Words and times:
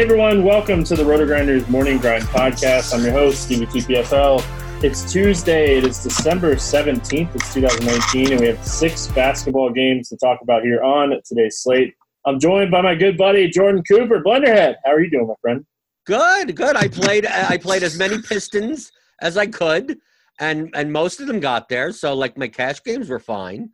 Hey 0.00 0.06
everyone, 0.06 0.44
welcome 0.44 0.82
to 0.84 0.96
the 0.96 1.02
RotoGrinders 1.02 1.68
Morning 1.68 1.98
Grind 1.98 2.24
Podcast. 2.24 2.94
I'm 2.94 3.04
your 3.04 3.12
host, 3.12 3.42
Stevie 3.42 3.66
TPFL. 3.66 4.42
It's 4.82 5.12
Tuesday, 5.12 5.76
it 5.76 5.84
is 5.84 6.02
December 6.02 6.54
17th, 6.54 7.34
it's 7.34 7.52
2019, 7.52 8.32
and 8.32 8.40
we 8.40 8.46
have 8.46 8.66
six 8.66 9.08
basketball 9.08 9.68
games 9.68 10.08
to 10.08 10.16
talk 10.16 10.40
about 10.40 10.62
here 10.62 10.82
on 10.82 11.12
today's 11.26 11.58
slate. 11.58 11.94
I'm 12.24 12.40
joined 12.40 12.70
by 12.70 12.80
my 12.80 12.94
good 12.94 13.18
buddy 13.18 13.46
Jordan 13.50 13.82
Cooper, 13.82 14.22
Blenderhead. 14.22 14.76
How 14.86 14.92
are 14.92 15.02
you 15.02 15.10
doing, 15.10 15.26
my 15.26 15.34
friend? 15.42 15.66
Good, 16.06 16.56
good. 16.56 16.76
I 16.76 16.88
played 16.88 17.26
I 17.26 17.58
played 17.58 17.82
as 17.82 17.98
many 17.98 18.22
Pistons 18.22 18.90
as 19.20 19.36
I 19.36 19.48
could, 19.48 19.98
and 20.38 20.70
and 20.72 20.90
most 20.90 21.20
of 21.20 21.26
them 21.26 21.40
got 21.40 21.68
there. 21.68 21.92
So 21.92 22.14
like 22.14 22.38
my 22.38 22.48
cash 22.48 22.82
games 22.82 23.10
were 23.10 23.20
fine, 23.20 23.68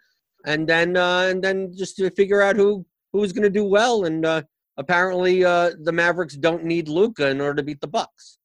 and 0.45 0.68
then 0.68 0.96
uh, 0.96 1.29
and 1.30 1.40
then 1.40 1.73
just 1.73 1.95
to 1.98 2.10
figure 2.10 2.43
out 2.43 2.56
who 2.56 2.84
who 3.12 3.20
was 3.20 3.32
going 3.32 3.45
to 3.45 3.48
do 3.48 3.65
well, 3.65 4.06
and 4.06 4.27
uh, 4.27 4.43
apparently 4.77 5.45
uh, 5.45 5.71
the 5.83 5.93
Mavericks 5.93 6.35
don't 6.35 6.65
need 6.65 6.89
Luka 6.89 7.29
in 7.29 7.41
order 7.41 7.55
to 7.55 7.62
beat 7.62 7.80
the 7.80 7.87
Bucks. 7.87 8.39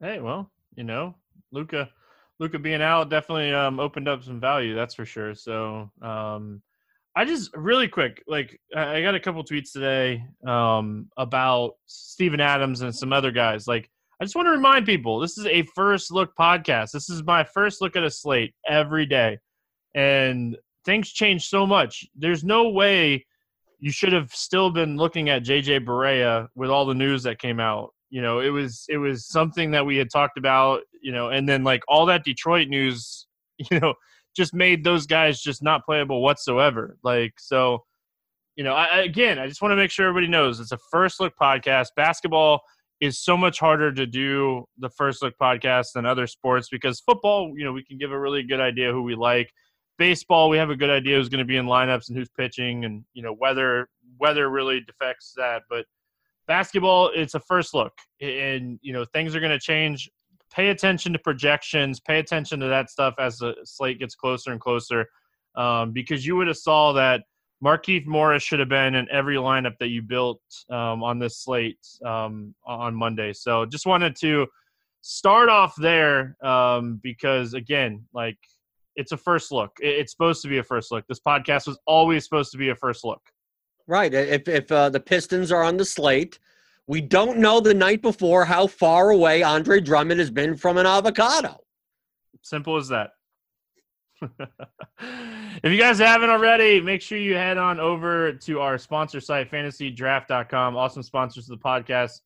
Hey, 0.00 0.20
well, 0.20 0.50
you 0.74 0.84
know, 0.84 1.14
Luka, 1.52 1.90
Luka 2.38 2.58
being 2.58 2.82
out 2.82 3.10
definitely 3.10 3.52
um, 3.52 3.78
opened 3.80 4.08
up 4.08 4.24
some 4.24 4.40
value. 4.40 4.74
That's 4.74 4.94
for 4.94 5.04
sure. 5.04 5.34
So, 5.34 5.90
um, 6.00 6.62
I 7.16 7.24
just 7.24 7.54
really 7.56 7.88
quick, 7.88 8.22
like 8.28 8.60
I 8.74 9.02
got 9.02 9.16
a 9.16 9.20
couple 9.20 9.42
tweets 9.44 9.72
today 9.72 10.24
um, 10.46 11.08
about 11.16 11.72
Steven 11.86 12.40
Adams 12.40 12.82
and 12.82 12.94
some 12.94 13.12
other 13.12 13.32
guys. 13.32 13.66
Like, 13.66 13.90
I 14.20 14.24
just 14.24 14.36
want 14.36 14.46
to 14.46 14.52
remind 14.52 14.86
people, 14.86 15.18
this 15.18 15.36
is 15.36 15.46
a 15.46 15.62
first 15.74 16.12
look 16.12 16.36
podcast. 16.36 16.92
This 16.92 17.10
is 17.10 17.22
my 17.24 17.42
first 17.42 17.80
look 17.80 17.96
at 17.96 18.04
a 18.04 18.10
slate 18.10 18.54
every 18.68 19.06
day, 19.06 19.38
and 19.94 20.56
things 20.84 21.10
change 21.10 21.48
so 21.48 21.66
much. 21.66 22.06
There's 22.14 22.44
no 22.44 22.68
way 22.68 23.26
you 23.80 23.90
should 23.90 24.12
have 24.12 24.30
still 24.30 24.70
been 24.70 24.96
looking 24.96 25.30
at 25.30 25.42
JJ 25.42 25.86
Barea 25.86 26.48
with 26.54 26.70
all 26.70 26.84
the 26.84 26.94
news 26.94 27.22
that 27.22 27.38
came 27.38 27.58
out. 27.58 27.92
You 28.10 28.20
know, 28.20 28.40
it 28.40 28.50
was 28.50 28.84
it 28.88 28.98
was 28.98 29.26
something 29.26 29.70
that 29.70 29.84
we 29.84 29.96
had 29.96 30.10
talked 30.10 30.36
about, 30.36 30.82
you 31.02 31.12
know, 31.12 31.30
and 31.30 31.48
then 31.48 31.64
like 31.64 31.82
all 31.88 32.06
that 32.06 32.24
Detroit 32.24 32.68
news, 32.68 33.26
you 33.70 33.80
know, 33.80 33.94
just 34.36 34.54
made 34.54 34.84
those 34.84 35.06
guys 35.06 35.40
just 35.40 35.62
not 35.62 35.84
playable 35.84 36.22
whatsoever. 36.22 36.98
Like 37.02 37.34
so, 37.38 37.84
you 38.54 38.64
know, 38.64 38.74
I, 38.74 39.00
again, 39.00 39.38
I 39.38 39.46
just 39.46 39.62
want 39.62 39.72
to 39.72 39.76
make 39.76 39.90
sure 39.90 40.06
everybody 40.06 40.28
knows 40.28 40.60
it's 40.60 40.72
a 40.72 40.78
first 40.90 41.18
look 41.18 41.32
podcast. 41.40 41.88
Basketball 41.96 42.60
is 43.00 43.18
so 43.18 43.34
much 43.34 43.58
harder 43.58 43.90
to 43.92 44.06
do 44.06 44.66
the 44.78 44.90
first 44.90 45.22
look 45.22 45.34
podcast 45.40 45.92
than 45.94 46.04
other 46.04 46.26
sports 46.26 46.68
because 46.70 47.00
football, 47.00 47.54
you 47.56 47.64
know, 47.64 47.72
we 47.72 47.82
can 47.82 47.96
give 47.96 48.12
a 48.12 48.20
really 48.20 48.42
good 48.42 48.60
idea 48.60 48.92
who 48.92 49.02
we 49.02 49.14
like 49.14 49.50
baseball, 50.00 50.48
we 50.48 50.56
have 50.56 50.70
a 50.70 50.76
good 50.76 50.88
idea 50.88 51.16
who's 51.16 51.28
going 51.28 51.40
to 51.40 51.44
be 51.44 51.58
in 51.58 51.66
lineups 51.66 52.08
and 52.08 52.16
who's 52.16 52.30
pitching, 52.30 52.86
and 52.86 53.04
you 53.12 53.22
know 53.22 53.36
weather 53.38 53.88
weather 54.18 54.48
really 54.48 54.80
defects 54.80 55.34
that. 55.36 55.62
But 55.68 55.84
basketball, 56.48 57.12
it's 57.14 57.34
a 57.34 57.40
first 57.40 57.74
look, 57.74 57.92
and 58.20 58.80
you 58.82 58.92
know 58.92 59.04
things 59.04 59.36
are 59.36 59.40
going 59.40 59.52
to 59.52 59.60
change. 59.60 60.10
Pay 60.52 60.70
attention 60.70 61.12
to 61.12 61.18
projections. 61.20 62.00
Pay 62.00 62.18
attention 62.18 62.58
to 62.60 62.66
that 62.66 62.90
stuff 62.90 63.14
as 63.20 63.38
the 63.38 63.54
slate 63.64 64.00
gets 64.00 64.16
closer 64.16 64.50
and 64.50 64.60
closer, 64.60 65.06
um, 65.54 65.92
because 65.92 66.26
you 66.26 66.34
would 66.34 66.48
have 66.48 66.56
saw 66.56 66.92
that 66.94 67.22
Markieff 67.62 68.06
Morris 68.06 68.42
should 68.42 68.58
have 68.58 68.70
been 68.70 68.94
in 68.94 69.06
every 69.10 69.36
lineup 69.36 69.76
that 69.80 69.88
you 69.88 70.00
built 70.00 70.40
um, 70.70 71.04
on 71.04 71.18
this 71.18 71.38
slate 71.38 71.86
um, 72.04 72.54
on 72.66 72.94
Monday. 72.94 73.34
So 73.34 73.66
just 73.66 73.86
wanted 73.86 74.16
to 74.22 74.46
start 75.02 75.50
off 75.50 75.74
there 75.76 76.36
um, 76.42 76.98
because 77.02 77.52
again, 77.52 78.06
like 78.14 78.38
it's 78.96 79.12
a 79.12 79.16
first 79.16 79.52
look. 79.52 79.76
It's 79.80 80.12
supposed 80.12 80.42
to 80.42 80.48
be 80.48 80.58
a 80.58 80.62
first 80.62 80.90
look. 80.90 81.06
This 81.08 81.20
podcast 81.20 81.66
was 81.66 81.78
always 81.86 82.24
supposed 82.24 82.52
to 82.52 82.58
be 82.58 82.70
a 82.70 82.74
first 82.74 83.04
look. 83.04 83.20
Right. 83.86 84.12
If 84.12 84.48
if 84.48 84.70
uh, 84.70 84.90
the 84.90 85.00
Pistons 85.00 85.50
are 85.50 85.62
on 85.62 85.76
the 85.76 85.84
slate, 85.84 86.38
we 86.86 87.00
don't 87.00 87.38
know 87.38 87.60
the 87.60 87.74
night 87.74 88.02
before 88.02 88.44
how 88.44 88.66
far 88.66 89.10
away 89.10 89.42
Andre 89.42 89.80
Drummond 89.80 90.20
has 90.20 90.30
been 90.30 90.56
from 90.56 90.76
an 90.76 90.86
avocado. 90.86 91.56
Simple 92.42 92.76
as 92.76 92.88
that. 92.88 93.10
if 95.62 95.72
you 95.72 95.78
guys 95.78 95.98
haven't 95.98 96.30
already, 96.30 96.80
make 96.80 97.00
sure 97.00 97.18
you 97.18 97.34
head 97.34 97.58
on 97.58 97.80
over 97.80 98.32
to 98.32 98.60
our 98.60 98.76
sponsor 98.76 99.20
site, 99.20 99.50
fantasydraft.com. 99.50 100.76
Awesome 100.76 101.02
sponsors 101.02 101.48
of 101.48 101.58
the 101.58 101.64
podcast. 101.64 102.20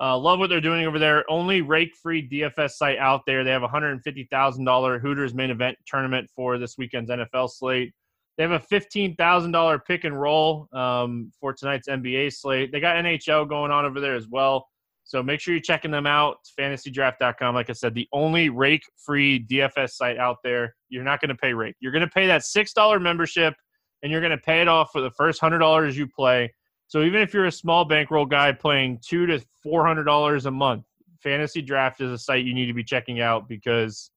Uh, 0.00 0.16
love 0.16 0.38
what 0.38 0.48
they're 0.48 0.62
doing 0.62 0.86
over 0.86 0.98
there. 0.98 1.30
Only 1.30 1.60
rake 1.60 1.94
free 1.94 2.26
DFS 2.26 2.70
site 2.70 2.98
out 2.98 3.20
there. 3.26 3.44
They 3.44 3.50
have 3.50 3.62
a 3.62 3.68
$150,000 3.68 5.00
Hooters 5.00 5.34
main 5.34 5.50
event 5.50 5.76
tournament 5.86 6.30
for 6.34 6.56
this 6.56 6.76
weekend's 6.78 7.10
NFL 7.10 7.50
slate. 7.50 7.92
They 8.38 8.44
have 8.44 8.52
a 8.52 8.58
$15,000 8.58 9.84
pick 9.84 10.04
and 10.04 10.18
roll 10.18 10.68
um, 10.72 11.30
for 11.38 11.52
tonight's 11.52 11.88
NBA 11.88 12.32
slate. 12.32 12.72
They 12.72 12.80
got 12.80 12.96
NHL 12.96 13.46
going 13.46 13.70
on 13.70 13.84
over 13.84 14.00
there 14.00 14.14
as 14.14 14.28
well. 14.28 14.66
So 15.04 15.22
make 15.22 15.40
sure 15.40 15.52
you're 15.52 15.60
checking 15.60 15.90
them 15.90 16.06
out. 16.06 16.38
fantasydraft.com. 16.58 17.54
Like 17.54 17.68
I 17.68 17.74
said, 17.74 17.94
the 17.94 18.08
only 18.12 18.48
rake 18.48 18.84
free 18.96 19.44
DFS 19.44 19.90
site 19.90 20.16
out 20.16 20.38
there. 20.42 20.74
You're 20.88 21.04
not 21.04 21.20
going 21.20 21.28
to 21.28 21.34
pay 21.34 21.52
rake. 21.52 21.74
You're 21.80 21.92
going 21.92 22.00
to 22.00 22.08
pay 22.08 22.26
that 22.28 22.42
$6 22.42 23.02
membership 23.02 23.54
and 24.02 24.10
you're 24.10 24.22
going 24.22 24.30
to 24.30 24.38
pay 24.38 24.62
it 24.62 24.68
off 24.68 24.90
for 24.92 25.02
the 25.02 25.10
first 25.10 25.42
$100 25.42 25.94
you 25.94 26.06
play. 26.06 26.54
So 26.90 27.02
even 27.02 27.22
if 27.22 27.32
you're 27.32 27.46
a 27.46 27.52
small 27.52 27.84
bankroll 27.84 28.26
guy 28.26 28.50
playing 28.50 28.98
two 29.00 29.24
to 29.26 29.40
four 29.62 29.86
hundred 29.86 30.04
dollars 30.04 30.46
a 30.46 30.50
month, 30.50 30.82
Fantasy 31.20 31.62
Draft 31.62 32.00
is 32.00 32.10
a 32.10 32.18
site 32.18 32.44
you 32.44 32.52
need 32.52 32.66
to 32.66 32.74
be 32.74 32.82
checking 32.82 33.20
out 33.20 33.48
because 33.48 34.10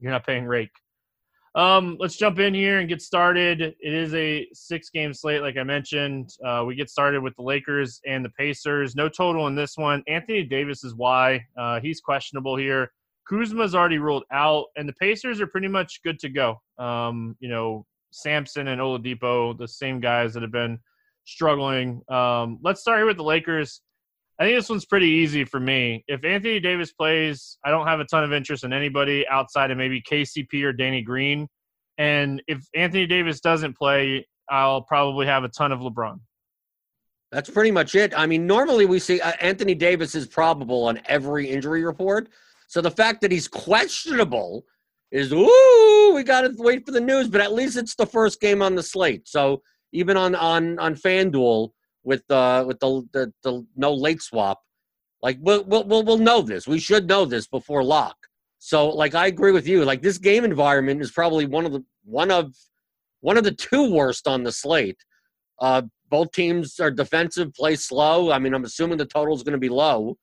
you're 0.00 0.10
not 0.10 0.24
paying 0.24 0.46
rake. 0.46 0.70
Um, 1.54 1.98
let's 2.00 2.16
jump 2.16 2.38
in 2.38 2.54
here 2.54 2.78
and 2.78 2.88
get 2.88 3.02
started. 3.02 3.60
It 3.60 3.76
is 3.92 4.14
a 4.14 4.48
six 4.54 4.88
game 4.88 5.12
slate, 5.12 5.42
like 5.42 5.58
I 5.58 5.64
mentioned. 5.64 6.30
Uh, 6.42 6.64
we 6.66 6.74
get 6.74 6.88
started 6.88 7.22
with 7.22 7.36
the 7.36 7.42
Lakers 7.42 8.00
and 8.06 8.24
the 8.24 8.30
Pacers. 8.30 8.96
No 8.96 9.10
total 9.10 9.46
in 9.48 9.54
this 9.54 9.76
one. 9.76 10.02
Anthony 10.06 10.44
Davis 10.44 10.84
is 10.84 10.94
why. 10.94 11.44
Uh, 11.58 11.78
he's 11.78 12.00
questionable 12.00 12.56
here. 12.56 12.90
Kuzma's 13.30 13.74
already 13.74 13.98
ruled 13.98 14.24
out, 14.32 14.64
and 14.76 14.88
the 14.88 14.94
Pacers 14.94 15.42
are 15.42 15.46
pretty 15.46 15.68
much 15.68 16.00
good 16.02 16.18
to 16.20 16.30
go. 16.30 16.58
Um, 16.78 17.36
you 17.38 17.50
know, 17.50 17.84
Sampson 18.12 18.68
and 18.68 18.80
Oladipo, 18.80 19.58
the 19.58 19.68
same 19.68 20.00
guys 20.00 20.32
that 20.32 20.40
have 20.42 20.52
been 20.52 20.78
struggling. 21.24 22.02
Um, 22.08 22.58
let's 22.62 22.80
start 22.80 22.98
here 22.98 23.06
with 23.06 23.16
the 23.16 23.22
Lakers. 23.24 23.80
I 24.38 24.44
think 24.44 24.58
this 24.58 24.68
one's 24.68 24.86
pretty 24.86 25.06
easy 25.06 25.44
for 25.44 25.60
me. 25.60 26.04
If 26.08 26.24
Anthony 26.24 26.58
Davis 26.58 26.92
plays, 26.92 27.58
I 27.64 27.70
don't 27.70 27.86
have 27.86 28.00
a 28.00 28.04
ton 28.04 28.24
of 28.24 28.32
interest 28.32 28.64
in 28.64 28.72
anybody 28.72 29.26
outside 29.28 29.70
of 29.70 29.78
maybe 29.78 30.02
KCP 30.02 30.64
or 30.64 30.72
Danny 30.72 31.02
Green. 31.02 31.46
And 31.98 32.42
if 32.48 32.66
Anthony 32.74 33.06
Davis 33.06 33.40
doesn't 33.40 33.76
play, 33.76 34.26
I'll 34.48 34.82
probably 34.82 35.26
have 35.26 35.44
a 35.44 35.48
ton 35.48 35.70
of 35.70 35.80
LeBron. 35.80 36.18
That's 37.30 37.48
pretty 37.48 37.70
much 37.70 37.94
it. 37.94 38.12
I 38.16 38.26
mean, 38.26 38.46
normally 38.46 38.84
we 38.84 38.98
see 38.98 39.20
uh, 39.20 39.32
Anthony 39.40 39.74
Davis 39.74 40.14
is 40.14 40.26
probable 40.26 40.84
on 40.84 41.00
every 41.06 41.48
injury 41.48 41.84
report. 41.84 42.28
So 42.68 42.80
the 42.80 42.90
fact 42.90 43.20
that 43.22 43.32
he's 43.32 43.48
questionable 43.48 44.64
is, 45.10 45.32
ooh, 45.32 46.12
we 46.14 46.24
got 46.24 46.42
to 46.42 46.52
wait 46.56 46.84
for 46.84 46.92
the 46.92 47.00
news. 47.00 47.28
But 47.28 47.40
at 47.40 47.52
least 47.52 47.76
it's 47.76 47.94
the 47.94 48.06
first 48.06 48.40
game 48.40 48.60
on 48.60 48.74
the 48.74 48.82
slate. 48.82 49.28
So 49.28 49.62
even 49.92 50.16
on 50.16 50.34
on 50.34 50.78
on 50.78 50.94
FanDuel 50.94 51.70
with 52.04 52.28
uh 52.30 52.64
with 52.66 52.80
the 52.80 53.06
the, 53.12 53.32
the 53.42 53.66
no 53.76 53.92
late 53.94 54.22
swap. 54.22 54.60
Like 55.22 55.38
we'll, 55.40 55.64
we'll 55.64 55.84
we'll 55.84 56.18
know 56.18 56.42
this. 56.42 56.66
We 56.66 56.80
should 56.80 57.08
know 57.08 57.24
this 57.24 57.46
before 57.46 57.84
lock. 57.84 58.16
So 58.58 58.88
like 58.88 59.14
I 59.14 59.26
agree 59.26 59.52
with 59.52 59.66
you. 59.66 59.84
Like 59.84 60.02
this 60.02 60.18
game 60.18 60.44
environment 60.44 61.00
is 61.00 61.12
probably 61.12 61.46
one 61.46 61.66
of 61.66 61.72
the 61.72 61.84
one 62.04 62.30
of 62.30 62.54
one 63.20 63.36
of 63.36 63.44
the 63.44 63.52
two 63.52 63.92
worst 63.92 64.26
on 64.26 64.42
the 64.42 64.52
slate. 64.52 64.98
Uh, 65.60 65.82
both 66.10 66.32
teams 66.32 66.78
are 66.80 66.90
defensive, 66.90 67.54
play 67.54 67.76
slow. 67.76 68.32
I 68.32 68.38
mean, 68.38 68.52
I'm 68.52 68.64
assuming 68.64 68.98
the 68.98 69.06
total 69.06 69.34
is 69.34 69.42
going 69.42 69.52
to 69.52 69.58
be 69.58 69.68
low. 69.68 70.18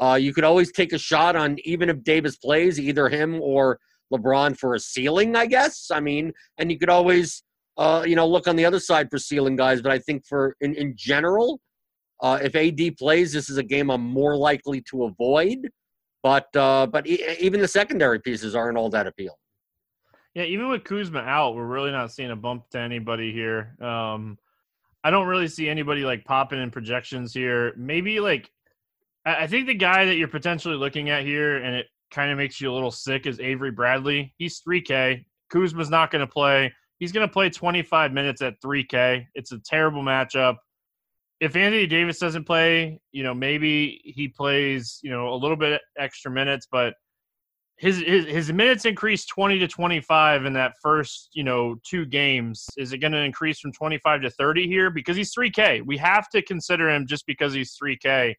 Uh, 0.00 0.18
you 0.20 0.32
could 0.32 0.44
always 0.44 0.70
take 0.70 0.92
a 0.92 0.98
shot 0.98 1.34
on 1.34 1.56
even 1.64 1.88
if 1.88 2.02
Davis 2.04 2.36
plays, 2.36 2.78
either 2.78 3.08
him 3.08 3.40
or 3.40 3.78
LeBron 4.12 4.56
for 4.56 4.74
a 4.74 4.78
ceiling, 4.78 5.34
I 5.34 5.46
guess. 5.46 5.90
I 5.90 6.00
mean, 6.00 6.32
and 6.58 6.70
you 6.70 6.78
could 6.78 6.90
always 6.90 7.42
uh, 7.76 8.04
you 8.06 8.16
know, 8.16 8.26
look 8.26 8.46
on 8.46 8.56
the 8.56 8.64
other 8.64 8.80
side 8.80 9.08
for 9.10 9.18
ceiling 9.18 9.56
guys. 9.56 9.82
But 9.82 9.92
I 9.92 9.98
think 9.98 10.26
for 10.26 10.56
in, 10.60 10.74
in 10.74 10.94
general, 10.96 11.60
uh, 12.20 12.38
if 12.42 12.54
AD 12.54 12.96
plays, 12.98 13.32
this 13.32 13.50
is 13.50 13.56
a 13.56 13.62
game 13.62 13.90
I'm 13.90 14.02
more 14.02 14.36
likely 14.36 14.82
to 14.90 15.04
avoid. 15.04 15.68
But 16.22 16.54
uh, 16.54 16.86
but 16.86 17.06
e- 17.06 17.24
even 17.40 17.60
the 17.60 17.68
secondary 17.68 18.20
pieces 18.20 18.54
aren't 18.54 18.78
all 18.78 18.90
that 18.90 19.06
appealing. 19.06 19.36
Yeah, 20.34 20.44
even 20.44 20.68
with 20.70 20.84
Kuzma 20.84 21.20
out, 21.20 21.54
we're 21.54 21.66
really 21.66 21.90
not 21.90 22.10
seeing 22.10 22.30
a 22.30 22.36
bump 22.36 22.70
to 22.70 22.78
anybody 22.78 23.32
here. 23.32 23.76
Um, 23.82 24.38
I 25.04 25.10
don't 25.10 25.26
really 25.26 25.48
see 25.48 25.68
anybody 25.68 26.04
like 26.04 26.24
popping 26.24 26.62
in 26.62 26.70
projections 26.70 27.34
here. 27.34 27.74
Maybe 27.76 28.20
like 28.20 28.50
I 29.24 29.46
think 29.46 29.66
the 29.66 29.74
guy 29.74 30.04
that 30.04 30.16
you're 30.16 30.28
potentially 30.28 30.76
looking 30.76 31.10
at 31.10 31.24
here, 31.24 31.58
and 31.58 31.76
it 31.76 31.86
kind 32.10 32.30
of 32.30 32.38
makes 32.38 32.60
you 32.60 32.70
a 32.70 32.74
little 32.74 32.90
sick, 32.90 33.26
is 33.26 33.40
Avery 33.40 33.70
Bradley. 33.70 34.34
He's 34.38 34.60
3K. 34.66 35.24
Kuzma's 35.50 35.90
not 35.90 36.10
going 36.10 36.26
to 36.26 36.32
play. 36.32 36.72
He's 37.02 37.10
going 37.10 37.26
to 37.26 37.32
play 37.32 37.50
25 37.50 38.12
minutes 38.12 38.42
at 38.42 38.60
3K. 38.60 39.26
It's 39.34 39.50
a 39.50 39.58
terrible 39.58 40.04
matchup. 40.04 40.58
If 41.40 41.56
Anthony 41.56 41.88
Davis 41.88 42.20
doesn't 42.20 42.44
play, 42.44 43.00
you 43.10 43.24
know, 43.24 43.34
maybe 43.34 44.00
he 44.04 44.28
plays, 44.28 45.00
you 45.02 45.10
know, 45.10 45.30
a 45.30 45.34
little 45.34 45.56
bit 45.56 45.80
extra 45.98 46.30
minutes, 46.30 46.68
but 46.70 46.94
his, 47.76 47.98
his 47.98 48.26
his 48.26 48.52
minutes 48.52 48.84
increased 48.84 49.28
20 49.30 49.58
to 49.58 49.66
25 49.66 50.44
in 50.44 50.52
that 50.52 50.74
first, 50.80 51.30
you 51.32 51.42
know, 51.42 51.74
two 51.84 52.06
games. 52.06 52.64
Is 52.76 52.92
it 52.92 52.98
going 52.98 53.10
to 53.10 53.18
increase 53.18 53.58
from 53.58 53.72
25 53.72 54.22
to 54.22 54.30
30 54.30 54.68
here 54.68 54.88
because 54.88 55.16
he's 55.16 55.34
3K? 55.34 55.84
We 55.84 55.96
have 55.96 56.28
to 56.28 56.40
consider 56.40 56.88
him 56.88 57.08
just 57.08 57.26
because 57.26 57.52
he's 57.52 57.76
3K 57.82 58.36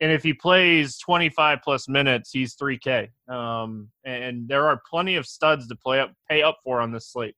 and 0.00 0.12
if 0.12 0.22
he 0.22 0.32
plays 0.32 0.96
25 0.98 1.58
plus 1.62 1.88
minutes, 1.88 2.30
he's 2.32 2.54
3K. 2.54 3.08
Um, 3.28 3.90
and 4.04 4.46
there 4.48 4.66
are 4.68 4.80
plenty 4.88 5.16
of 5.16 5.26
studs 5.26 5.66
to 5.68 5.76
play 5.76 6.00
up, 6.00 6.12
pay 6.30 6.42
up 6.42 6.58
for 6.62 6.80
on 6.80 6.92
this 6.92 7.08
slate. 7.08 7.34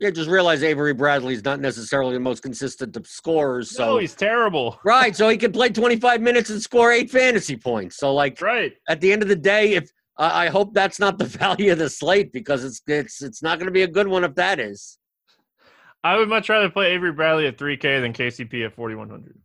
Yeah, 0.00 0.10
just 0.10 0.28
realize 0.28 0.62
Avery 0.62 0.92
Bradley's 0.92 1.44
not 1.44 1.60
necessarily 1.60 2.14
the 2.14 2.20
most 2.20 2.42
consistent 2.42 2.96
of 2.96 3.06
scorers. 3.06 3.70
So 3.70 3.86
no, 3.86 3.98
he's 3.98 4.14
terrible. 4.14 4.78
Right, 4.84 5.14
so 5.14 5.28
he 5.28 5.36
can 5.36 5.52
play 5.52 5.68
25 5.68 6.20
minutes 6.20 6.50
and 6.50 6.60
score 6.60 6.90
eight 6.90 7.10
fantasy 7.10 7.56
points. 7.56 7.96
So, 7.96 8.12
like, 8.12 8.40
right 8.40 8.72
at 8.88 9.00
the 9.00 9.12
end 9.12 9.22
of 9.22 9.28
the 9.28 9.36
day, 9.36 9.74
if 9.74 9.90
uh, 10.16 10.30
I 10.32 10.48
hope 10.48 10.74
that's 10.74 10.98
not 10.98 11.18
the 11.18 11.24
value 11.24 11.72
of 11.72 11.78
the 11.78 11.88
slate 11.88 12.32
because 12.32 12.64
it's 12.64 12.82
it's 12.86 13.22
it's 13.22 13.42
not 13.42 13.58
going 13.58 13.66
to 13.66 13.72
be 13.72 13.82
a 13.82 13.88
good 13.88 14.08
one 14.08 14.24
if 14.24 14.34
that 14.34 14.58
is. 14.58 14.98
I 16.02 16.16
would 16.16 16.28
much 16.28 16.48
rather 16.48 16.68
play 16.68 16.92
Avery 16.92 17.12
Bradley 17.12 17.46
at 17.46 17.56
3K 17.56 18.02
than 18.02 18.12
KCP 18.12 18.66
at 18.66 18.74
4100. 18.74 19.38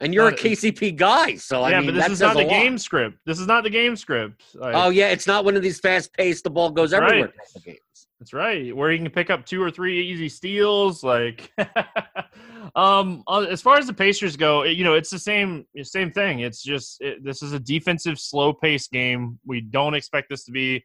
And 0.00 0.12
you're 0.12 0.30
not, 0.30 0.38
a 0.38 0.42
KCP 0.42 0.96
guy, 0.96 1.36
so 1.36 1.66
yeah, 1.66 1.76
I 1.76 1.80
mean, 1.80 1.94
but 1.94 1.94
this 1.94 2.10
is 2.10 2.20
not 2.20 2.36
the 2.36 2.44
game 2.44 2.76
script. 2.76 3.18
This 3.24 3.38
is 3.38 3.46
not 3.46 3.62
the 3.62 3.70
game 3.70 3.94
script. 3.94 4.42
Like, 4.52 4.74
oh 4.74 4.90
yeah, 4.90 5.08
it's 5.10 5.28
not 5.28 5.44
one 5.44 5.54
of 5.54 5.62
these 5.62 5.78
fast-paced, 5.78 6.42
the 6.42 6.50
ball 6.50 6.70
goes 6.70 6.92
everywhere 6.92 7.32
right. 7.66 7.78
That's 8.22 8.32
right. 8.32 8.74
Where 8.76 8.92
you 8.92 8.98
can 8.98 9.10
pick 9.10 9.30
up 9.30 9.44
two 9.44 9.60
or 9.60 9.68
three 9.68 10.00
easy 10.00 10.28
steals. 10.28 11.02
Like, 11.02 11.50
um, 12.76 13.24
uh, 13.26 13.46
as 13.50 13.60
far 13.60 13.78
as 13.78 13.88
the 13.88 13.92
Pacers 13.92 14.36
go, 14.36 14.62
you 14.62 14.84
know, 14.84 14.94
it's 14.94 15.10
the 15.10 15.18
same 15.18 15.66
same 15.82 16.12
thing. 16.12 16.38
It's 16.38 16.62
just 16.62 17.00
it, 17.00 17.24
this 17.24 17.42
is 17.42 17.52
a 17.52 17.58
defensive, 17.58 18.20
slow 18.20 18.52
paced 18.52 18.92
game. 18.92 19.40
We 19.44 19.60
don't 19.60 19.94
expect 19.94 20.28
this 20.30 20.44
to 20.44 20.52
be 20.52 20.84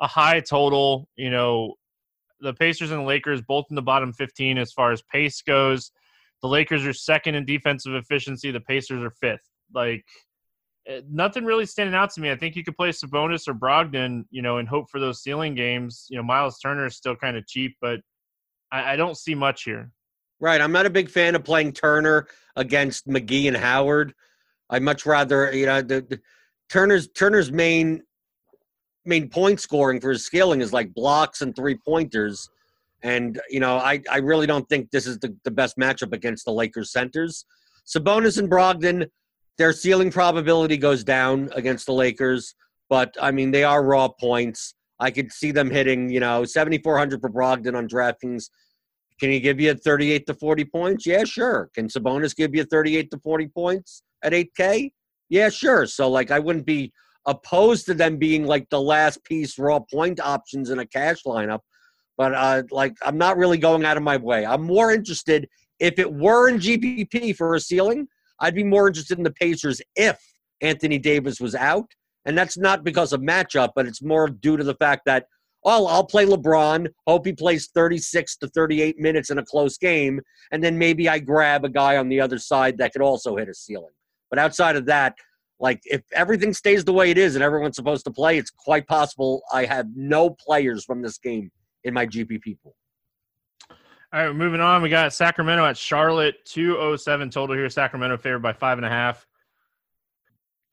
a 0.00 0.06
high 0.06 0.40
total. 0.40 1.10
You 1.16 1.28
know, 1.28 1.74
the 2.40 2.54
Pacers 2.54 2.90
and 2.90 3.00
the 3.00 3.04
Lakers 3.04 3.42
both 3.42 3.66
in 3.68 3.76
the 3.76 3.82
bottom 3.82 4.14
15 4.14 4.56
as 4.56 4.72
far 4.72 4.90
as 4.90 5.02
pace 5.12 5.42
goes. 5.42 5.92
The 6.40 6.48
Lakers 6.48 6.86
are 6.86 6.94
second 6.94 7.34
in 7.34 7.44
defensive 7.44 7.92
efficiency. 7.96 8.50
The 8.50 8.60
Pacers 8.60 9.02
are 9.02 9.10
fifth. 9.10 9.46
Like 9.74 10.06
Uh, 10.88 11.00
nothing 11.10 11.44
really 11.44 11.66
standing 11.66 11.94
out 11.94 12.10
to 12.14 12.20
me. 12.20 12.30
I 12.30 12.36
think 12.36 12.56
you 12.56 12.64
could 12.64 12.76
play 12.76 12.90
Sabonis 12.90 13.46
or 13.46 13.54
Brogdon, 13.54 14.24
you 14.30 14.40
know, 14.40 14.58
and 14.58 14.68
hope 14.68 14.88
for 14.90 14.98
those 14.98 15.22
ceiling 15.22 15.54
games. 15.54 16.06
You 16.08 16.16
know, 16.16 16.22
Miles 16.22 16.58
Turner 16.58 16.86
is 16.86 16.96
still 16.96 17.14
kind 17.14 17.36
of 17.36 17.46
cheap, 17.46 17.76
but 17.80 18.00
I, 18.72 18.92
I, 18.92 18.96
don't 18.96 19.16
see 19.16 19.34
much 19.34 19.64
here. 19.64 19.90
Right. 20.40 20.60
I'm 20.60 20.72
not 20.72 20.86
a 20.86 20.90
big 20.90 21.10
fan 21.10 21.34
of 21.34 21.44
playing 21.44 21.72
Turner 21.72 22.26
against 22.56 23.06
McGee 23.06 23.48
and 23.48 23.56
Howard. 23.56 24.14
I'd 24.70 24.82
much 24.82 25.04
rather, 25.04 25.52
you 25.54 25.66
know, 25.66 25.82
the, 25.82 26.00
the 26.00 26.20
Turner's 26.68 27.08
Turner's 27.08 27.50
main 27.50 28.02
main 29.04 29.28
point 29.28 29.60
scoring 29.60 30.00
for 30.00 30.10
his 30.10 30.24
scaling 30.24 30.60
is 30.60 30.72
like 30.72 30.92
blocks 30.94 31.40
and 31.40 31.56
three 31.56 31.76
pointers. 31.76 32.48
And, 33.02 33.40
you 33.48 33.60
know, 33.60 33.76
I, 33.76 34.02
I 34.10 34.18
really 34.18 34.46
don't 34.46 34.68
think 34.68 34.90
this 34.90 35.06
is 35.06 35.18
the, 35.18 35.34
the 35.44 35.50
best 35.50 35.78
matchup 35.78 36.12
against 36.12 36.44
the 36.44 36.52
Lakers 36.52 36.92
centers. 36.92 37.44
Sabonis 37.86 38.38
and 38.38 38.50
Brogdon, 38.50 39.08
their 39.58 39.72
ceiling 39.72 40.10
probability 40.10 40.76
goes 40.76 41.04
down 41.04 41.50
against 41.54 41.86
the 41.86 41.92
Lakers, 41.92 42.54
but 42.88 43.14
I 43.20 43.30
mean 43.30 43.50
they 43.50 43.64
are 43.64 43.84
raw 43.84 44.08
points. 44.08 44.74
I 45.00 45.10
could 45.10 45.32
see 45.32 45.52
them 45.52 45.70
hitting, 45.70 46.10
you 46.10 46.20
know, 46.20 46.44
7,400 46.44 47.20
for 47.20 47.30
Brogdon 47.30 47.76
on 47.76 47.88
DraftKings. 47.88 48.50
Can 49.20 49.30
he 49.30 49.40
give 49.40 49.60
you 49.60 49.74
38 49.74 50.26
to 50.26 50.34
40 50.34 50.64
points? 50.64 51.06
Yeah, 51.06 51.24
sure. 51.24 51.70
Can 51.74 51.88
Sabonis 51.88 52.34
give 52.34 52.54
you 52.54 52.64
38 52.64 53.10
to 53.10 53.18
40 53.18 53.48
points 53.48 54.02
at 54.22 54.32
8K? 54.32 54.92
Yeah, 55.28 55.48
sure. 55.50 55.86
So, 55.86 56.08
like, 56.08 56.30
I 56.30 56.38
wouldn't 56.38 56.66
be 56.66 56.92
opposed 57.26 57.86
to 57.86 57.94
them 57.94 58.16
being 58.16 58.44
like 58.44 58.68
the 58.70 58.80
last 58.80 59.22
piece 59.24 59.58
raw 59.58 59.80
point 59.80 60.20
options 60.20 60.70
in 60.70 60.78
a 60.78 60.86
cash 60.86 61.24
lineup. 61.24 61.60
But, 62.16 62.34
uh, 62.34 62.62
like, 62.70 62.94
I'm 63.02 63.18
not 63.18 63.36
really 63.36 63.58
going 63.58 63.84
out 63.84 63.96
of 63.96 64.02
my 64.02 64.16
way. 64.16 64.46
I'm 64.46 64.62
more 64.62 64.92
interested 64.92 65.48
if 65.78 65.98
it 65.98 66.12
were 66.12 66.48
in 66.48 66.58
GPP 66.58 67.36
for 67.36 67.54
a 67.54 67.60
ceiling. 67.60 68.08
I'd 68.40 68.54
be 68.54 68.64
more 68.64 68.88
interested 68.88 69.18
in 69.18 69.24
the 69.24 69.32
Pacers 69.32 69.80
if 69.96 70.18
Anthony 70.60 70.98
Davis 70.98 71.40
was 71.40 71.54
out. 71.54 71.90
And 72.24 72.36
that's 72.36 72.58
not 72.58 72.84
because 72.84 73.12
of 73.12 73.20
matchup, 73.20 73.70
but 73.74 73.86
it's 73.86 74.02
more 74.02 74.28
due 74.28 74.56
to 74.56 74.64
the 74.64 74.74
fact 74.74 75.02
that, 75.06 75.26
oh, 75.64 75.86
I'll 75.86 76.04
play 76.04 76.26
LeBron, 76.26 76.88
hope 77.06 77.26
he 77.26 77.32
plays 77.32 77.70
36 77.74 78.36
to 78.38 78.48
38 78.48 78.98
minutes 78.98 79.30
in 79.30 79.38
a 79.38 79.44
close 79.44 79.78
game, 79.78 80.20
and 80.52 80.62
then 80.62 80.76
maybe 80.76 81.08
I 81.08 81.20
grab 81.20 81.64
a 81.64 81.70
guy 81.70 81.96
on 81.96 82.08
the 82.08 82.20
other 82.20 82.38
side 82.38 82.78
that 82.78 82.92
could 82.92 83.02
also 83.02 83.36
hit 83.36 83.48
a 83.48 83.54
ceiling. 83.54 83.94
But 84.30 84.38
outside 84.38 84.76
of 84.76 84.86
that, 84.86 85.14
like 85.60 85.80
if 85.84 86.02
everything 86.12 86.52
stays 86.52 86.84
the 86.84 86.92
way 86.92 87.10
it 87.10 87.18
is 87.18 87.34
and 87.34 87.42
everyone's 87.42 87.76
supposed 87.76 88.04
to 88.04 88.12
play, 88.12 88.38
it's 88.38 88.50
quite 88.50 88.86
possible 88.86 89.42
I 89.52 89.64
have 89.64 89.86
no 89.94 90.30
players 90.30 90.84
from 90.84 91.02
this 91.02 91.18
game 91.18 91.50
in 91.84 91.94
my 91.94 92.06
GPP 92.06 92.58
pool. 92.62 92.76
All 94.10 94.26
right, 94.26 94.34
moving 94.34 94.62
on. 94.62 94.80
We 94.80 94.88
got 94.88 95.12
Sacramento 95.12 95.66
at 95.66 95.76
Charlotte, 95.76 96.36
207 96.46 97.28
total 97.28 97.54
here. 97.54 97.68
Sacramento 97.68 98.16
favored 98.16 98.38
by 98.38 98.54
five 98.54 98.78
and 98.78 98.86
a 98.86 98.88
half. 98.88 99.26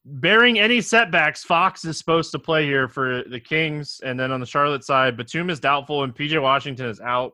Bearing 0.05 0.57
any 0.57 0.79
setbacks, 0.79 1.43
Fox 1.43 1.83
is 1.83 1.97
supposed 1.97 2.31
to 2.31 2.39
play 2.39 2.63
here 2.63 2.87
for 2.87 3.23
the 3.23 3.39
Kings. 3.39 3.99
And 4.05 4.17
then 4.17 4.31
on 4.31 4.39
the 4.39 4.45
Charlotte 4.45 4.85
side, 4.85 5.17
Batum 5.17 5.49
is 5.49 5.59
doubtful 5.59 6.03
and 6.03 6.15
PJ 6.15 6.41
Washington 6.41 6.85
is 6.85 7.01
out. 7.01 7.33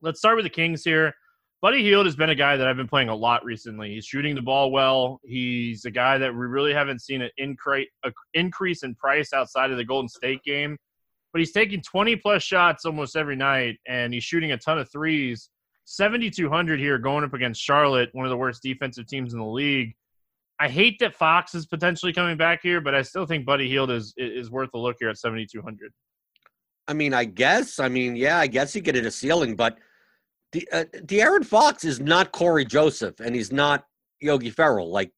Let's 0.00 0.18
start 0.18 0.36
with 0.36 0.46
the 0.46 0.50
Kings 0.50 0.82
here. 0.82 1.12
Buddy 1.60 1.82
Hield 1.82 2.06
has 2.06 2.16
been 2.16 2.30
a 2.30 2.34
guy 2.34 2.56
that 2.56 2.66
I've 2.66 2.76
been 2.76 2.88
playing 2.88 3.10
a 3.10 3.14
lot 3.14 3.44
recently. 3.44 3.92
He's 3.94 4.06
shooting 4.06 4.34
the 4.34 4.40
ball 4.40 4.70
well. 4.70 5.20
He's 5.24 5.84
a 5.84 5.90
guy 5.90 6.16
that 6.16 6.32
we 6.32 6.46
really 6.46 6.72
haven't 6.72 7.02
seen 7.02 7.20
an 7.20 7.30
increase 7.36 8.82
in 8.82 8.94
price 8.94 9.34
outside 9.34 9.70
of 9.70 9.76
the 9.76 9.84
Golden 9.84 10.08
State 10.08 10.42
game 10.42 10.78
but 11.36 11.40
he's 11.40 11.52
taking 11.52 11.82
20 11.82 12.16
plus 12.16 12.42
shots 12.42 12.86
almost 12.86 13.14
every 13.14 13.36
night 13.36 13.78
and 13.86 14.14
he's 14.14 14.24
shooting 14.24 14.52
a 14.52 14.56
ton 14.56 14.78
of 14.78 14.90
threes. 14.90 15.50
7,200 15.84 16.80
here 16.80 16.96
going 16.96 17.24
up 17.24 17.34
against 17.34 17.60
Charlotte, 17.60 18.08
one 18.12 18.24
of 18.24 18.30
the 18.30 18.36
worst 18.38 18.62
defensive 18.62 19.06
teams 19.06 19.34
in 19.34 19.38
the 19.38 19.44
league. 19.44 19.92
I 20.58 20.70
hate 20.70 20.98
that 21.00 21.14
Fox 21.14 21.54
is 21.54 21.66
potentially 21.66 22.14
coming 22.14 22.38
back 22.38 22.60
here, 22.62 22.80
but 22.80 22.94
I 22.94 23.02
still 23.02 23.26
think 23.26 23.44
Buddy 23.44 23.68
Hield 23.68 23.90
is 23.90 24.14
is 24.16 24.50
worth 24.50 24.70
a 24.72 24.78
look 24.78 24.96
here 24.98 25.10
at 25.10 25.18
7,200. 25.18 25.92
I 26.88 26.94
mean, 26.94 27.12
I 27.12 27.26
guess. 27.26 27.80
I 27.80 27.90
mean, 27.90 28.16
yeah, 28.16 28.38
I 28.38 28.46
guess 28.46 28.72
he 28.72 28.80
could 28.80 28.94
hit 28.94 29.04
a 29.04 29.10
ceiling, 29.10 29.56
but 29.56 29.76
the 30.52 30.66
uh, 30.72 30.84
De'Aaron 31.04 31.44
Fox 31.44 31.84
is 31.84 32.00
not 32.00 32.32
Cory 32.32 32.64
Joseph, 32.64 33.20
and 33.20 33.34
he's 33.34 33.52
not 33.52 33.84
Yogi 34.22 34.48
Ferrell. 34.48 34.90
Like 34.90 35.12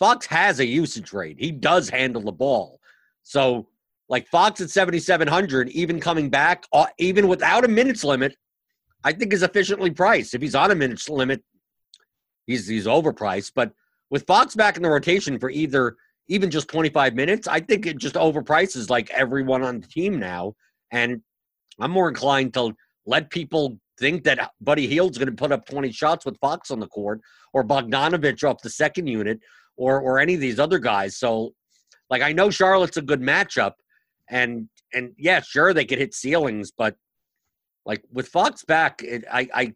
Fox 0.00 0.26
has 0.26 0.58
a 0.58 0.66
usage 0.66 1.12
rate; 1.12 1.36
he 1.38 1.52
does 1.52 1.88
handle 1.88 2.22
the 2.22 2.32
ball. 2.32 2.80
So 3.22 3.68
like 4.12 4.28
Fox 4.28 4.60
at 4.60 4.68
7,700, 4.68 5.70
even 5.70 5.98
coming 5.98 6.28
back, 6.28 6.66
uh, 6.74 6.84
even 6.98 7.28
without 7.28 7.64
a 7.64 7.68
minutes 7.68 8.04
limit, 8.04 8.36
I 9.02 9.12
think 9.14 9.32
is 9.32 9.42
efficiently 9.42 9.90
priced. 9.90 10.34
If 10.34 10.42
he's 10.42 10.54
on 10.54 10.70
a 10.70 10.74
minutes 10.74 11.08
limit, 11.08 11.42
he's 12.46 12.68
he's 12.68 12.84
overpriced. 12.84 13.52
But 13.54 13.72
with 14.10 14.26
Fox 14.26 14.54
back 14.54 14.76
in 14.76 14.82
the 14.82 14.90
rotation 14.90 15.38
for 15.38 15.48
either 15.48 15.96
even 16.28 16.50
just 16.50 16.68
25 16.68 17.14
minutes, 17.14 17.48
I 17.48 17.60
think 17.60 17.86
it 17.86 17.96
just 17.96 18.14
overprices 18.14 18.90
like 18.90 19.08
everyone 19.12 19.62
on 19.62 19.80
the 19.80 19.86
team 19.86 20.18
now. 20.18 20.56
And 20.90 21.22
I'm 21.80 21.90
more 21.90 22.10
inclined 22.10 22.52
to 22.52 22.74
let 23.06 23.30
people 23.30 23.78
think 23.98 24.24
that 24.24 24.52
Buddy 24.60 24.86
Hield's 24.86 25.16
going 25.16 25.30
to 25.30 25.34
put 25.34 25.52
up 25.52 25.64
20 25.64 25.90
shots 25.90 26.26
with 26.26 26.38
Fox 26.38 26.70
on 26.70 26.80
the 26.80 26.86
court 26.86 27.22
or 27.54 27.64
Bogdanovich 27.64 28.46
off 28.46 28.60
the 28.60 28.68
second 28.68 29.06
unit 29.06 29.40
or 29.78 30.02
or 30.02 30.18
any 30.18 30.34
of 30.34 30.40
these 30.40 30.58
other 30.58 30.78
guys. 30.78 31.16
So 31.16 31.54
like 32.10 32.20
I 32.20 32.32
know 32.32 32.50
Charlotte's 32.50 32.98
a 32.98 33.02
good 33.02 33.22
matchup, 33.22 33.72
and 34.32 34.68
and 34.92 35.12
yeah, 35.18 35.40
sure 35.40 35.72
they 35.72 35.84
could 35.84 35.98
hit 35.98 36.14
ceilings, 36.14 36.72
but 36.76 36.96
like 37.86 38.02
with 38.10 38.28
Fox 38.28 38.64
back, 38.64 39.02
it, 39.04 39.24
I 39.30 39.48
I 39.54 39.74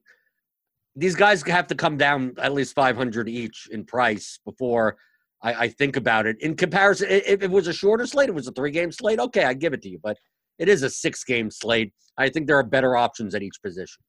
these 0.97 1.15
guys 1.15 1.43
have 1.43 1.67
to 1.69 1.75
come 1.75 1.99
down 1.99 2.35
at 2.39 2.55
least 2.55 2.75
500 2.75 3.29
each 3.29 3.69
in 3.71 3.85
price 3.85 4.41
before 4.47 4.97
I, 5.43 5.55
I 5.55 5.69
think 5.69 5.97
about 5.97 6.27
it. 6.27 6.41
In 6.41 6.57
comparison, 6.57 7.09
if 7.11 7.43
it 7.43 7.51
was 7.51 7.69
a 7.69 7.73
shorter 7.73 8.07
slate, 8.07 8.31
it 8.31 8.35
was 8.35 8.49
a 8.49 8.53
three 8.53 8.71
game 8.71 8.91
slate. 8.91 9.21
Okay, 9.21 9.45
I 9.45 9.53
give 9.53 9.75
it 9.75 9.83
to 9.83 9.91
you, 9.91 10.01
but 10.03 10.17
it 10.59 10.69
is 10.71 10.83
a 10.83 10.91
six 10.91 11.23
game 11.23 11.51
slate. 11.51 11.93
I 12.17 12.31
think 12.31 12.47
there 12.47 12.59
are 12.59 12.65
better 12.65 12.97
options 12.97 13.35
at 13.35 13.43
each 13.43 13.61
position. 13.63 14.03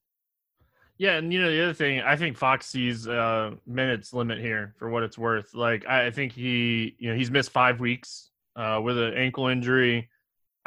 Yeah, 0.97 1.17
and 1.17 1.31
you 1.31 1.41
know 1.41 1.51
the 1.51 1.61
other 1.61 1.73
thing, 1.73 2.01
I 2.01 2.15
think 2.15 2.37
Fox 2.37 2.65
sees 2.65 3.07
uh, 3.07 3.51
minutes 3.67 4.13
limit 4.13 4.39
here 4.39 4.73
for 4.79 4.89
what 4.89 5.03
it's 5.03 5.17
worth. 5.17 5.53
Like 5.53 5.85
I 5.85 6.09
think 6.09 6.31
he, 6.31 6.95
you 6.97 7.09
know, 7.09 7.15
he's 7.15 7.29
missed 7.29 7.51
five 7.51 7.81
weeks 7.81 8.31
uh, 8.55 8.79
with 8.81 8.97
an 8.97 9.13
ankle 9.13 9.47
injury. 9.47 10.09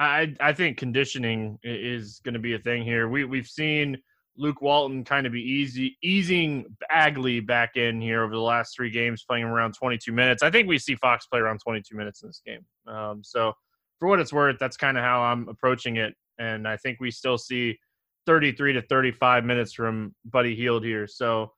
I 0.01 0.35
I 0.41 0.53
think 0.55 0.79
conditioning 0.79 1.59
is 1.63 2.21
going 2.25 2.33
to 2.33 2.41
be 2.41 2.55
a 2.55 2.59
thing 2.59 2.83
here. 2.83 3.09
We 3.09 3.25
we've 3.25 3.47
seen 3.47 3.99
Luke 4.37 4.63
Walton 4.63 5.05
kind 5.05 5.27
of 5.27 5.33
be 5.33 5.43
easy 5.43 5.99
easing 6.03 6.65
Bagley 6.89 7.41
back 7.41 7.77
in 7.77 8.01
here 8.01 8.23
over 8.25 8.33
the 8.33 8.41
last 8.41 8.75
three 8.75 8.91
games, 8.91 9.25
playing 9.29 9.45
around 9.45 9.75
22 9.75 10.11
minutes. 10.11 10.43
I 10.43 10.51
think 10.51 10.69
we 10.69 10.79
see 10.79 10.95
Fox 10.95 11.27
play 11.27 11.41
around 11.41 11.61
22 11.61 11.95
minutes 11.95 12.23
in 12.23 12.31
this 12.31 12.41
game. 12.45 12.65
Um, 12.87 13.23
so 13.23 13.53
for 13.99 14.09
what 14.09 14.21
it's 14.21 14.33
worth, 14.33 14.57
that's 14.59 14.79
kind 14.79 14.97
of 14.97 15.05
how 15.05 15.21
I'm 15.21 15.47
approaching 15.49 15.97
it, 15.97 16.15
and 16.39 16.67
I 16.67 16.79
think 16.79 16.99
we 16.99 17.11
still 17.11 17.37
see 17.37 17.79
33 18.25 18.73
to 18.75 18.83
35 18.83 19.45
minutes 19.45 19.75
from 19.75 20.15
Buddy 20.25 20.57
Hield 20.57 20.85
here. 20.85 21.07
So. 21.07 21.53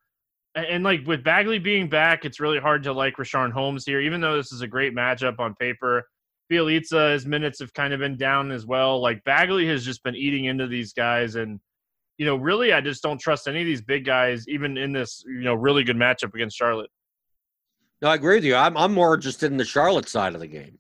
And 0.55 0.85
like 0.85 1.07
with 1.07 1.25
Bagley 1.25 1.59
being 1.59 1.89
back, 1.89 2.27
it's 2.27 2.39
really 2.39 2.59
hard 2.59 2.83
to 2.83 2.93
like 2.93 3.17
Richaun 3.17 3.51
Holmes 3.53 3.87
here, 3.87 4.01
even 4.03 4.21
though 4.21 4.37
this 4.37 4.53
is 4.53 4.61
a 4.61 4.67
great 4.67 4.95
matchup 4.95 5.39
on 5.39 5.55
paper. 5.55 6.05
Bjelica, 6.53 7.13
his 7.13 7.27
minutes 7.27 7.59
have 7.61 7.73
kind 7.73 7.95
of 7.95 8.01
been 8.01 8.17
down 8.17 8.51
as 8.51 8.67
well. 8.67 9.01
Like 9.01 9.25
Bagley 9.25 9.67
has 9.69 9.85
just 9.85 10.03
been 10.05 10.15
eating 10.15 10.45
into 10.45 10.67
these 10.67 10.93
guys, 10.93 11.37
and 11.37 11.59
you 12.19 12.27
know, 12.27 12.37
really, 12.37 12.73
I 12.73 12.81
just 12.81 13.03
don't 13.03 13.21
trust 13.21 13.49
any 13.49 13.61
of 13.61 13.67
these 13.67 13.81
big 13.81 14.05
guys, 14.05 14.47
even 14.49 14.77
in 14.77 14.93
this 14.93 15.25
you 15.27 15.43
know 15.43 15.55
really 15.55 15.85
good 15.85 15.97
matchup 15.97 16.35
against 16.35 16.57
Charlotte. 16.57 16.91
No, 18.03 18.09
I 18.09 18.17
agree 18.17 18.37
with 18.37 18.45
you. 18.45 18.55
I'm 18.55 18.77
I'm 18.77 18.93
more 18.93 19.15
interested 19.15 19.51
in 19.51 19.57
the 19.57 19.65
Charlotte 19.65 20.09
side 20.09 20.35
of 20.35 20.41
the 20.41 20.47
game. 20.47 20.79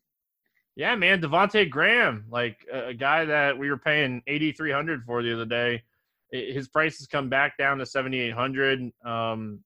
Yeah, 0.75 0.95
man, 0.97 1.21
Devonte 1.21 1.69
Graham, 1.69 2.25
like 2.31 2.67
a, 2.73 2.89
a 2.89 2.95
guy 2.95 3.25
that 3.25 3.59
we 3.59 3.71
were 3.71 3.79
paying 3.79 4.23
eighty 4.27 4.53
three 4.53 4.73
hundred 4.73 5.05
for 5.05 5.23
the 5.23 5.33
other 5.33 5.47
day. 5.47 5.83
His 6.31 6.69
price 6.69 6.99
has 6.99 7.07
come 7.07 7.29
back 7.29 7.59
down 7.59 7.79
to 7.79 7.87
seventy 7.87 8.21
eight 8.21 8.35
hundred. 8.35 8.91
Um, 9.05 9.61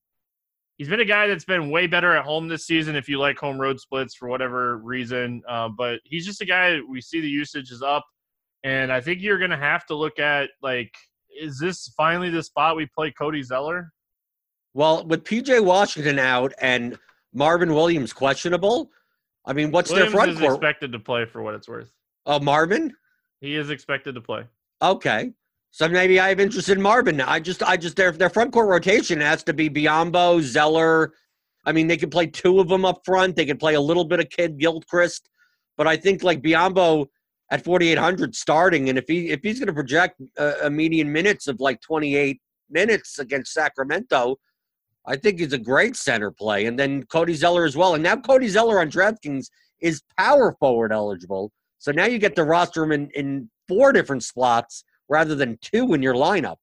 he's 0.77 0.89
been 0.89 1.01
a 1.01 1.05
guy 1.05 1.27
that's 1.27 1.45
been 1.45 1.71
way 1.71 1.87
better 1.87 2.17
at 2.17 2.25
home 2.25 2.49
this 2.49 2.67
season. 2.67 2.97
If 2.97 3.09
you 3.09 3.19
like 3.19 3.39
home 3.39 3.61
road 3.61 3.81
splits 3.81 4.15
for 4.15 4.29
whatever 4.29 4.79
reason, 4.79 5.43
uh, 5.49 5.69
but 5.69 6.01
he's 6.05 6.27
just 6.27 6.41
a 6.41 6.45
guy. 6.45 6.79
We 6.89 7.01
see 7.01 7.21
the 7.21 7.29
usage 7.29 7.71
is 7.71 7.83
up, 7.83 8.05
and 8.65 8.93
I 8.93 9.01
think 9.01 9.21
you're 9.23 9.39
going 9.39 9.51
to 9.51 9.57
have 9.57 9.87
to 9.87 9.95
look 9.95 10.19
at 10.19 10.51
like, 10.63 10.93
is 11.41 11.59
this 11.59 11.93
finally 11.97 12.31
the 12.31 12.43
spot 12.43 12.77
we 12.77 12.87
play 12.87 13.11
Cody 13.11 13.43
Zeller? 13.43 13.93
Well, 14.75 15.07
with 15.07 15.25
PJ 15.25 15.65
Washington 15.65 16.19
out 16.19 16.53
and 16.61 16.99
Marvin 17.33 17.73
Williams 17.73 18.13
questionable, 18.13 18.91
I 19.47 19.53
mean, 19.53 19.71
what's 19.71 19.91
Williams 19.91 20.13
their 20.13 20.19
front 20.19 20.33
is 20.33 20.39
court? 20.39 20.55
expected 20.55 20.93
to 20.93 20.99
play 20.99 21.25
for 21.25 21.43
what 21.43 21.55
it's 21.55 21.69
worth. 21.69 21.91
Oh, 22.27 22.41
Marvin. 22.41 22.93
He 23.41 23.55
is 23.55 23.71
expected 23.71 24.15
to 24.17 24.21
play. 24.21 24.45
Okay. 24.83 25.33
So 25.77 25.87
maybe 25.87 26.19
I 26.19 26.31
have 26.31 26.41
interest 26.41 26.71
in 26.71 26.81
Marvin. 26.81 27.21
I 27.21 27.39
just, 27.39 27.63
I 27.63 27.77
just 27.77 27.97
their 27.97 28.11
their 28.11 28.31
front 28.31 28.51
court 28.51 28.67
rotation 28.67 29.21
has 29.21 29.43
to 29.43 29.53
be 29.53 29.69
Biyombo, 29.69 30.41
Zeller. 30.41 31.13
I 31.67 31.73
mean, 31.73 31.87
they 31.87 31.99
could 31.99 32.11
play 32.11 32.29
two 32.29 32.61
of 32.61 32.69
them 32.69 32.87
up 32.87 33.03
front. 33.05 33.37
They 33.37 33.45
could 33.45 33.59
play 33.59 33.75
a 33.75 33.81
little 33.81 34.07
bit 34.07 34.19
of 34.19 34.31
Kidd-Gilchrist, 34.31 35.29
but 35.77 35.87
I 35.87 35.99
think 35.99 36.23
like 36.23 36.41
Biyombo 36.41 37.09
at 37.51 37.63
4,800 37.63 38.35
starting, 38.35 38.89
and 38.89 38.97
if 38.97 39.05
he 39.07 39.29
if 39.29 39.41
he's 39.43 39.59
going 39.59 39.67
to 39.67 39.75
project 39.75 40.19
a, 40.39 40.55
a 40.63 40.71
median 40.71 41.13
minutes 41.13 41.47
of 41.47 41.61
like 41.61 41.83
28 41.83 42.41
minutes 42.71 43.19
against 43.19 43.53
Sacramento, 43.53 44.37
I 45.07 45.17
think 45.17 45.41
he's 45.41 45.53
a 45.53 45.59
great 45.59 45.95
center 45.95 46.31
play. 46.31 46.65
And 46.65 46.79
then 46.79 47.03
Cody 47.03 47.35
Zeller 47.35 47.67
as 47.67 47.77
well. 47.77 47.93
And 47.93 48.03
now 48.03 48.17
Cody 48.17 48.49
Zeller 48.49 48.81
on 48.81 48.91
DraftKings 48.91 49.51
is 49.83 50.01
power 50.17 50.57
forward 50.59 50.91
eligible. 50.91 51.53
So 51.77 51.93
now 51.93 52.07
you 52.07 52.19
get 52.19 52.35
to 52.37 52.45
roster 52.45 52.83
him 52.83 52.93
in, 52.93 53.11
in 53.11 53.51
four 53.69 53.93
different 53.93 54.25
slots 54.25 54.83
rather 55.09 55.35
than 55.35 55.59
two 55.61 55.95
in 55.95 56.03
your 56.03 56.15
lineup. 56.15 56.57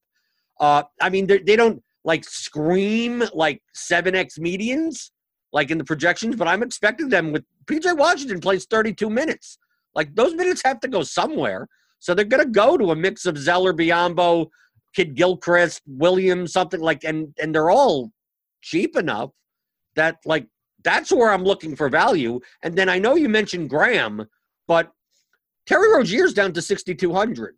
Uh, 0.60 0.84
I 1.02 1.10
mean, 1.10 1.28
they, 1.28 1.56
don't 1.56 1.82
like 2.04 2.24
scream 2.24 3.24
like 3.34 3.62
7x 3.76 4.40
medians 4.40 5.10
like 5.52 5.72
in 5.72 5.78
the 5.78 5.84
projections, 5.84 6.36
but 6.36 6.48
I'm 6.48 6.64
expecting 6.64 7.10
them 7.10 7.32
with 7.32 7.44
PJ 7.66 7.98
Washington 7.98 8.40
plays 8.40 8.66
32 8.66 9.10
minutes. 9.10 9.58
Like 9.96 10.14
those 10.16 10.34
minutes 10.34 10.62
have 10.66 10.80
to 10.82 10.88
go 10.88 11.04
somewhere. 11.04 11.68
So 12.00 12.14
they're 12.14 12.26
going 12.26 12.44
to 12.44 12.50
go 12.50 12.78
to 12.78 12.92
a 12.92 12.96
mix 12.96 13.26
of 13.26 13.38
Zeller, 13.38 13.74
Biyombo, 13.74 14.48
Kid 14.94 15.16
Gilchrist, 15.16 15.82
Williams, 15.88 16.54
something 16.54 16.82
like, 16.82 17.04
and 17.04 17.34
and 17.42 17.54
they're 17.54 17.72
all 17.72 18.12
cheap 18.62 18.96
enough 18.98 19.32
that 19.96 20.18
like 20.26 20.48
that's 20.84 21.12
where 21.12 21.32
I'm 21.32 21.44
looking 21.44 21.76
for 21.76 21.90
value. 21.90 22.40
And 22.62 22.76
then 22.76 22.90
I 22.90 23.00
know 23.00 23.16
you 23.16 23.30
mentioned 23.30 23.70
Graham, 23.70 24.26
but 24.68 24.92
Terry 25.66 25.92
Rozier's 25.94 26.34
down 26.34 26.54
to 26.54 26.62
6,200. 26.62 27.56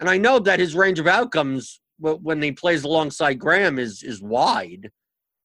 And 0.00 0.10
I 0.10 0.18
know 0.18 0.38
that 0.40 0.60
his 0.60 0.74
range 0.74 0.98
of 0.98 1.06
outcomes 1.06 1.80
when 1.98 2.42
he 2.42 2.52
plays 2.52 2.84
alongside 2.84 3.38
Graham 3.38 3.78
is 3.78 4.02
is 4.02 4.20
wide. 4.20 4.90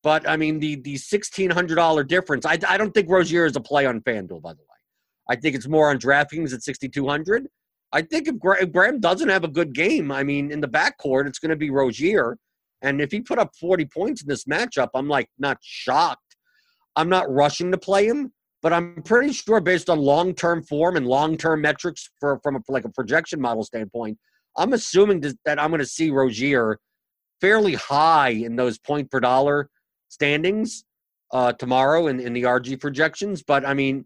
But 0.02 0.28
I 0.28 0.38
mean, 0.38 0.60
the 0.60 0.76
the 0.76 0.98
sixteen 0.98 1.50
hundred 1.50 1.76
dollar 1.76 2.04
difference. 2.04 2.46
I, 2.46 2.58
I 2.68 2.78
don't 2.78 2.92
think 2.92 3.10
Rozier 3.10 3.46
is 3.46 3.56
a 3.56 3.62
play 3.62 3.86
on 3.86 4.02
FanDuel. 4.02 4.42
By 4.42 4.54
the 4.54 4.62
way, 4.62 4.80
I 5.30 5.36
think 5.36 5.56
it's 5.56 5.68
more 5.68 5.90
on 5.90 6.00
DraftKings 6.00 6.54
at 6.54 6.64
sixty 6.64 6.90
two 6.90 7.08
hundred. 7.08 7.48
I 7.92 8.02
think 8.04 8.28
if, 8.28 8.38
Gra- 8.38 8.62
if 8.62 8.72
Graham 8.72 9.00
doesn't 9.00 9.30
have 9.30 9.44
a 9.44 9.48
good 9.48 9.74
game, 9.74 10.12
I 10.12 10.24
mean, 10.24 10.52
in 10.52 10.62
the 10.62 10.68
backcourt, 10.68 11.28
it's 11.28 11.40
going 11.40 11.50
to 11.50 11.56
be 11.56 11.72
Rozier. 11.72 12.38
And 12.82 13.02
if 13.02 13.12
he 13.12 13.20
put 13.20 13.40
up 13.40 13.52
forty 13.60 13.86
points 13.86 14.22
in 14.22 14.28
this 14.28 14.46
matchup, 14.46 14.90
I'm 14.94 15.08
like 15.08 15.30
not 15.38 15.58
shocked. 15.62 16.36
I'm 16.96 17.10
not 17.10 17.32
rushing 17.32 17.72
to 17.72 17.78
play 17.78 18.08
him, 18.08 18.32
but 18.62 18.74
I'm 18.74 19.02
pretty 19.04 19.34
sure 19.34 19.60
based 19.60 19.90
on 19.90 20.00
long 20.00 20.34
term 20.34 20.64
form 20.64 20.98
and 20.98 21.08
long 21.08 21.38
term 21.38 21.62
metrics 21.62 22.10
for 22.20 22.40
from 22.42 22.56
a, 22.56 22.60
like 22.68 22.86
a 22.86 22.90
projection 22.90 23.42
model 23.42 23.64
standpoint, 23.64 24.18
I'm 24.58 24.74
assuming 24.74 25.22
that 25.22 25.60
I'm 25.60 25.70
going 25.70 25.80
to 25.80 25.86
see 25.86 26.10
Rozier 26.10 26.80
fairly 27.42 27.76
high 27.76 28.30
in 28.30 28.56
those 28.56 28.78
point 28.78 29.10
per 29.10 29.20
dollar 29.20 29.70
standings 30.10 30.84
uh, 31.32 31.54
tomorrow 31.54 32.08
in, 32.08 32.20
in 32.20 32.34
the 32.34 32.44
RG 32.44 32.80
projections. 32.80 33.44
But 33.44 33.66
I 33.66 33.74
mean, 33.74 34.06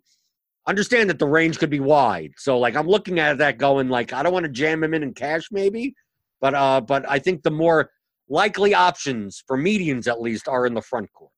understand 0.68 1.10
that 1.10 1.20
the 1.20 1.28
range 1.28 1.60
could 1.60 1.70
be 1.70 1.80
wide. 1.80 2.32
So 2.38 2.58
like 2.58 2.76
I'm 2.76 2.88
looking 2.88 3.20
at 3.20 3.38
that 3.40 3.58
going 3.58 3.90
like 3.90 4.14
I 4.14 4.24
don't 4.24 4.34
want 4.34 4.46
to 4.46 4.52
jam 4.52 4.84
him 4.84 4.94
in 4.94 5.04
in 5.04 5.14
cash 5.14 5.50
maybe, 5.52 5.94
but 6.42 6.54
uh, 6.54 6.82
but 6.82 7.10
I 7.10 7.20
think 7.20 7.44
the 7.44 7.52
more 7.52 7.90
likely 8.30 8.74
options 8.74 9.44
for 9.48 9.58
medians 9.58 10.08
at 10.08 10.22
least 10.22 10.48
are 10.48 10.66
in 10.66 10.74
the 10.74 10.82
front 10.82 11.12
court. 11.14 11.32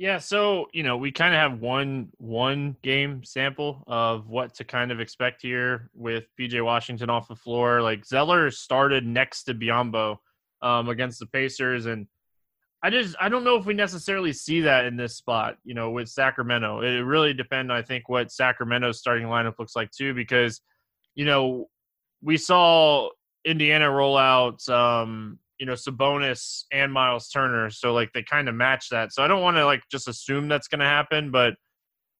Yeah, 0.00 0.16
so 0.16 0.68
you 0.72 0.82
know 0.82 0.96
we 0.96 1.12
kind 1.12 1.34
of 1.34 1.40
have 1.40 1.60
one 1.60 2.08
one 2.16 2.74
game 2.80 3.22
sample 3.22 3.84
of 3.86 4.30
what 4.30 4.54
to 4.54 4.64
kind 4.64 4.90
of 4.90 4.98
expect 4.98 5.42
here 5.42 5.90
with 5.94 6.24
PJ 6.40 6.64
Washington 6.64 7.10
off 7.10 7.28
the 7.28 7.36
floor. 7.36 7.82
Like 7.82 8.06
Zeller 8.06 8.50
started 8.50 9.04
next 9.04 9.42
to 9.42 9.54
Biyombo 9.54 10.16
um, 10.62 10.88
against 10.88 11.20
the 11.20 11.26
Pacers, 11.26 11.84
and 11.84 12.06
I 12.82 12.88
just 12.88 13.14
I 13.20 13.28
don't 13.28 13.44
know 13.44 13.56
if 13.56 13.66
we 13.66 13.74
necessarily 13.74 14.32
see 14.32 14.62
that 14.62 14.86
in 14.86 14.96
this 14.96 15.18
spot. 15.18 15.58
You 15.64 15.74
know, 15.74 15.90
with 15.90 16.08
Sacramento, 16.08 16.80
it 16.80 17.00
really 17.00 17.34
depends. 17.34 17.70
I 17.70 17.82
think 17.82 18.08
what 18.08 18.32
Sacramento's 18.32 18.98
starting 18.98 19.26
lineup 19.26 19.58
looks 19.58 19.76
like 19.76 19.90
too, 19.90 20.14
because 20.14 20.62
you 21.14 21.26
know 21.26 21.68
we 22.22 22.38
saw 22.38 23.10
Indiana 23.44 23.90
roll 23.90 24.16
out 24.16 24.66
um, 24.70 25.38
you 25.60 25.66
know 25.66 25.74
Sabonis 25.74 26.64
and 26.72 26.90
Miles 26.92 27.28
Turner, 27.28 27.70
so 27.70 27.92
like 27.92 28.12
they 28.14 28.22
kind 28.22 28.48
of 28.48 28.54
match 28.54 28.88
that. 28.88 29.12
So 29.12 29.22
I 29.22 29.28
don't 29.28 29.42
want 29.42 29.58
to 29.58 29.66
like 29.66 29.82
just 29.90 30.08
assume 30.08 30.48
that's 30.48 30.66
going 30.66 30.80
to 30.80 30.86
happen, 30.86 31.30
but 31.30 31.54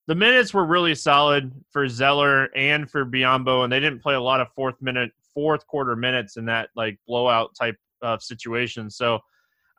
the 0.06 0.14
minutes 0.14 0.52
were 0.52 0.66
really 0.66 0.94
solid 0.94 1.50
for 1.70 1.88
Zeller 1.88 2.54
and 2.54 2.88
for 2.88 3.06
Biyombo, 3.06 3.64
and 3.64 3.73
they 3.73 3.80
didn't 3.80 4.02
play 4.02 4.14
a 4.14 4.20
lot 4.20 4.40
of 4.40 4.49
fourth 4.54 4.75
minute, 4.82 5.11
fourth 5.32 5.66
quarter 5.66 5.97
minutes 5.97 6.37
in 6.37 6.44
that 6.47 6.68
like 6.76 6.99
blowout 7.06 7.54
type 7.59 7.76
of 8.02 8.23
situation. 8.23 8.90
So 8.90 9.20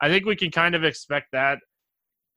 I 0.00 0.08
think 0.08 0.26
we 0.26 0.34
can 0.34 0.50
kind 0.50 0.74
of 0.74 0.82
expect 0.82 1.28
that. 1.32 1.58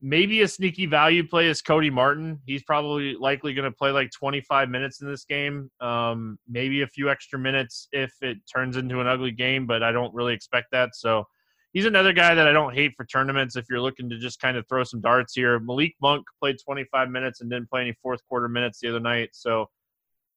Maybe 0.02 0.42
a 0.42 0.48
sneaky 0.48 0.86
value 0.86 1.25
play 1.25 1.48
is 1.48 1.62
Cody 1.62 1.90
Martin. 1.90 2.40
He's 2.46 2.64
probably 2.64 3.16
likely 3.16 3.54
going 3.54 3.70
to 3.70 3.75
play 3.75 3.92
like 3.92 4.12
25 4.12 4.70
minutes 4.70 5.02
in 5.02 5.10
this 5.10 5.24
game. 5.24 5.72
Um, 5.80 6.38
maybe 6.48 6.82
a 6.82 6.88
few 6.88 7.10
extra 7.10 7.40
minutes 7.40 7.88
if 7.92 8.14
it 8.22 8.38
turns 8.54 8.78
into 8.78 9.00
an 9.00 9.08
ugly 9.08 9.32
game, 9.32 9.66
but 9.66 9.84
I 9.84 9.92
don't 9.92 10.14
really 10.14 10.34
expect 10.34 10.68
that. 10.74 10.96
So 10.96 11.25
he's 11.74 11.86
another 11.86 12.14
guy 12.14 12.36
that 12.36 12.48
I 12.48 12.52
don't 12.52 12.74
hate 12.74 12.94
for 12.96 13.06
tournaments 13.06 13.56
if 13.56 13.66
you're 13.70 13.80
looking 13.82 14.10
to 14.10 14.20
just 14.20 14.40
kind 14.40 14.58
of 14.58 14.68
throw 14.68 14.84
some 14.84 15.02
darts 15.02 15.34
here. 15.34 15.60
Malik 15.60 15.96
Monk 16.02 16.25
played 16.40 16.58
25 16.64 17.10
minutes 17.10 17.42
and 17.42 17.50
didn't 17.50 17.70
play 17.70 17.82
any 17.82 17.94
fourth 18.04 18.22
quarter 18.28 18.50
minutes 18.50 18.80
the 18.80 18.90
other 18.90 19.00
night. 19.00 19.30
So 19.32 19.70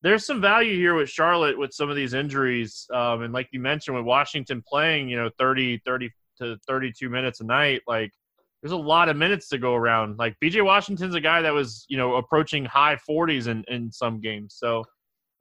there's 0.02 0.24
some 0.24 0.40
value 0.40 0.76
here 0.76 0.94
with 0.94 1.10
Charlotte 1.10 1.58
with 1.58 1.72
some 1.72 1.90
of 1.90 1.96
these 1.96 2.14
injuries. 2.14 2.86
Um, 2.94 3.22
and 3.22 3.32
like 3.34 3.48
you 3.50 3.58
mentioned, 3.60 3.96
with 3.96 4.06
Washington 4.06 4.62
playing, 4.66 5.08
you 5.08 5.16
know, 5.16 5.30
30, 5.36 5.82
30 5.84 6.10
to 6.38 6.56
32 6.68 7.10
minutes 7.10 7.40
a 7.40 7.44
night, 7.44 7.82
like– 7.88 8.12
there's 8.62 8.72
a 8.72 8.76
lot 8.76 9.08
of 9.08 9.16
minutes 9.16 9.48
to 9.48 9.58
go 9.58 9.74
around. 9.74 10.18
Like 10.18 10.34
PJ 10.42 10.64
Washington's 10.64 11.14
a 11.14 11.20
guy 11.20 11.42
that 11.42 11.52
was, 11.52 11.84
you 11.88 11.96
know, 11.96 12.16
approaching 12.16 12.64
high 12.64 12.98
40s 13.08 13.46
in, 13.46 13.64
in 13.68 13.92
some 13.92 14.20
games. 14.20 14.56
So 14.58 14.84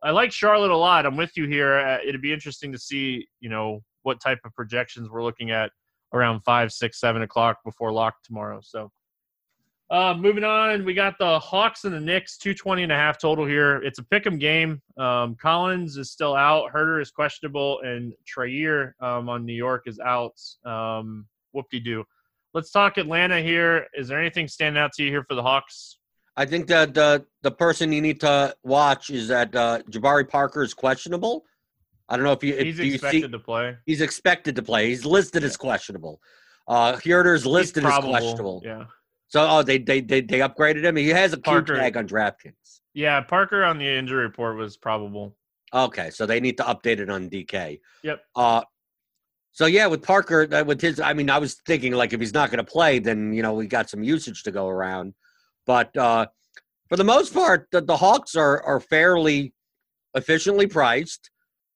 I 0.03 0.11
like 0.11 0.31
Charlotte 0.31 0.71
a 0.71 0.77
lot. 0.77 1.05
I'm 1.05 1.17
with 1.17 1.31
you 1.35 1.47
here. 1.47 1.79
Uh, 1.79 1.97
it'd 2.07 2.21
be 2.21 2.31
interesting 2.31 2.71
to 2.71 2.77
see, 2.77 3.27
you 3.39 3.49
know, 3.49 3.81
what 4.03 4.21
type 4.21 4.39
of 4.45 4.53
projections 4.53 5.09
we're 5.09 5.23
looking 5.23 5.51
at 5.51 5.71
around 6.13 6.41
five, 6.41 6.71
six, 6.71 6.99
seven 6.99 7.23
o'clock 7.23 7.57
before 7.65 7.91
lock 7.91 8.15
tomorrow. 8.23 8.59
So 8.61 8.91
uh, 9.89 10.13
moving 10.13 10.43
on, 10.43 10.85
we 10.85 10.93
got 10.93 11.17
the 11.17 11.39
Hawks 11.39 11.85
and 11.85 11.93
the 11.93 11.99
Knicks, 11.99 12.37
220 12.37 12.83
and 12.83 12.91
a 12.91 12.95
half 12.95 13.17
total 13.17 13.45
here. 13.45 13.77
It's 13.77 13.99
a 13.99 14.03
pick 14.03 14.27
'em 14.27 14.37
game. 14.37 14.81
Um, 14.97 15.35
Collins 15.41 15.97
is 15.97 16.11
still 16.11 16.35
out. 16.35 16.71
Huerter 16.73 17.01
is 17.01 17.09
questionable, 17.09 17.79
and 17.83 18.13
Trier 18.25 18.95
um, 19.01 19.29
on 19.29 19.45
New 19.45 19.53
York 19.55 19.83
is 19.85 19.97
out. 19.99 20.37
Um, 20.65 21.25
whoop-de-doo 21.53 22.03
let's 22.57 22.71
talk 22.71 22.97
Atlanta 22.97 23.39
here. 23.39 23.85
Is 23.93 24.07
there 24.07 24.19
anything 24.19 24.47
standing 24.47 24.81
out 24.81 24.91
to 24.93 25.03
you 25.03 25.11
here 25.11 25.23
for 25.23 25.35
the 25.35 25.43
Hawks? 25.43 25.99
I 26.35 26.45
think 26.45 26.65
that 26.67 26.95
the 26.95 27.23
the 27.43 27.51
person 27.51 27.93
you 27.93 28.01
need 28.01 28.19
to 28.21 28.55
watch 28.63 29.11
is 29.11 29.27
that 29.27 29.55
uh, 29.55 29.79
Jabari 29.91 30.27
Parker 30.27 30.63
is 30.63 30.73
questionable. 30.73 31.45
I 32.09 32.15
don't 32.15 32.25
know 32.25 32.31
if 32.31 32.43
you 32.43 32.55
if, 32.55 32.65
he's 32.65 32.79
you 32.79 32.93
expected 32.95 33.21
see, 33.25 33.27
to 33.29 33.39
play. 33.39 33.77
He's 33.85 34.01
expected 34.01 34.55
to 34.55 34.63
play. 34.63 34.87
He's 34.89 35.05
listed 35.05 35.43
as 35.43 35.55
questionable. 35.55 36.19
Uh, 36.67 36.97
Huerter's 36.97 37.45
listed 37.45 37.85
as 37.85 37.99
questionable. 37.99 38.63
Yeah. 38.65 38.85
So 39.27 39.47
oh, 39.47 39.61
they 39.61 39.77
they 39.77 40.01
they 40.01 40.21
they 40.21 40.39
upgraded 40.39 40.83
him. 40.83 40.95
He 40.95 41.09
has 41.09 41.33
a 41.33 41.37
Parker, 41.37 41.75
tag 41.75 41.95
on 41.95 42.07
DraftKings. 42.07 42.81
Yeah, 42.95 43.21
Parker 43.21 43.63
on 43.63 43.77
the 43.77 43.87
injury 43.87 44.23
report 44.23 44.57
was 44.57 44.77
probable. 44.77 45.35
Okay, 45.71 46.09
so 46.09 46.25
they 46.25 46.39
need 46.39 46.57
to 46.57 46.63
update 46.63 46.99
it 46.99 47.09
on 47.09 47.29
DK. 47.29 47.81
Yep. 48.01 48.21
Uh, 48.35 48.61
so 49.57 49.65
yeah, 49.65 49.87
with 49.87 50.03
Parker, 50.03 50.45
with 50.65 50.79
his, 50.79 50.99
I 50.99 51.13
mean, 51.13 51.31
I 51.31 51.39
was 51.39 51.55
thinking 51.65 51.93
like 51.93 52.13
if 52.13 52.19
he's 52.19 52.35
not 52.35 52.51
going 52.51 52.63
to 52.63 52.71
play, 52.71 52.99
then 52.99 53.33
you 53.33 53.41
know 53.41 53.53
we 53.53 53.65
got 53.65 53.89
some 53.89 54.03
usage 54.03 54.43
to 54.43 54.51
go 54.51 54.67
around. 54.67 55.15
But 55.65 55.97
uh, 55.97 56.27
for 56.89 56.95
the 56.95 57.03
most 57.03 57.33
part, 57.33 57.67
the, 57.71 57.81
the 57.81 57.97
Hawks 57.97 58.35
are 58.35 58.61
are 58.61 58.79
fairly 58.79 59.55
efficiently 60.13 60.67
priced. 60.67 61.31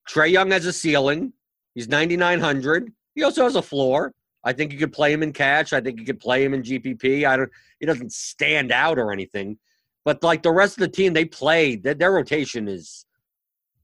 Trae 0.08 0.30
Young 0.30 0.52
has 0.52 0.68
a 0.68 0.74
ceiling; 0.74 1.34
he's 1.74 1.88
ninety 1.88 2.16
nine 2.16 2.40
hundred. 2.40 2.94
He 3.16 3.24
also 3.24 3.46
has 3.46 3.56
a 3.56 3.64
floor. 3.64 4.14
I 4.44 4.54
think 4.54 4.72
you 4.72 4.78
could 4.78 4.94
play 4.94 5.12
him 5.12 5.24
in 5.24 5.34
cash. 5.34 5.74
I 5.74 5.82
think 5.82 6.00
you 6.00 6.06
could 6.06 6.20
play 6.20 6.44
him 6.44 6.54
in 6.54 6.62
GPP. 6.62 7.26
I 7.26 7.36
don't. 7.36 7.50
He 7.80 7.88
doesn't 7.88 8.14
stand 8.14 8.72
out 8.72 9.00
or 9.00 9.12
anything, 9.12 9.58
but 10.06 10.22
like 10.22 10.44
the 10.44 10.52
rest 10.52 10.78
of 10.78 10.82
the 10.82 10.88
team, 10.88 11.14
they 11.14 11.26
play. 11.26 11.78
Their, 11.78 11.96
their 11.96 12.12
rotation 12.12 12.68
is 12.68 13.08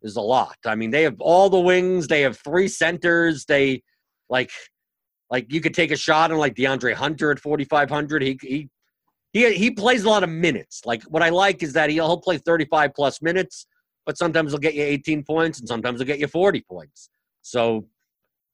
is 0.01 0.15
a 0.15 0.21
lot. 0.21 0.57
I 0.65 0.75
mean, 0.75 0.91
they 0.91 1.03
have 1.03 1.19
all 1.19 1.49
the 1.49 1.59
wings. 1.59 2.07
They 2.07 2.21
have 2.21 2.37
three 2.39 2.67
centers. 2.67 3.45
They 3.45 3.83
like 4.29 4.51
like 5.29 5.51
you 5.51 5.61
could 5.61 5.73
take 5.73 5.91
a 5.91 5.97
shot 5.97 6.31
on 6.31 6.37
like 6.37 6.55
DeAndre 6.55 6.93
Hunter 6.93 7.31
at 7.31 7.39
4500. 7.39 8.21
He 8.21 8.39
he 8.41 8.69
he 9.33 9.53
he 9.53 9.71
plays 9.71 10.03
a 10.03 10.09
lot 10.09 10.23
of 10.23 10.29
minutes. 10.29 10.81
Like 10.85 11.03
what 11.03 11.23
I 11.23 11.29
like 11.29 11.63
is 11.63 11.73
that 11.73 11.89
he'll, 11.89 12.17
play 12.19 12.37
35 12.37 12.93
plus 12.95 13.21
minutes, 13.21 13.67
but 14.05 14.17
sometimes 14.17 14.51
he'll 14.51 14.59
get 14.59 14.75
you 14.75 14.83
18 14.83 15.23
points 15.23 15.59
and 15.59 15.67
sometimes 15.67 15.99
he'll 15.99 16.07
get 16.07 16.19
you 16.19 16.27
40 16.27 16.61
points. 16.69 17.09
So, 17.41 17.87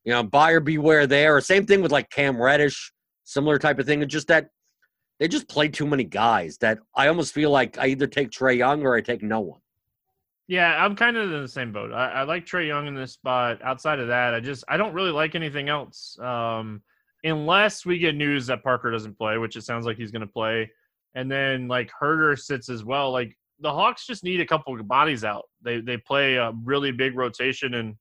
you 0.04 0.14
know, 0.14 0.24
buyer 0.24 0.60
beware 0.60 1.08
there. 1.08 1.36
Or 1.36 1.42
Same 1.42 1.66
thing 1.66 1.82
with 1.82 1.92
like 1.92 2.10
Cam 2.10 2.42
Reddish, 2.42 2.92
similar 3.24 3.60
type 3.60 3.80
of 3.80 3.86
thing. 3.86 4.02
It's 4.02 4.12
just 4.12 4.28
that 4.28 4.48
they 5.20 5.28
just 5.28 5.48
play 5.48 5.70
too 5.70 5.88
many 5.88 6.04
guys 6.04 6.58
that 6.58 6.80
I 6.96 7.08
almost 7.08 7.34
feel 7.34 7.52
like 7.52 7.78
I 7.78 7.88
either 7.88 8.08
take 8.08 8.32
Trae 8.32 8.58
Young 8.58 8.84
or 8.84 8.96
I 8.96 9.02
take 9.02 9.22
no 9.22 9.40
one. 9.40 9.60
Yeah, 10.48 10.84
I'm 10.84 10.96
kind 10.96 11.16
of 11.16 11.32
in 11.32 11.42
the 11.42 11.48
same 11.48 11.72
boat. 11.72 11.94
I, 11.94 12.10
I 12.10 12.24
like 12.24 12.46
Trae 12.46 12.68
Young 12.68 12.88
in 12.88 12.96
this 12.96 13.14
spot. 13.14 13.62
Outside 13.64 14.00
of 14.00 14.08
that, 14.10 14.34
I 14.34 14.40
just 14.40 14.64
I 14.68 14.78
don't 14.78 14.94
really 14.94 15.12
like 15.12 15.36
anything 15.36 15.70
else. 15.70 16.18
Um, 16.20 16.82
unless 17.24 17.86
we 17.86 17.98
get 17.98 18.16
news 18.16 18.48
that 18.48 18.64
Parker 18.64 18.92
doesn't 18.92 19.18
play, 19.18 19.38
which 19.38 19.56
it 19.56 19.64
sounds 19.64 19.86
like 19.86 19.98
he's 19.98 20.12
going 20.12 20.22
to 20.22 20.28
play, 20.28 20.70
and 21.16 21.32
then 21.32 21.68
like 21.68 21.90
Huerter 22.02 22.38
sits 22.38 22.70
as 22.70 22.84
well. 22.84 23.12
Like 23.12 23.38
the 23.60 23.72
Hawks 23.72 24.06
just 24.06 24.26
need 24.26 24.42
a 24.42 24.46
couple 24.46 24.78
of 24.78 24.88
bodies 24.88 25.24
out. 25.24 25.46
They 25.62 25.80
they 25.80 25.98
play 25.98 26.36
a 26.36 26.52
really 26.64 26.92
big 26.92 27.16
rotation, 27.16 27.76
and 27.76 27.96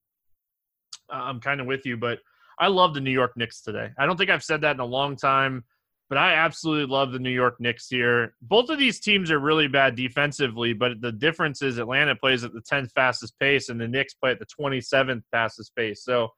I'm 1.11 1.41
kind 1.41 1.61
of 1.61 1.67
with 1.69 1.87
you, 1.87 1.97
but 1.97 2.19
I 2.59 2.67
love 2.67 2.95
the 2.95 3.01
New 3.01 3.13
York 3.13 3.37
Knicks 3.37 3.61
today. 3.63 3.91
I 3.99 4.07
don't 4.07 4.17
think 4.17 4.31
I've 4.31 4.45
said 4.45 4.61
that 4.63 4.75
in 4.77 4.81
a 4.81 4.85
long 4.85 5.17
time 5.17 5.65
but 6.09 6.19
I 6.19 6.35
absolutely 6.35 6.93
love 6.93 7.13
the 7.13 7.19
New 7.19 7.31
York 7.31 7.57
Knicks 7.59 7.89
here. 7.89 8.35
Both 8.43 8.69
of 8.69 8.79
these 8.79 9.01
teams 9.01 9.31
are 9.31 9.39
really 9.39 9.69
bad 9.69 9.95
defensively, 9.95 10.73
but 10.73 11.01
the 11.01 11.13
difference 11.13 11.63
is 11.63 11.79
Atlanta 11.79 12.15
plays 12.15 12.45
at 12.45 12.53
the 12.53 12.61
10th 12.61 12.91
fastest 12.93 13.39
pace 13.39 13.69
and 13.69 13.81
the 13.81 13.89
Knicks 13.89 14.15
play 14.15 14.31
at 14.31 14.39
the 14.39 14.47
27th 14.47 15.23
fastest 15.31 15.75
pace. 15.75 16.05
So, 16.05 16.29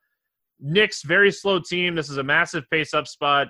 Knicks, 0.60 1.02
very 1.02 1.32
slow 1.32 1.58
team. 1.58 1.94
This 1.94 2.08
is 2.08 2.18
a 2.18 2.22
massive 2.22 2.64
pace 2.70 2.94
up 2.94 3.08
spot. 3.08 3.48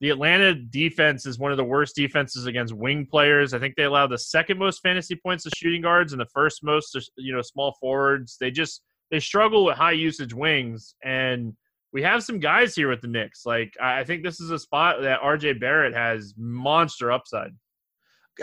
The 0.00 0.10
Atlanta 0.10 0.54
defense 0.54 1.24
is 1.24 1.38
one 1.38 1.52
of 1.52 1.56
the 1.56 1.64
worst 1.64 1.96
defenses 1.96 2.46
against 2.46 2.74
wing 2.74 3.06
players. 3.10 3.54
I 3.54 3.58
think 3.58 3.76
they 3.76 3.84
allow 3.84 4.06
the 4.06 4.18
second 4.18 4.58
most 4.58 4.80
fantasy 4.82 5.16
points 5.16 5.44
to 5.44 5.50
shooting 5.56 5.82
guards 5.82 6.12
and 6.12 6.20
the 6.20 6.26
first 6.34 6.62
most 6.62 6.92
to, 6.92 7.02
you 7.16 7.34
know, 7.34 7.42
small 7.42 7.76
forwards. 7.80 8.36
They 8.38 8.50
just 8.50 8.82
they 9.10 9.20
struggle 9.20 9.64
with 9.64 9.76
high 9.76 9.92
usage 9.92 10.34
wings 10.34 10.94
and 11.02 11.54
we 11.96 12.02
have 12.02 12.22
some 12.22 12.38
guys 12.38 12.74
here 12.74 12.90
with 12.90 13.00
the 13.00 13.08
Knicks. 13.08 13.46
Like 13.46 13.74
I 13.80 14.04
think 14.04 14.22
this 14.22 14.38
is 14.38 14.50
a 14.50 14.58
spot 14.58 15.00
that 15.00 15.22
RJ 15.22 15.58
Barrett 15.58 15.94
has 15.94 16.34
monster 16.36 17.10
upside. 17.10 17.52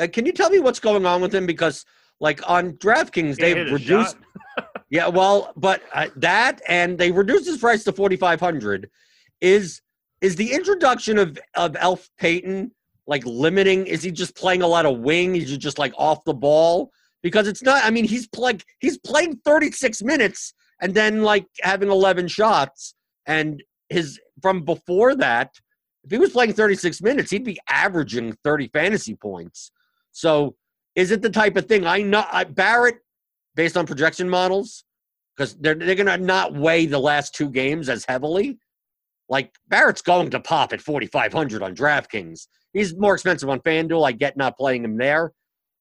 Uh, 0.02 0.08
can 0.12 0.26
you 0.26 0.32
tell 0.32 0.50
me 0.50 0.58
what's 0.58 0.80
going 0.80 1.06
on 1.06 1.22
with 1.22 1.36
him? 1.36 1.46
Because 1.46 1.86
like 2.20 2.42
on 2.50 2.72
DraftKings, 2.78 3.38
they've 3.38 3.72
reduced. 3.72 4.18
yeah, 4.90 5.08
well, 5.08 5.54
but 5.56 5.84
uh, 5.94 6.08
that 6.16 6.64
and 6.68 6.98
they 6.98 7.12
reduced 7.12 7.46
his 7.46 7.60
price 7.60 7.84
to 7.84 7.92
forty 7.92 8.16
five 8.16 8.40
hundred. 8.40 8.90
Is 9.40 9.82
is 10.20 10.36
the 10.36 10.52
introduction 10.52 11.20
of 11.20 11.38
of 11.54 11.76
Elf 11.80 12.10
Payton 12.18 12.72
like 13.06 13.24
limiting? 13.24 13.86
Is 13.86 14.02
he 14.02 14.10
just 14.10 14.36
playing 14.36 14.64
a 14.64 14.68
lot 14.68 14.88
of 14.88 14.98
wing? 14.98 15.36
Is 15.36 15.52
he 15.52 15.60
just 15.60 15.78
like 15.78 15.94
off 15.96 16.24
the 16.24 16.34
ball? 16.34 16.90
Because 17.22 17.48
it's 17.48 17.62
not. 17.62 17.86
I 17.86 17.92
mean, 17.92 18.06
he's 18.06 18.28
like 18.36 18.66
he's 18.80 18.98
playing 18.98 19.36
thirty 19.46 19.72
six 19.72 20.02
minutes 20.02 20.56
and 20.82 20.96
then 20.96 21.22
like 21.22 21.46
having 21.62 21.92
eleven 21.92 22.28
shots 22.28 22.96
and 23.26 23.64
his 23.90 24.20
from 24.42 24.64
before 24.64 25.16
that, 25.16 25.52
if 26.04 26.12
he 26.12 26.18
was 26.18 26.32
playing 26.32 26.54
36 26.54 27.02
minutes, 27.02 27.32
he'd 27.32 27.44
be 27.44 27.60
averaging 27.70 28.36
30 28.44 28.68
fantasy 28.70 29.16
points. 29.16 29.72
So 30.12 30.56
is 30.96 31.12
it 31.12 31.22
the 31.22 31.30
type 31.30 31.56
of 31.56 31.66
thing 31.66 31.86
I 31.86 32.02
know 32.02 32.26
I, 32.32 32.44
Barrett, 32.44 32.98
based 33.56 33.78
on 33.78 33.86
projection 33.86 34.30
models, 34.30 34.84
because 35.36 35.56
they're 35.56 35.76
they're 35.76 35.96
gonna 35.96 36.18
not 36.18 36.54
weigh 36.54 36.86
the 36.86 37.00
last 37.00 37.34
two 37.34 37.50
games 37.50 37.90
as 37.90 38.06
heavily. 38.08 38.60
Like 39.30 39.54
Barrett's 39.68 40.02
going 40.02 40.30
to 40.32 40.40
pop 40.40 40.74
at 40.74 40.82
4,500 40.82 41.64
on 41.64 41.76
DraftKings. 41.76 42.48
He's 42.74 42.96
more 42.96 43.14
expensive 43.14 43.50
on 43.50 43.60
FanDuel. 43.62 44.08
I 44.08 44.12
get 44.12 44.38
not 44.38 44.58
playing 44.58 44.84
him 44.84 44.98
there, 44.98 45.32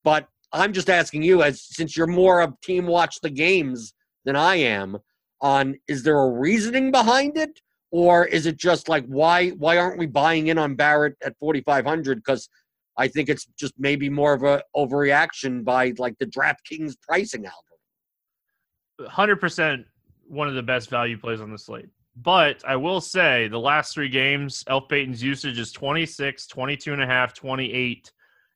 but 0.05 0.27
I'm 0.53 0.73
just 0.73 0.91
asking 0.91 1.23
you, 1.23 1.43
as 1.43 1.63
since 1.63 1.97
you're 1.97 2.07
more 2.07 2.41
of 2.41 2.61
team 2.61 2.87
watch 2.87 3.21
the 3.21 3.31
games 3.31 3.95
than 4.25 4.37
I 4.37 4.57
am, 4.57 4.99
on 5.43 5.77
is 5.89 6.03
there 6.03 6.19
a 6.19 6.31
reasoning 6.31 6.91
behind 6.91 7.37
it 7.37 7.61
or 7.91 8.25
is 8.27 8.47
it 8.47 8.57
just 8.57 8.89
like 8.89 9.05
why 9.07 9.51
why 9.51 9.77
aren't 9.77 9.99
we 9.99 10.07
buying 10.07 10.47
in 10.47 10.57
on 10.57 10.75
Barrett 10.75 11.17
at 11.23 11.37
4500 11.39 12.19
because 12.19 12.49
I 12.97 13.09
think 13.09 13.29
it's 13.29 13.47
just 13.59 13.75
maybe 13.79 14.09
more 14.09 14.33
of 14.33 14.43
a 14.43 14.63
overreaction 14.77 15.65
by 15.65 15.93
like 15.99 16.17
the 16.19 16.27
DraftKings 16.27 16.95
pricing 17.01 17.47
algorithm. 17.47 19.39
100% 19.41 19.85
one 20.29 20.49
of 20.49 20.55
the 20.55 20.63
best 20.63 20.89
value 20.89 21.19
plays 21.19 21.41
on 21.41 21.51
the 21.51 21.59
slate. 21.59 21.89
But 22.17 22.63
I 22.67 22.77
will 22.77 23.01
say 23.01 23.49
the 23.49 23.59
last 23.59 23.95
three 23.95 24.09
games, 24.09 24.65
Elf 24.67 24.89
Payton's 24.89 25.23
usage 25.23 25.59
is 25.59 25.73
26, 25.73 26.47
22 26.47 26.93
and 26.93 27.03
a 27.03 27.07
half, 27.07 27.33
28 27.33 28.13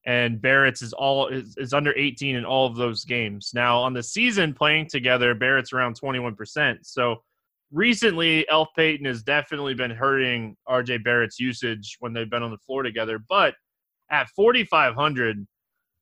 and 0.07 0.41
Barrett's 0.41 0.83
is 0.83 0.93
all 0.93 1.27
is, 1.29 1.57
is, 1.59 1.75
under 1.75 1.93
18 1.97 2.37
in 2.37 2.45
all 2.45 2.67
of 2.67 2.77
those 2.77 3.05
games. 3.05 3.51
Now 3.53 3.79
on 3.79 3.93
the 3.93 4.03
season 4.03 4.55
playing 4.55 4.89
together, 4.89 5.35
Barrett's 5.35 5.73
around 5.73 6.01
21%. 6.01 6.79
So 6.83 7.17
recently, 7.73 8.49
Elf 8.49 8.69
Payton 8.77 9.05
has 9.05 9.25
definitely 9.25 9.75
been 9.75 9.91
hurting 9.91 10.57
RJ 10.69 11.03
Barrett's 11.03 11.41
usage 11.41 11.97
when 11.99 12.13
they've 12.13 12.31
been 12.31 12.45
on 12.45 12.53
the 12.53 12.59
floor 12.59 12.85
together. 12.85 13.19
But 13.29 13.55
at 14.09 14.29
4,500, 14.31 15.45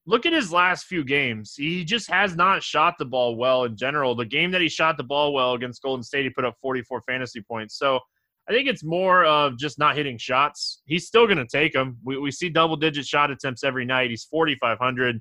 look 0.06 0.26
at 0.26 0.34
his 0.34 0.52
last 0.52 0.84
few 0.84 1.02
games. 1.02 1.54
He 1.56 1.82
just 1.82 2.10
has 2.10 2.36
not 2.36 2.62
shot 2.62 2.96
the 2.98 3.06
ball 3.06 3.36
well 3.36 3.64
in 3.64 3.74
general. 3.74 4.14
The 4.14 4.26
game 4.26 4.50
that 4.50 4.60
he 4.60 4.68
shot 4.68 4.98
the 4.98 5.04
ball 5.04 5.32
well 5.32 5.54
against 5.54 5.82
Golden 5.82 6.02
State, 6.02 6.24
he 6.24 6.30
put 6.30 6.44
up 6.44 6.56
44 6.60 7.00
fantasy 7.02 7.40
points. 7.40 7.78
So 7.78 8.00
I 8.48 8.52
think 8.52 8.68
it's 8.68 8.84
more 8.84 9.24
of 9.24 9.58
just 9.58 9.78
not 9.78 9.96
hitting 9.96 10.18
shots. 10.18 10.82
He's 10.84 11.06
still 11.06 11.26
going 11.26 11.38
to 11.38 11.46
take 11.46 11.72
them. 11.72 11.98
We, 12.04 12.18
we 12.18 12.30
see 12.30 12.50
double 12.50 12.76
digit 12.76 13.06
shot 13.06 13.30
attempts 13.30 13.64
every 13.64 13.84
night. 13.86 14.10
He's 14.10 14.24
4,500. 14.24 15.20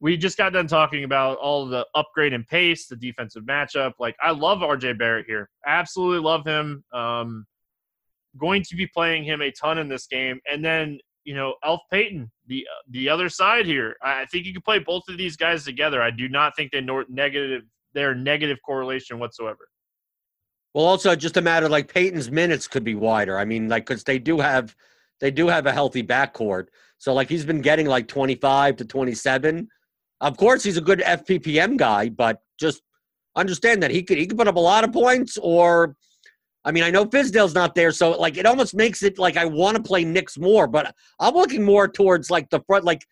We 0.00 0.16
just 0.16 0.38
got 0.38 0.52
done 0.52 0.66
talking 0.66 1.04
about 1.04 1.38
all 1.38 1.66
the 1.66 1.86
upgrade 1.94 2.32
in 2.32 2.44
pace, 2.44 2.86
the 2.86 2.96
defensive 2.96 3.44
matchup. 3.44 3.92
Like, 3.98 4.16
I 4.22 4.30
love 4.30 4.58
RJ 4.58 4.98
Barrett 4.98 5.26
here. 5.26 5.48
Absolutely 5.66 6.20
love 6.20 6.44
him. 6.44 6.84
Um, 6.92 7.46
going 8.38 8.62
to 8.64 8.76
be 8.76 8.86
playing 8.86 9.24
him 9.24 9.42
a 9.42 9.50
ton 9.50 9.78
in 9.78 9.88
this 9.88 10.06
game. 10.06 10.40
And 10.50 10.64
then, 10.64 10.98
you 11.24 11.34
know, 11.34 11.54
Elf 11.64 11.82
Payton, 11.90 12.30
the 12.46 12.66
the 12.90 13.08
other 13.08 13.28
side 13.28 13.66
here. 13.66 13.96
I 14.02 14.26
think 14.26 14.44
you 14.44 14.52
can 14.52 14.62
play 14.62 14.80
both 14.80 15.04
of 15.08 15.18
these 15.18 15.36
guys 15.36 15.64
together. 15.64 16.02
I 16.02 16.10
do 16.10 16.28
not 16.28 16.56
think 16.56 16.72
they 16.72 16.80
negative 16.80 17.62
they're 17.94 18.14
negative 18.14 18.58
correlation 18.64 19.18
whatsoever. 19.18 19.68
Well, 20.74 20.86
also 20.86 21.14
just 21.14 21.36
a 21.36 21.42
matter 21.42 21.68
like 21.68 21.92
Payton's 21.92 22.30
minutes 22.30 22.66
could 22.66 22.84
be 22.84 22.94
wider. 22.94 23.38
I 23.38 23.44
mean, 23.44 23.68
like 23.68 23.86
because 23.86 24.04
they 24.04 24.18
do 24.18 24.40
have 24.40 24.74
they 25.20 25.30
do 25.30 25.48
have 25.48 25.66
a 25.66 25.72
healthy 25.72 26.02
backcourt. 26.02 26.66
So 26.98 27.12
like 27.12 27.28
he's 27.28 27.44
been 27.44 27.60
getting 27.60 27.86
like 27.86 28.08
25 28.08 28.76
to 28.76 28.84
27. 28.84 29.68
Of 30.20 30.36
course, 30.36 30.62
he's 30.62 30.76
a 30.76 30.82
good 30.82 31.00
FPPM 31.00 31.76
guy, 31.76 32.08
but 32.08 32.42
just 32.58 32.82
understand 33.36 33.82
that 33.82 33.90
he 33.90 34.02
could 34.02 34.18
he 34.18 34.26
could 34.26 34.38
put 34.38 34.48
up 34.48 34.56
a 34.56 34.60
lot 34.60 34.84
of 34.84 34.92
points. 34.92 35.36
Or, 35.42 35.94
I 36.64 36.72
mean, 36.72 36.84
I 36.84 36.90
know 36.90 37.04
Fizdale's 37.04 37.54
not 37.54 37.74
there, 37.74 37.92
so 37.92 38.12
like 38.12 38.38
it 38.38 38.46
almost 38.46 38.74
makes 38.74 39.02
it 39.02 39.18
like 39.18 39.36
I 39.36 39.44
want 39.44 39.76
to 39.76 39.82
play 39.82 40.04
Knicks 40.04 40.38
more. 40.38 40.66
But 40.66 40.94
I'm 41.20 41.34
looking 41.34 41.64
more 41.64 41.86
towards 41.86 42.30
like 42.30 42.48
the 42.50 42.60
front. 42.60 42.84
Like 42.84 43.04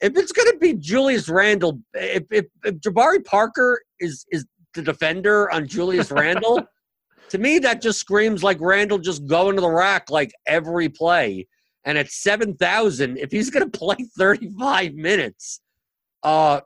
if 0.00 0.16
it's 0.16 0.32
going 0.32 0.50
to 0.50 0.58
be 0.58 0.74
Julius 0.74 1.28
Randle, 1.28 1.80
if, 1.94 2.24
if 2.30 2.46
if 2.64 2.74
Jabari 2.76 3.24
Parker 3.24 3.80
is 4.00 4.26
is 4.30 4.44
the 4.74 4.82
defender 4.82 5.50
on 5.50 5.66
Julius 5.66 6.10
Randle 6.12 6.66
to 7.30 7.38
me, 7.38 7.58
that 7.58 7.82
just 7.82 7.98
screams 7.98 8.42
like 8.42 8.60
Randle 8.60 8.98
just 8.98 9.26
going 9.26 9.56
to 9.56 9.60
the 9.60 9.70
rack 9.70 10.10
like 10.10 10.32
every 10.46 10.88
play. 10.88 11.46
And 11.84 11.96
at 11.96 12.10
7,000, 12.10 13.16
if 13.16 13.30
he's 13.30 13.50
going 13.50 13.64
to 13.70 13.78
play 13.78 13.96
35 14.18 14.94
minutes, 14.94 15.60
uh, 16.22 16.60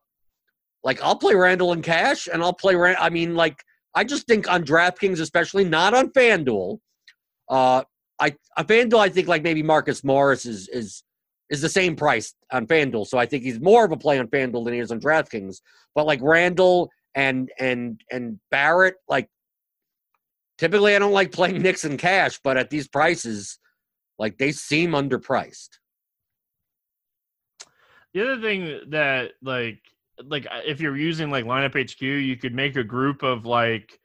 like 0.83 1.03
I'll 1.03 1.16
play 1.16 1.35
Randle 1.35 1.73
in 1.73 1.83
cash 1.83 2.29
and 2.33 2.42
I'll 2.42 2.55
play, 2.55 2.75
Rand- 2.75 2.99
I 3.01 3.11
mean, 3.11 3.35
like, 3.35 3.62
I 3.94 4.05
just 4.05 4.27
think 4.27 4.51
on 4.51 4.64
DraftKings, 4.64 5.20
especially 5.20 5.64
not 5.64 5.94
on 5.94 6.11
FanDuel, 6.11 6.79
uh, 7.49 7.83
I, 8.18 8.35
FanDuel, 8.59 9.01
I 9.01 9.09
think 9.09 9.29
like 9.29 9.42
maybe 9.42 9.62
Marcus 9.62 10.05
Morris 10.05 10.46
is, 10.46 10.68
is, 10.68 11.03
is 11.51 11.61
the 11.61 11.68
same 11.68 11.96
price 11.96 12.35
on 12.53 12.66
FanDuel. 12.66 13.07
So 13.07 13.18
I 13.18 13.27
think 13.27 13.42
he's 13.42 13.61
more 13.61 13.85
of 13.85 13.92
a 13.92 13.96
play 13.96 14.18
on 14.18 14.29
FanDuel 14.29 14.64
than 14.64 14.75
he 14.75 14.81
is 14.81 14.92
on 14.92 15.01
DraftKings. 15.01 15.61
But 15.94 16.07
like 16.07 16.20
Randle 16.23 16.90
and, 17.14 17.51
and, 17.59 18.01
and 18.11 18.38
Barrett, 18.51 18.94
like 19.09 19.29
Typically, 20.61 20.94
I 20.94 20.99
don't 20.99 21.12
like 21.12 21.33
playing 21.33 21.62
Knicks 21.62 21.87
in 21.87 21.96
cash, 21.96 22.38
but 22.44 22.59
at 22.59 22.68
these 22.68 22.87
prices, 22.87 23.59
like 24.18 24.37
they 24.37 24.53
seem 24.53 24.90
underpriced. 24.90 25.70
The 28.12 28.23
other 28.23 28.42
thing 28.42 28.81
that 28.90 29.31
like 29.42 29.81
like 30.23 30.46
if 30.66 30.83
you're 30.83 30.99
using 30.99 31.31
like 31.31 31.46
lineup 31.46 31.81
HQ, 31.81 32.03
you 32.03 32.37
could 32.37 32.55
make 32.55 32.77
a 32.77 32.85
group 32.85 33.23
of 33.23 33.46
like 33.46 33.99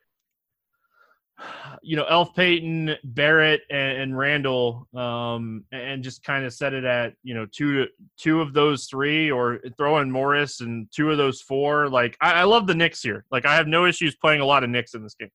you 1.84 1.98
know, 1.98 2.06
Elf 2.06 2.34
Payton, 2.34 2.96
Barrett, 3.04 3.64
and, 3.70 3.98
and 3.98 4.18
Randle, 4.18 4.88
um, 4.96 5.66
and 5.74 6.02
just 6.02 6.24
kind 6.24 6.46
of 6.46 6.54
set 6.54 6.74
it 6.74 6.86
at 6.86 7.16
you 7.22 7.34
know 7.34 7.46
two 7.52 7.88
two 8.18 8.40
of 8.40 8.54
those 8.54 8.86
three, 8.86 9.30
or 9.30 9.60
throw 9.78 9.98
in 9.98 10.10
Morris 10.10 10.62
and 10.62 10.88
two 10.96 11.12
of 11.12 11.18
those 11.18 11.42
four. 11.42 11.90
Like 11.90 12.16
I, 12.22 12.32
I 12.32 12.44
love 12.44 12.66
the 12.66 12.76
Knicks 12.76 13.02
here. 13.02 13.26
Like 13.30 13.46
I 13.46 13.56
have 13.56 13.68
no 13.68 13.86
issues 13.86 14.16
playing 14.16 14.40
a 14.40 14.46
lot 14.46 14.64
of 14.64 14.70
Knicks 14.70 14.94
in 14.94 15.04
this 15.04 15.16
game. 15.16 15.32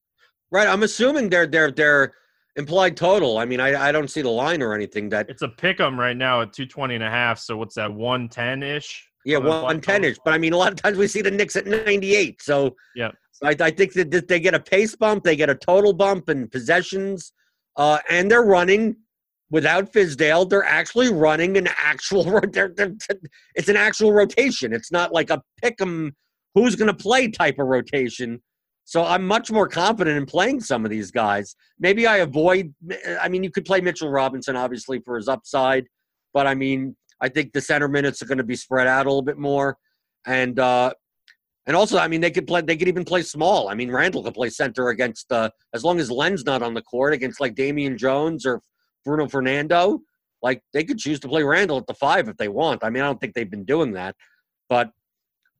Right. 0.51 0.67
I'm 0.67 0.83
assuming 0.83 1.29
they're 1.29 1.47
they're 1.47 1.71
they're 1.71 2.13
implied 2.57 2.97
total. 2.97 3.37
I 3.37 3.45
mean, 3.45 3.59
I, 3.61 3.87
I 3.89 3.91
don't 3.91 4.09
see 4.09 4.21
the 4.21 4.29
line 4.29 4.61
or 4.61 4.73
anything 4.73 5.09
that 5.09 5.29
it's 5.29 5.41
a 5.41 5.47
pick 5.47 5.79
'em 5.79 5.99
right 5.99 6.17
now 6.17 6.41
at 6.41 6.53
220 6.53 6.95
and 6.95 7.03
a 7.03 7.09
half. 7.09 7.39
So 7.39 7.57
what's 7.57 7.75
that? 7.75 7.91
110 7.93 8.63
ish. 8.63 9.07
Yeah, 9.25 9.37
one 9.37 9.81
ten 9.81 10.03
ish. 10.03 10.17
But 10.25 10.33
I 10.33 10.37
mean, 10.37 10.53
a 10.53 10.57
lot 10.57 10.71
of 10.71 10.81
times 10.81 10.97
we 10.97 11.07
see 11.07 11.21
the 11.21 11.31
Knicks 11.31 11.55
at 11.55 11.67
98. 11.67 12.41
So 12.41 12.75
yeah, 12.95 13.11
I, 13.43 13.55
I 13.59 13.71
think 13.71 13.93
that 13.93 14.27
they 14.27 14.39
get 14.39 14.53
a 14.53 14.59
pace 14.59 14.95
bump, 14.95 15.23
they 15.23 15.35
get 15.35 15.49
a 15.49 15.55
total 15.55 15.93
bump 15.93 16.29
in 16.29 16.47
possessions, 16.47 17.31
uh, 17.77 17.99
and 18.09 18.29
they're 18.29 18.43
running 18.43 18.95
without 19.51 19.93
Fizdale. 19.93 20.49
They're 20.49 20.63
actually 20.63 21.11
running 21.13 21.57
an 21.57 21.67
actual. 21.81 22.23
They're, 22.51 22.73
they're, 22.75 22.95
it's 23.55 23.69
an 23.69 23.77
actual 23.77 24.13
rotation. 24.13 24.73
It's 24.73 24.91
not 24.91 25.13
like 25.13 25.29
a 25.29 25.41
pick 25.61 25.79
'em 25.81 26.15
who's 26.55 26.75
going 26.75 26.87
to 26.87 26.93
play 26.93 27.27
type 27.29 27.59
of 27.59 27.67
rotation. 27.67 28.41
So 28.91 29.05
I'm 29.05 29.25
much 29.25 29.49
more 29.49 29.69
confident 29.69 30.17
in 30.17 30.25
playing 30.25 30.59
some 30.59 30.83
of 30.83 30.91
these 30.91 31.11
guys. 31.11 31.55
Maybe 31.79 32.07
I 32.07 32.17
avoid. 32.17 32.73
I 33.21 33.29
mean, 33.29 33.41
you 33.41 33.49
could 33.49 33.63
play 33.63 33.79
Mitchell 33.79 34.09
Robinson 34.09 34.57
obviously 34.57 34.99
for 34.99 35.15
his 35.15 35.29
upside, 35.29 35.85
but 36.33 36.45
I 36.45 36.55
mean, 36.55 36.97
I 37.21 37.29
think 37.29 37.53
the 37.53 37.61
center 37.61 37.87
minutes 37.87 38.21
are 38.21 38.25
going 38.25 38.39
to 38.39 38.43
be 38.43 38.57
spread 38.57 38.87
out 38.87 39.05
a 39.05 39.09
little 39.09 39.21
bit 39.21 39.37
more, 39.37 39.77
and 40.25 40.59
uh, 40.59 40.91
and 41.65 41.73
also, 41.73 41.99
I 41.99 42.09
mean, 42.09 42.19
they 42.19 42.31
could 42.31 42.45
play. 42.45 42.63
They 42.63 42.75
could 42.75 42.89
even 42.89 43.05
play 43.05 43.21
small. 43.21 43.69
I 43.69 43.75
mean, 43.75 43.89
Randle 43.89 44.23
could 44.23 44.33
play 44.33 44.49
center 44.49 44.89
against 44.89 45.31
uh, 45.31 45.51
as 45.73 45.85
long 45.85 45.97
as 46.01 46.11
Len's 46.11 46.43
not 46.43 46.61
on 46.61 46.73
the 46.73 46.81
court 46.81 47.13
against 47.13 47.39
like 47.39 47.55
Damian 47.55 47.97
Jones 47.97 48.45
or 48.45 48.59
Bruno 49.05 49.29
Fernando. 49.29 50.01
Like 50.41 50.63
they 50.73 50.83
could 50.83 50.97
choose 50.97 51.21
to 51.21 51.29
play 51.29 51.43
Randle 51.43 51.77
at 51.77 51.87
the 51.87 51.93
five 51.93 52.27
if 52.27 52.35
they 52.35 52.49
want. 52.49 52.83
I 52.83 52.89
mean, 52.89 53.03
I 53.03 53.05
don't 53.05 53.21
think 53.21 53.35
they've 53.35 53.49
been 53.49 53.63
doing 53.63 53.93
that, 53.93 54.17
but 54.67 54.91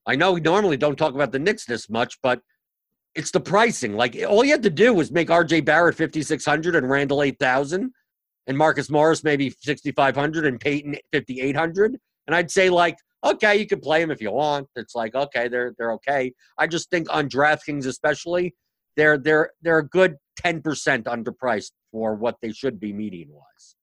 I 0.06 0.18
know 0.18 0.34
we 0.34 0.42
normally 0.42 0.76
don't 0.76 0.98
talk 0.98 1.16
about 1.16 1.32
the 1.32 1.40
Knicks 1.40 1.64
this 1.64 1.90
much, 1.90 2.18
but 2.22 2.42
it's 3.16 3.32
the 3.32 3.40
pricing. 3.40 3.96
Like 3.96 4.18
all 4.28 4.44
you 4.44 4.52
had 4.52 4.64
to 4.64 4.70
do 4.70 4.94
was 4.94 5.12
make 5.12 5.30
R.J. 5.30 5.62
Barrett 5.62 5.96
fifty 5.96 6.22
six 6.22 6.46
hundred 6.46 6.76
and 6.76 6.90
Randle 6.90 7.24
eight 7.24 7.40
thousand, 7.40 7.92
and 8.48 8.58
Marcus 8.58 8.90
Morris 8.90 9.24
maybe 9.24 9.50
6,500 9.50 10.46
and 10.46 10.60
Payton 10.60 10.96
5,800. 11.14 11.98
And 12.28 12.36
I'd 12.36 12.52
say, 12.52 12.70
like, 12.70 12.98
okay, 13.24 13.58
you 13.58 13.68
can 13.68 13.80
play 13.80 14.02
them 14.02 14.12
if 14.12 14.22
you 14.22 14.32
want. 14.32 14.68
It's 14.76 14.96
like, 14.96 15.16
okay, 15.16 15.48
they're, 15.48 15.74
they're 15.78 15.94
okay. 15.94 16.34
I 16.58 16.68
just 16.68 16.90
think 16.90 17.08
on 17.10 17.30
DraftKings, 17.30 17.86
especially, 17.86 18.56
they're, 18.98 19.18
they're, 19.18 19.52
they're 19.62 19.80
a 19.80 19.88
good 19.88 20.16
10% 20.44 20.62
underpriced 21.04 21.72
for 21.92 22.16
what 22.16 22.36
they 22.42 22.52
should 22.52 22.80
be 22.80 22.94
median 22.94 23.30
wise. 23.32 23.76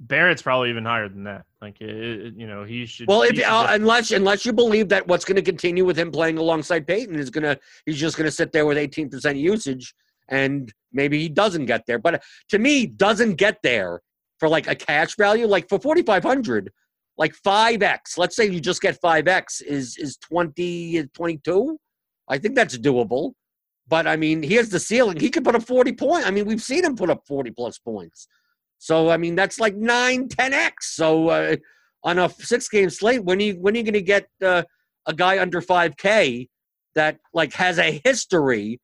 Barrett's 0.00 0.42
probably 0.42 0.70
even 0.70 0.84
higher 0.84 1.08
than 1.08 1.24
that. 1.24 1.44
Like, 1.60 1.80
it, 1.80 2.34
you 2.36 2.46
know, 2.46 2.64
he 2.64 2.86
should. 2.86 3.08
Well, 3.08 3.22
if 3.22 3.34
should 3.36 3.44
uh, 3.44 3.66
unless 3.70 4.10
unless 4.10 4.46
you 4.46 4.52
believe 4.52 4.88
that 4.90 5.06
what's 5.08 5.24
going 5.24 5.36
to 5.36 5.42
continue 5.42 5.84
with 5.84 5.98
him 5.98 6.12
playing 6.12 6.38
alongside 6.38 6.86
Payton 6.86 7.16
is 7.16 7.30
going 7.30 7.44
to 7.44 7.58
he's 7.84 7.98
just 7.98 8.16
going 8.16 8.26
to 8.26 8.30
sit 8.30 8.52
there 8.52 8.64
with 8.64 8.78
18% 8.78 9.38
usage 9.38 9.94
and 10.28 10.72
maybe 10.92 11.18
he 11.20 11.28
doesn't 11.28 11.66
get 11.66 11.84
there. 11.86 11.98
But 11.98 12.22
to 12.50 12.58
me, 12.58 12.86
doesn't 12.86 13.34
get 13.34 13.58
there 13.62 14.00
for 14.38 14.48
like 14.48 14.68
a 14.68 14.74
cash 14.74 15.16
value. 15.16 15.46
Like 15.46 15.68
for 15.68 15.80
forty 15.80 16.02
five 16.02 16.22
hundred, 16.22 16.70
like 17.16 17.34
five 17.34 17.82
x. 17.82 18.16
Let's 18.16 18.36
say 18.36 18.46
you 18.46 18.60
just 18.60 18.80
get 18.80 19.00
five 19.00 19.26
x 19.26 19.60
is 19.60 19.96
is 19.98 20.16
20, 20.18 21.08
22. 21.14 21.78
I 22.28 22.38
think 22.38 22.54
that's 22.54 22.78
doable. 22.78 23.32
But 23.88 24.06
I 24.06 24.16
mean, 24.16 24.42
here's 24.42 24.68
the 24.68 24.78
ceiling. 24.78 25.18
He 25.18 25.30
could 25.30 25.44
put 25.44 25.54
up 25.54 25.62
40 25.62 25.92
points. 25.92 26.26
I 26.26 26.30
mean, 26.30 26.44
we've 26.44 26.62
seen 26.62 26.84
him 26.84 26.94
put 26.94 27.08
up 27.08 27.22
40 27.26 27.52
plus 27.52 27.78
points. 27.78 28.28
So 28.78 29.10
I 29.10 29.16
mean, 29.16 29.34
that's 29.34 29.60
like 29.60 29.76
nine, 29.76 30.28
10 30.28 30.52
x. 30.52 30.94
So 30.94 31.28
uh, 31.28 31.56
on 32.04 32.18
a 32.18 32.28
six 32.30 32.68
game 32.68 32.90
slate, 32.90 33.24
when 33.24 33.38
are 33.38 33.42
you 33.42 33.54
when 33.60 33.74
are 33.74 33.78
you 33.78 33.84
going 33.84 33.94
to 33.94 34.02
get 34.02 34.26
uh, 34.44 34.62
a 35.06 35.14
guy 35.14 35.40
under 35.40 35.60
5K 35.60 36.48
that 36.94 37.18
like 37.32 37.52
has 37.54 37.78
a 37.78 38.00
history 38.04 38.80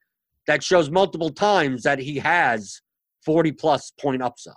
that 0.46 0.62
shows 0.62 0.90
multiple 0.90 1.30
times 1.30 1.82
that 1.82 1.98
he 1.98 2.18
has 2.18 2.80
40 3.24 3.52
plus 3.52 3.92
point 4.00 4.22
upside. 4.22 4.54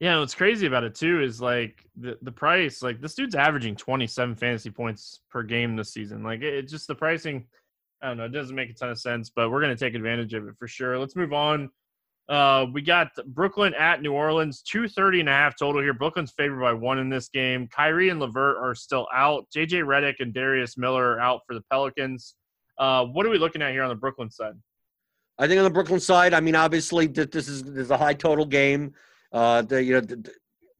Yeah, 0.00 0.18
what's 0.18 0.34
crazy 0.34 0.66
about 0.66 0.82
it 0.82 0.96
too 0.96 1.22
is 1.22 1.40
like 1.40 1.84
the 1.96 2.18
the 2.22 2.32
price. 2.32 2.82
Like 2.82 3.00
this 3.00 3.14
dude's 3.14 3.36
averaging 3.36 3.76
27 3.76 4.34
fantasy 4.34 4.70
points 4.70 5.20
per 5.30 5.44
game 5.44 5.76
this 5.76 5.92
season. 5.92 6.24
Like 6.24 6.42
it, 6.42 6.54
it 6.54 6.68
just 6.68 6.88
the 6.88 6.94
pricing. 6.94 7.46
I 8.02 8.08
don't 8.08 8.16
know. 8.16 8.24
It 8.24 8.32
doesn't 8.32 8.56
make 8.56 8.70
a 8.70 8.74
ton 8.74 8.90
of 8.90 8.98
sense, 8.98 9.30
but 9.30 9.50
we're 9.50 9.60
going 9.60 9.76
to 9.76 9.84
take 9.84 9.94
advantage 9.94 10.34
of 10.34 10.48
it 10.48 10.56
for 10.58 10.66
sure. 10.66 10.98
Let's 10.98 11.14
move 11.14 11.32
on. 11.32 11.70
Uh, 12.28 12.66
we 12.72 12.80
got 12.80 13.08
Brooklyn 13.26 13.74
at 13.74 14.00
New 14.00 14.12
Orleans, 14.12 14.62
230 14.62 15.20
and 15.20 15.28
a 15.28 15.32
half 15.32 15.58
total 15.58 15.82
here. 15.82 15.92
Brooklyn's 15.92 16.30
favored 16.30 16.60
by 16.60 16.72
one 16.72 16.98
in 16.98 17.08
this 17.08 17.28
game. 17.28 17.68
Kyrie 17.68 18.10
and 18.10 18.20
LeVert 18.20 18.58
are 18.58 18.74
still 18.74 19.08
out. 19.12 19.46
JJ 19.54 19.84
Redick 19.84 20.14
and 20.20 20.32
Darius 20.32 20.78
Miller 20.78 21.14
are 21.14 21.20
out 21.20 21.40
for 21.46 21.54
the 21.54 21.62
Pelicans. 21.70 22.34
Uh, 22.78 23.04
what 23.06 23.26
are 23.26 23.30
we 23.30 23.38
looking 23.38 23.60
at 23.60 23.72
here 23.72 23.82
on 23.82 23.88
the 23.88 23.94
Brooklyn 23.94 24.30
side? 24.30 24.54
I 25.38 25.48
think 25.48 25.58
on 25.58 25.64
the 25.64 25.70
Brooklyn 25.70 26.00
side, 26.00 26.34
I 26.34 26.40
mean, 26.40 26.54
obviously, 26.54 27.06
this 27.06 27.48
is 27.48 27.64
this 27.64 27.84
is 27.84 27.90
a 27.90 27.96
high 27.96 28.14
total 28.14 28.46
game. 28.46 28.94
Uh, 29.32 29.62
the 29.62 29.82
you 29.82 29.94
know 29.94 30.00
the, 30.00 30.30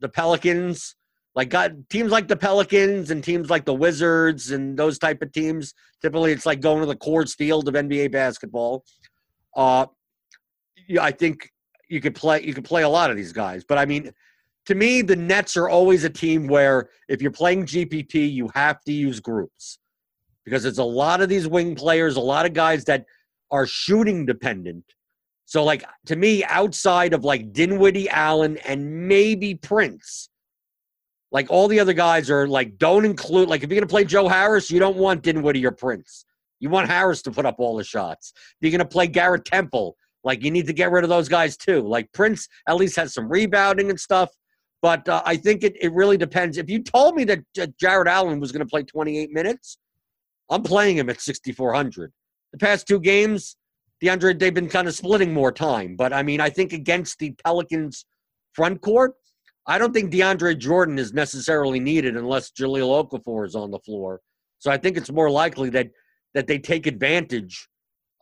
the 0.00 0.09
Pelicans, 0.09 0.94
like 1.35 1.48
got 1.48 1.72
teams 1.90 2.12
like 2.12 2.28
the 2.28 2.37
Pelicans 2.37 3.11
and 3.11 3.24
teams 3.24 3.50
like 3.50 3.64
the 3.64 3.74
Wizards 3.74 4.50
and 4.52 4.78
those 4.78 4.98
type 4.98 5.22
of 5.22 5.33
teams. 5.33 5.74
Typically, 6.00 6.33
it's 6.33 6.46
like 6.46 6.61
going 6.61 6.81
to 6.81 6.87
the 6.87 6.96
Coors 6.96 7.35
Field 7.35 7.66
of 7.68 7.74
NBA 7.74 8.12
basketball. 8.12 8.85
Uh, 9.57 9.87
I 11.00 11.10
think 11.10 11.50
you 11.88 12.00
could 12.00 12.14
play 12.14 12.42
you 12.42 12.54
could 12.54 12.64
play 12.64 12.82
a 12.82 12.88
lot 12.88 13.10
of 13.10 13.16
these 13.16 13.32
guys, 13.32 13.64
but 13.64 13.78
I 13.78 13.84
mean, 13.84 14.12
to 14.66 14.74
me, 14.74 15.02
the 15.02 15.16
Nets 15.16 15.56
are 15.56 15.68
always 15.68 16.04
a 16.04 16.10
team 16.10 16.46
where 16.46 16.90
if 17.08 17.20
you're 17.20 17.30
playing 17.32 17.66
GPP, 17.66 18.32
you 18.32 18.50
have 18.54 18.82
to 18.84 18.92
use 18.92 19.20
groups 19.20 19.78
because 20.44 20.64
it's 20.64 20.78
a 20.78 20.84
lot 20.84 21.20
of 21.20 21.28
these 21.28 21.48
wing 21.48 21.74
players, 21.74 22.16
a 22.16 22.20
lot 22.20 22.46
of 22.46 22.52
guys 22.52 22.84
that 22.84 23.06
are 23.50 23.66
shooting 23.66 24.24
dependent. 24.24 24.84
So, 25.44 25.64
like 25.64 25.84
to 26.06 26.16
me, 26.16 26.44
outside 26.44 27.12
of 27.12 27.24
like 27.24 27.52
Dinwiddie, 27.52 28.08
Allen, 28.08 28.56
and 28.58 29.08
maybe 29.08 29.54
Prince, 29.54 30.30
like 31.30 31.50
all 31.50 31.68
the 31.68 31.80
other 31.80 31.92
guys 31.92 32.30
are 32.30 32.46
like 32.46 32.78
don't 32.78 33.04
include. 33.04 33.48
Like 33.48 33.62
if 33.62 33.70
you're 33.70 33.80
gonna 33.80 33.88
play 33.88 34.04
Joe 34.04 34.28
Harris, 34.28 34.70
you 34.70 34.78
don't 34.78 34.96
want 34.96 35.22
Dinwiddie 35.22 35.66
or 35.66 35.72
Prince. 35.72 36.24
You 36.60 36.70
want 36.70 36.88
Harris 36.88 37.22
to 37.22 37.30
put 37.30 37.44
up 37.44 37.56
all 37.58 37.76
the 37.76 37.84
shots. 37.84 38.32
If 38.36 38.56
you're 38.60 38.70
gonna 38.70 38.88
play 38.88 39.08
Garrett 39.08 39.44
Temple, 39.44 39.96
like 40.24 40.44
you 40.44 40.50
need 40.50 40.66
to 40.66 40.72
get 40.72 40.90
rid 40.90 41.04
of 41.04 41.11
those 41.11 41.28
guys 41.28 41.56
too. 41.56 41.82
Like 41.82 42.12
Prince 42.12 42.48
at 42.68 42.76
least 42.76 42.96
has 42.96 43.14
some 43.14 43.28
rebounding 43.28 43.90
and 43.90 43.98
stuff. 43.98 44.30
But 44.80 45.08
uh, 45.08 45.22
I 45.24 45.37
think 45.37 45.62
it, 45.62 45.76
it 45.80 45.92
really 45.92 46.16
depends. 46.16 46.58
If 46.58 46.68
you 46.68 46.82
told 46.82 47.14
me 47.14 47.24
that 47.24 47.40
Jarrett 47.78 48.08
Allen 48.08 48.40
was 48.40 48.50
going 48.50 48.66
to 48.66 48.70
play 48.70 48.82
28 48.82 49.30
minutes, 49.30 49.78
I'm 50.50 50.62
playing 50.62 50.98
him 50.98 51.08
at 51.08 51.20
6,400. 51.20 52.12
The 52.52 52.58
past 52.58 52.88
two 52.88 52.98
games, 52.98 53.56
DeAndre, 54.02 54.38
they've 54.38 54.52
been 54.52 54.68
kind 54.68 54.88
of 54.88 54.94
splitting 54.94 55.32
more 55.32 55.52
time. 55.52 55.94
But 55.96 56.12
I 56.12 56.22
mean, 56.24 56.40
I 56.40 56.50
think 56.50 56.72
against 56.72 57.18
the 57.20 57.32
Pelicans 57.44 58.04
front 58.52 58.80
court, 58.80 59.14
I 59.66 59.78
don't 59.78 59.94
think 59.94 60.12
DeAndre 60.12 60.58
Jordan 60.58 60.98
is 60.98 61.12
necessarily 61.12 61.78
needed 61.78 62.16
unless 62.16 62.50
Jahlil 62.50 63.08
Okafor 63.08 63.46
is 63.46 63.54
on 63.54 63.70
the 63.70 63.78
floor. 63.78 64.20
So 64.58 64.70
I 64.70 64.76
think 64.76 64.96
it's 64.96 65.11
more 65.11 65.30
likely 65.30 65.70
that 65.70 65.88
that 66.35 66.46
they 66.46 66.58
take 66.58 66.87
advantage 66.87 67.68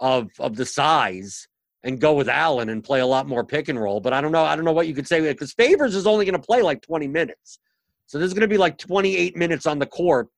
of 0.01 0.29
of 0.39 0.57
the 0.57 0.67
size 0.67 1.49
and 1.85 2.01
go 2.01 2.15
with 2.15 2.29
Allen 2.29 2.69
and 2.69 2.85
play 2.85 3.01
a 3.01 3.07
lot 3.07 3.27
more 3.27 3.45
pick 3.45 3.69
and 3.69 3.81
roll. 3.81 4.01
But 4.01 4.13
I 4.13 4.21
don't 4.21 4.33
know. 4.33 4.45
I 4.45 4.55
don't 4.55 4.65
know 4.65 4.73
what 4.73 4.87
you 4.87 4.95
could 4.95 5.07
say 5.07 5.21
because 5.21 5.53
Favors 5.53 5.95
is 5.95 6.07
only 6.07 6.25
going 6.25 6.41
to 6.41 6.47
play 6.47 6.63
like 6.63 6.83
20 6.83 7.09
minutes. 7.09 7.59
So 8.07 8.19
there's 8.19 8.35
going 8.35 8.43
to 8.43 8.49
be 8.49 8.59
like 8.59 8.77
28 8.77 9.37
minutes 9.37 9.67
on 9.67 9.79
the 9.79 9.87
court 9.87 10.29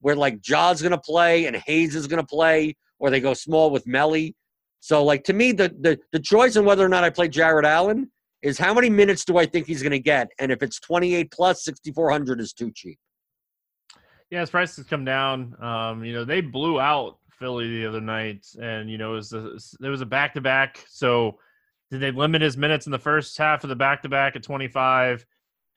where 0.00 0.16
like 0.16 0.40
Ja's 0.40 0.80
going 0.80 0.92
to 0.92 0.98
play 0.98 1.46
and 1.46 1.56
Hayes 1.56 1.94
is 1.94 2.06
going 2.06 2.22
to 2.22 2.26
play, 2.26 2.76
or 2.98 3.10
they 3.10 3.20
go 3.20 3.34
small 3.34 3.70
with 3.70 3.86
Melli. 3.86 4.34
So, 4.80 5.04
like 5.04 5.24
to 5.24 5.32
me, 5.32 5.52
the 5.52 5.74
the 5.80 5.98
the 6.12 6.20
choice 6.20 6.56
on 6.56 6.64
whether 6.64 6.84
or 6.84 6.88
not 6.88 7.04
I 7.04 7.10
play 7.10 7.28
Jarrett 7.28 7.66
Allen 7.66 8.10
is 8.42 8.58
how 8.58 8.72
many 8.72 8.88
minutes 8.88 9.24
do 9.24 9.38
I 9.38 9.46
think 9.46 9.66
he's 9.66 9.82
going 9.82 9.92
to 9.92 9.98
get, 9.98 10.28
and 10.38 10.52
if 10.52 10.62
it's 10.62 10.78
28 10.78 11.32
plus, 11.32 11.64
6400 11.64 12.40
is 12.40 12.52
too 12.52 12.70
cheap. 12.74 12.98
Yeah, 14.30 14.44
prices 14.44 14.86
come 14.86 15.04
down. 15.04 15.54
Um, 15.60 16.04
you 16.04 16.12
know, 16.12 16.24
they 16.24 16.40
blew 16.40 16.78
out 16.78 17.18
Philly 17.38 17.68
the 17.68 17.86
other 17.86 18.00
night, 18.00 18.46
and 18.60 18.90
you 18.90 18.98
know, 18.98 19.12
it 19.12 19.32
was 19.32 19.76
there 19.80 19.90
was 19.90 20.00
a 20.00 20.06
back 20.06 20.34
to 20.34 20.40
back. 20.40 20.84
So, 20.88 21.38
did 21.90 22.00
they 22.00 22.10
limit 22.10 22.42
his 22.42 22.56
minutes 22.56 22.86
in 22.86 22.92
the 22.92 22.98
first 22.98 23.36
half 23.38 23.64
of 23.64 23.68
the 23.68 23.76
back 23.76 24.02
to 24.02 24.08
back 24.08 24.36
at 24.36 24.42
25? 24.42 25.24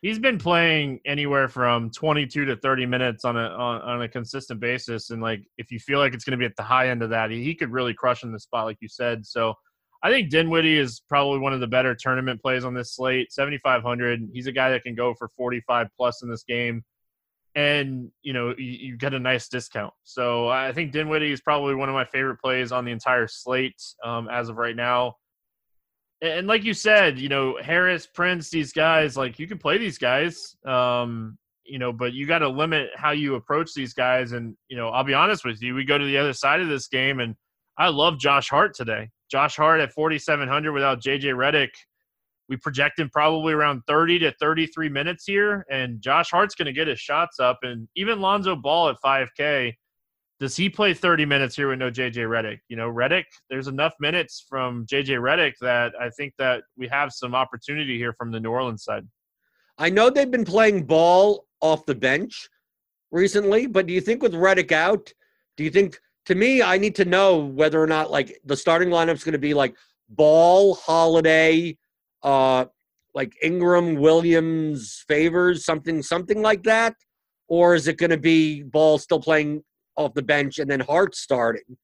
he's 0.02 0.19
been 0.19 0.38
playing 0.38 1.00
anywhere 1.06 1.48
from 1.48 1.89
22 1.91 2.45
to 2.45 2.56
30 2.56 2.86
minutes 2.86 3.26
on 3.26 3.38
a 3.38 3.48
on, 3.50 3.82
on 3.82 4.02
a 4.02 4.08
consistent 4.08 4.60
basis 4.60 5.10
and 5.10 5.22
like 5.22 5.41
if 5.58 5.72
you 5.72 5.80
feel 5.80 6.00
like 6.00 6.13
it's 6.13 6.24
going 6.24 6.32
to 6.32 6.38
be 6.38 6.45
at 6.45 6.56
the 6.56 6.63
high 6.63 6.89
end 6.89 7.04
of 7.04 7.10
that 7.10 7.32
he, 7.32 7.43
he, 7.43 7.56
could 7.56 7.72
really 7.72 7.93
crush 7.93 8.24
in 8.24 8.32
the 8.32 8.39
spot 8.39 8.65
like 8.65 8.78
you 8.82 8.88
said 8.88 9.26
so 9.26 9.54
i 10.04 10.10
think 10.10 10.30
dinwiddie 10.30 10.78
is 10.78 11.02
probably 11.10 11.39
one 11.39 11.54
of 11.54 11.60
the 11.60 11.67
better 11.67 11.95
tournament 11.95 12.41
plays 12.41 12.63
on 12.63 12.74
this 12.74 12.95
slate 12.95 13.32
7500 13.32 14.22
he's 14.34 14.48
a 14.48 14.52
guy 14.52 14.69
that 14.72 14.84
can 14.84 14.95
go 14.95 15.13
for 15.13 15.30
45 15.36 15.88
plus 15.95 16.22
in 16.24 16.30
this 16.30 16.43
game 16.43 16.84
and 17.55 18.12
you 18.21 18.31
know 18.31 18.53
you, 18.57 18.71
you 18.71 18.97
get 18.97 19.13
a 19.13 19.19
nice 19.19 19.47
discount 19.47 19.93
so 20.03 20.47
i 20.49 20.71
think 20.71 20.91
dinwiddie 20.91 21.31
is 21.31 21.41
probably 21.41 21.73
one 21.73 21.89
of 21.89 21.95
my 21.95 22.05
favorite 22.05 22.39
plays 22.39 22.71
on 22.71 22.85
the 22.85 22.91
entire 22.91 23.27
slate 23.27 23.81
um, 24.03 24.27
as 24.29 24.49
of 24.49 24.57
right 24.57 24.75
now 24.75 25.15
and 26.21 26.47
like 26.47 26.63
you 26.63 26.73
said, 26.73 27.17
you 27.17 27.29
know, 27.29 27.57
Harris, 27.62 28.05
Prince, 28.05 28.49
these 28.49 28.73
guys, 28.73 29.15
like 29.15 29.39
you 29.39 29.47
can 29.47 29.57
play 29.57 29.77
these 29.77 29.97
guys, 29.97 30.55
um, 30.65 31.38
you 31.63 31.79
know, 31.79 31.93
but 31.93 32.13
you 32.13 32.25
got 32.25 32.39
to 32.39 32.49
limit 32.49 32.89
how 32.95 33.12
you 33.12 33.35
approach 33.35 33.73
these 33.73 33.93
guys. 33.93 34.33
And 34.33 34.55
you 34.67 34.75
know, 34.75 34.89
I'll 34.89 35.03
be 35.03 35.13
honest 35.13 35.45
with 35.45 35.62
you, 35.62 35.75
we 35.75 35.85
go 35.85 35.97
to 35.97 36.05
the 36.05 36.17
other 36.17 36.33
side 36.33 36.59
of 36.59 36.67
this 36.67 36.88
game, 36.88 37.19
and 37.19 37.35
I 37.77 37.88
love 37.89 38.19
Josh 38.19 38.49
Hart 38.49 38.75
today. 38.75 39.09
Josh 39.31 39.55
Hart 39.55 39.79
at 39.79 39.93
4,700 39.93 40.73
without 40.73 41.01
JJ 41.01 41.35
Redick. 41.35 41.69
We 42.49 42.57
project 42.57 42.99
him 42.99 43.09
probably 43.09 43.53
around 43.53 43.83
30 43.88 44.19
to 44.19 44.33
33 44.39 44.89
minutes 44.89 45.23
here, 45.25 45.65
and 45.69 46.01
Josh 46.01 46.31
Hart's 46.31 46.55
going 46.55 46.65
to 46.65 46.73
get 46.73 46.88
his 46.88 46.99
shots 46.99 47.39
up. 47.39 47.59
And 47.62 47.88
even 47.95 48.19
Lonzo 48.19 48.55
Ball 48.55 48.89
at 48.89 48.97
5K, 49.05 49.73
does 50.39 50.55
he 50.55 50.69
play 50.69 50.93
30 50.93 51.25
minutes 51.25 51.55
here 51.55 51.69
with 51.69 51.79
no 51.79 51.91
JJ 51.91 52.15
Redick? 52.15 52.59
You 52.67 52.77
know, 52.77 52.89
Redick, 52.89 53.25
there's 53.49 53.67
enough 53.67 53.93
minutes 53.99 54.45
from 54.49 54.85
JJ 54.88 55.19
Redick 55.19 55.53
that 55.62 55.93
I 55.99 56.09
think 56.09 56.33
that 56.39 56.63
we 56.75 56.88
have 56.88 57.12
some 57.12 57.35
opportunity 57.35 57.97
here 57.97 58.13
from 58.13 58.31
the 58.31 58.39
New 58.39 58.49
Orleans 58.49 58.83
side. 58.83 59.07
I 59.77 59.89
know 59.89 60.09
they've 60.09 60.29
been 60.29 60.45
playing 60.45 60.85
ball 60.85 61.45
off 61.62 61.85
the 61.85 61.95
bench 61.95 62.49
recently, 63.12 63.67
but 63.67 63.85
do 63.85 63.93
you 63.93 64.01
think 64.01 64.23
with 64.23 64.33
Redick 64.33 64.71
out, 64.71 65.13
do 65.55 65.63
you 65.63 65.69
think 65.69 65.99
to 66.25 66.35
me, 66.35 66.62
I 66.62 66.77
need 66.77 66.95
to 66.95 67.05
know 67.05 67.38
whether 67.38 67.81
or 67.81 67.88
not 67.88 68.12
like 68.12 68.39
the 68.45 68.55
starting 68.55 68.89
lineup's 68.89 69.23
going 69.23 69.33
to 69.33 69.39
be 69.39 69.53
like 69.53 69.75
Ball, 70.09 70.75
Holiday, 70.75 71.77
uh, 72.23 72.65
like 73.13 73.36
Ingram, 73.41 73.95
Williams, 73.95 75.03
Favors, 75.08 75.65
something, 75.65 76.01
something 76.01 76.41
like 76.41 76.63
that, 76.63 76.95
or 77.47 77.75
is 77.75 77.88
it 77.88 77.97
going 77.97 78.12
to 78.12 78.17
be 78.17 78.63
Ball 78.63 78.97
still 78.97 79.19
playing 79.19 79.63
off 79.95 80.13
the 80.13 80.21
bench 80.21 80.60
and 80.60 80.69
then 80.69 80.79
Hart 80.79 81.15
starting, 81.15 81.77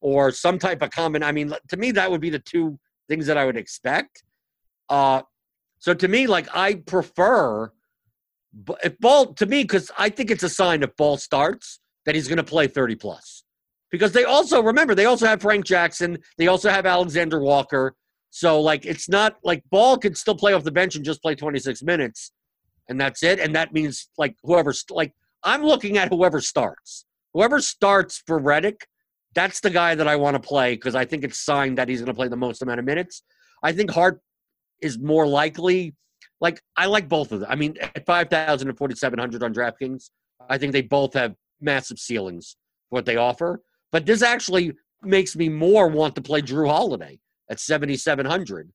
or 0.00 0.30
some 0.30 0.58
type 0.58 0.82
of 0.82 0.90
common? 0.90 1.22
I 1.22 1.32
mean, 1.32 1.52
to 1.68 1.76
me, 1.76 1.90
that 1.92 2.10
would 2.10 2.20
be 2.20 2.30
the 2.30 2.38
two 2.38 2.78
things 3.08 3.26
that 3.26 3.36
I 3.36 3.44
would 3.44 3.56
expect. 3.56 4.24
Uh, 4.88 5.22
so 5.78 5.94
to 5.94 6.08
me, 6.08 6.26
like 6.26 6.48
I 6.54 6.74
prefer 6.74 7.72
if 8.82 8.98
Ball 8.98 9.32
to 9.34 9.46
me 9.46 9.62
because 9.62 9.90
I 9.98 10.08
think 10.08 10.30
it's 10.30 10.42
a 10.42 10.48
sign 10.48 10.82
if 10.82 10.96
Ball 10.96 11.16
starts 11.16 11.80
that 12.04 12.14
he's 12.14 12.28
going 12.28 12.38
to 12.38 12.44
play 12.44 12.66
thirty 12.66 12.96
plus 12.96 13.44
because 13.90 14.12
they 14.12 14.24
also 14.24 14.62
remember 14.62 14.94
they 14.94 15.06
also 15.06 15.26
have 15.26 15.40
Frank 15.40 15.64
Jackson, 15.64 16.18
they 16.38 16.48
also 16.48 16.70
have 16.70 16.86
Alexander 16.86 17.40
Walker. 17.40 17.94
So 18.30 18.60
like 18.60 18.86
it's 18.86 19.08
not 19.08 19.36
like 19.42 19.62
Ball 19.70 19.98
could 19.98 20.16
still 20.16 20.36
play 20.36 20.52
off 20.52 20.64
the 20.64 20.70
bench 20.70 20.96
and 20.96 21.04
just 21.04 21.20
play 21.20 21.34
26 21.34 21.82
minutes, 21.82 22.32
and 22.88 23.00
that's 23.00 23.22
it. 23.22 23.40
And 23.40 23.54
that 23.56 23.72
means 23.72 24.08
like 24.16 24.36
whoever 24.42 24.72
like 24.90 25.12
I'm 25.42 25.64
looking 25.64 25.98
at 25.98 26.08
whoever 26.08 26.40
starts, 26.40 27.04
whoever 27.34 27.60
starts 27.60 28.22
for 28.26 28.40
Redick, 28.40 28.82
that's 29.34 29.60
the 29.60 29.70
guy 29.70 29.94
that 29.94 30.06
I 30.06 30.16
want 30.16 30.34
to 30.34 30.40
play 30.40 30.74
because 30.74 30.94
I 30.94 31.04
think 31.04 31.24
it's 31.24 31.38
signed 31.38 31.78
that 31.78 31.88
he's 31.88 32.00
going 32.00 32.06
to 32.06 32.14
play 32.14 32.28
the 32.28 32.36
most 32.36 32.62
amount 32.62 32.78
of 32.78 32.86
minutes. 32.86 33.22
I 33.62 33.72
think 33.72 33.90
Hart 33.90 34.20
is 34.80 34.98
more 34.98 35.26
likely. 35.26 35.94
Like 36.40 36.62
I 36.76 36.86
like 36.86 37.08
both 37.08 37.32
of 37.32 37.40
them. 37.40 37.50
I 37.50 37.56
mean, 37.56 37.76
at 37.80 38.06
5,000 38.06 38.68
and 38.68 38.78
4,700 38.78 39.42
on 39.42 39.52
DraftKings, 39.52 40.10
I 40.48 40.56
think 40.56 40.72
they 40.72 40.82
both 40.82 41.12
have 41.14 41.34
massive 41.60 41.98
ceilings 41.98 42.56
what 42.88 43.04
they 43.04 43.16
offer. 43.16 43.60
But 43.92 44.06
this 44.06 44.22
actually 44.22 44.72
makes 45.02 45.36
me 45.36 45.48
more 45.48 45.88
want 45.88 46.14
to 46.14 46.22
play 46.22 46.42
Jrue 46.42 46.68
Holiday 46.68 47.18
at 47.50 47.60
7,700 47.60 48.70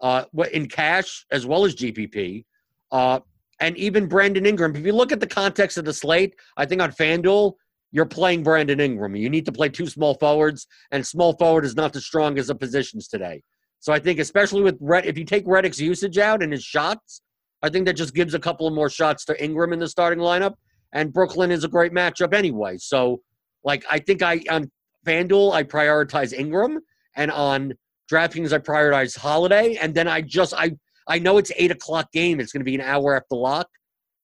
uh, 0.00 0.24
in 0.52 0.68
cash 0.68 1.26
as 1.30 1.46
well 1.46 1.64
as 1.64 1.74
GPP. 1.74 2.44
Uh, 2.90 3.20
and 3.60 3.76
even 3.76 4.06
Brandon 4.06 4.44
Ingram. 4.46 4.74
If 4.74 4.84
you 4.84 4.92
look 4.92 5.12
at 5.12 5.20
the 5.20 5.26
context 5.26 5.78
of 5.78 5.84
the 5.84 5.92
slate, 5.92 6.34
I 6.56 6.66
think 6.66 6.82
on 6.82 6.90
FanDuel, 6.90 7.54
you're 7.92 8.06
playing 8.06 8.42
Brandon 8.42 8.80
Ingram. 8.80 9.14
You 9.14 9.30
need 9.30 9.46
to 9.46 9.52
play 9.52 9.68
two 9.68 9.86
small 9.86 10.14
forwards, 10.14 10.66
and 10.90 11.06
small 11.06 11.34
forward 11.34 11.64
is 11.64 11.76
not 11.76 11.92
the 11.92 12.00
strongest 12.00 12.50
of 12.50 12.58
positions 12.58 13.06
today. 13.06 13.42
So 13.80 13.92
I 13.92 13.98
think, 13.98 14.18
especially 14.18 14.62
with 14.62 14.78
Red, 14.80 15.06
if 15.06 15.18
you 15.18 15.24
take 15.24 15.44
Redick's 15.46 15.80
usage 15.80 16.18
out 16.18 16.42
and 16.42 16.52
his 16.52 16.64
shots, 16.64 17.22
I 17.62 17.68
think 17.68 17.86
that 17.86 17.94
just 17.94 18.14
gives 18.14 18.34
a 18.34 18.38
couple 18.38 18.66
of 18.66 18.74
more 18.74 18.88
shots 18.88 19.24
to 19.26 19.44
Ingram 19.44 19.72
in 19.72 19.78
the 19.78 19.88
starting 19.88 20.18
lineup. 20.18 20.54
And 20.92 21.12
Brooklyn 21.12 21.50
is 21.50 21.64
a 21.64 21.68
great 21.68 21.92
matchup 21.92 22.34
anyway. 22.34 22.76
So 22.78 23.20
like 23.64 23.84
I 23.90 23.98
think 23.98 24.22
I 24.22 24.40
on 24.50 24.70
FanDuel 25.06 25.52
I 25.52 25.62
prioritize 25.62 26.32
Ingram, 26.32 26.80
and 27.16 27.30
on 27.30 27.74
DraftKings 28.10 28.52
I 28.52 28.58
prioritize 28.58 29.16
Holiday, 29.16 29.76
and 29.76 29.94
then 29.94 30.08
I 30.08 30.20
just 30.20 30.54
I 30.54 30.76
I 31.08 31.18
know 31.18 31.38
it's 31.38 31.52
eight 31.56 31.70
o'clock 31.70 32.12
game. 32.12 32.40
It's 32.40 32.52
going 32.52 32.60
to 32.60 32.64
be 32.64 32.74
an 32.74 32.80
hour 32.80 33.16
after 33.16 33.36
lock, 33.36 33.68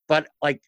but 0.09 0.29
like 0.43 0.62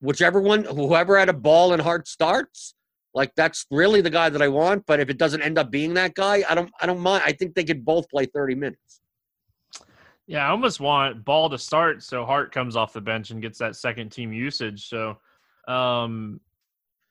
whichever 0.00 0.40
one, 0.40 0.64
whoever 0.64 1.18
had 1.18 1.28
a 1.28 1.34
ball 1.34 1.72
and 1.72 1.80
Hart 1.80 2.06
starts, 2.08 2.74
like 3.14 3.32
that's 3.34 3.66
really 3.70 4.00
the 4.00 4.10
guy 4.10 4.28
that 4.28 4.42
I 4.42 4.48
want. 4.48 4.84
But 4.86 5.00
if 5.00 5.08
it 5.08 5.18
doesn't 5.18 5.42
end 5.42 5.58
up 5.58 5.70
being 5.70 5.94
that 5.94 6.14
guy, 6.14 6.44
I 6.48 6.54
don't 6.54 6.70
I 6.80 6.86
don't 6.86 7.00
mind. 7.00 7.22
I 7.26 7.32
think 7.32 7.54
they 7.54 7.64
could 7.64 7.84
both 7.84 8.08
play 8.08 8.26
thirty 8.26 8.54
minutes. 8.54 9.00
Yeah, 10.26 10.46
I 10.46 10.50
almost 10.50 10.80
want 10.80 11.24
Ball 11.24 11.48
to 11.50 11.58
start 11.58 12.02
so 12.02 12.24
Hart 12.24 12.52
comes 12.52 12.76
off 12.76 12.92
the 12.92 13.00
bench 13.00 13.30
and 13.30 13.40
gets 13.40 13.58
that 13.58 13.76
second 13.76 14.10
team 14.10 14.32
usage. 14.32 14.88
So 14.88 15.18
um 15.68 16.40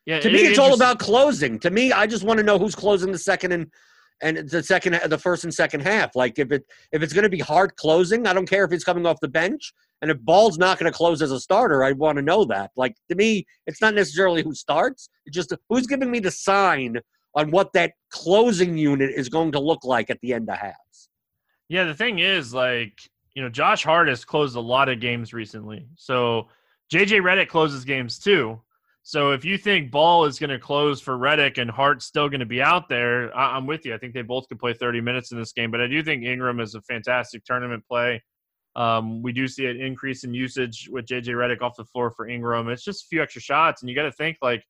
yeah, 0.05 0.19
to 0.19 0.29
me, 0.29 0.41
it's 0.41 0.59
all 0.59 0.75
about 0.75 0.99
closing. 0.99 1.57
To 1.59 1.71
me, 1.71 1.91
I 1.91 2.05
just 2.05 2.23
want 2.23 2.37
to 2.37 2.43
know 2.43 2.59
who's 2.59 2.75
closing 2.75 3.11
the 3.11 3.17
second 3.17 3.53
and 3.53 3.71
and 4.21 4.37
the 4.49 4.63
second, 4.63 4.99
the 5.09 5.17
first 5.17 5.43
and 5.43 5.53
second 5.53 5.81
half. 5.81 6.15
Like 6.15 6.39
if 6.39 6.51
it 6.51 6.63
if 6.91 7.03
it's 7.03 7.13
going 7.13 7.23
to 7.23 7.29
be 7.29 7.39
Hart 7.39 7.75
closing, 7.75 8.27
I 8.27 8.33
don't 8.33 8.49
care 8.49 8.63
if 8.63 8.71
he's 8.71 8.83
coming 8.83 9.05
off 9.05 9.19
the 9.21 9.27
bench. 9.27 9.73
And 10.01 10.11
if 10.11 10.19
Ball's 10.19 10.57
not 10.57 10.77
going 10.77 10.91
to 10.91 10.95
close 10.95 11.21
as 11.21 11.31
a 11.31 11.39
starter, 11.39 11.83
I 11.83 11.93
want 11.93 12.17
to 12.17 12.21
know 12.21 12.45
that. 12.45 12.71
Like 12.75 12.95
to 13.09 13.15
me, 13.15 13.45
it's 13.67 13.81
not 13.81 13.93
necessarily 13.93 14.43
who 14.43 14.53
starts; 14.53 15.09
it's 15.25 15.35
just 15.35 15.53
who's 15.69 15.87
giving 15.87 16.11
me 16.11 16.19
the 16.19 16.31
sign 16.31 16.99
on 17.35 17.51
what 17.51 17.73
that 17.73 17.93
closing 18.11 18.77
unit 18.77 19.11
is 19.11 19.29
going 19.29 19.51
to 19.51 19.59
look 19.59 19.83
like 19.83 20.09
at 20.09 20.19
the 20.21 20.33
end 20.33 20.49
of 20.49 20.57
halves. 20.57 21.09
Yeah, 21.67 21.83
the 21.83 21.93
thing 21.93 22.19
is, 22.19 22.53
like 22.53 22.99
you 23.33 23.41
know, 23.41 23.49
Josh 23.49 23.83
Hart 23.83 24.07
has 24.07 24.23
closed 24.23 24.55
a 24.55 24.61
lot 24.61 24.89
of 24.89 24.99
games 24.99 25.33
recently, 25.33 25.87
so 25.95 26.47
JJ 26.93 27.21
Redick 27.21 27.49
closes 27.49 27.83
games 27.83 28.19
too. 28.19 28.61
So 29.07 29.33
if 29.33 29.45
you 29.45 29.59
think 29.59 29.91
Ball 29.91 30.25
is 30.25 30.39
going 30.39 30.49
to 30.49 30.57
close 30.57 30.99
for 30.99 31.15
Redick 31.15 31.59
and 31.59 31.69
Hart's 31.69 32.05
still 32.05 32.27
going 32.27 32.39
to 32.39 32.45
be 32.47 32.59
out 32.59 32.89
there, 32.89 33.31
I- 33.37 33.55
am 33.55 33.67
with 33.67 33.85
you. 33.85 33.93
I 33.93 33.99
think 33.99 34.15
they 34.15 34.23
both 34.23 34.47
could 34.47 34.57
play 34.57 34.73
30 34.73 34.99
minutes 34.99 35.31
in 35.31 35.37
this 35.37 35.53
game, 35.53 35.69
but 35.69 35.79
I 35.79 35.85
do 35.85 36.01
think 36.01 36.23
Ingram 36.23 36.59
is 36.59 36.73
a 36.73 36.81
fantastic 36.81 37.45
tournament 37.45 37.83
play. 37.87 38.23
Um, 38.75 39.21
we 39.21 39.31
do 39.31 39.47
see 39.47 39.67
an 39.67 39.79
increase 39.79 40.23
in 40.23 40.33
usage 40.33 40.89
with 40.91 41.05
JJ 41.05 41.27
Redick 41.27 41.61
off 41.61 41.75
the 41.77 41.85
floor 41.85 42.09
for 42.09 42.27
Ingram. 42.27 42.67
It's 42.69 42.83
just 42.83 43.03
a 43.03 43.07
few 43.07 43.21
extra 43.21 43.43
shots, 43.43 43.83
and 43.83 43.89
you 43.91 43.95
got 43.95 44.03
to 44.03 44.11
think 44.11 44.37
like 44.41 44.65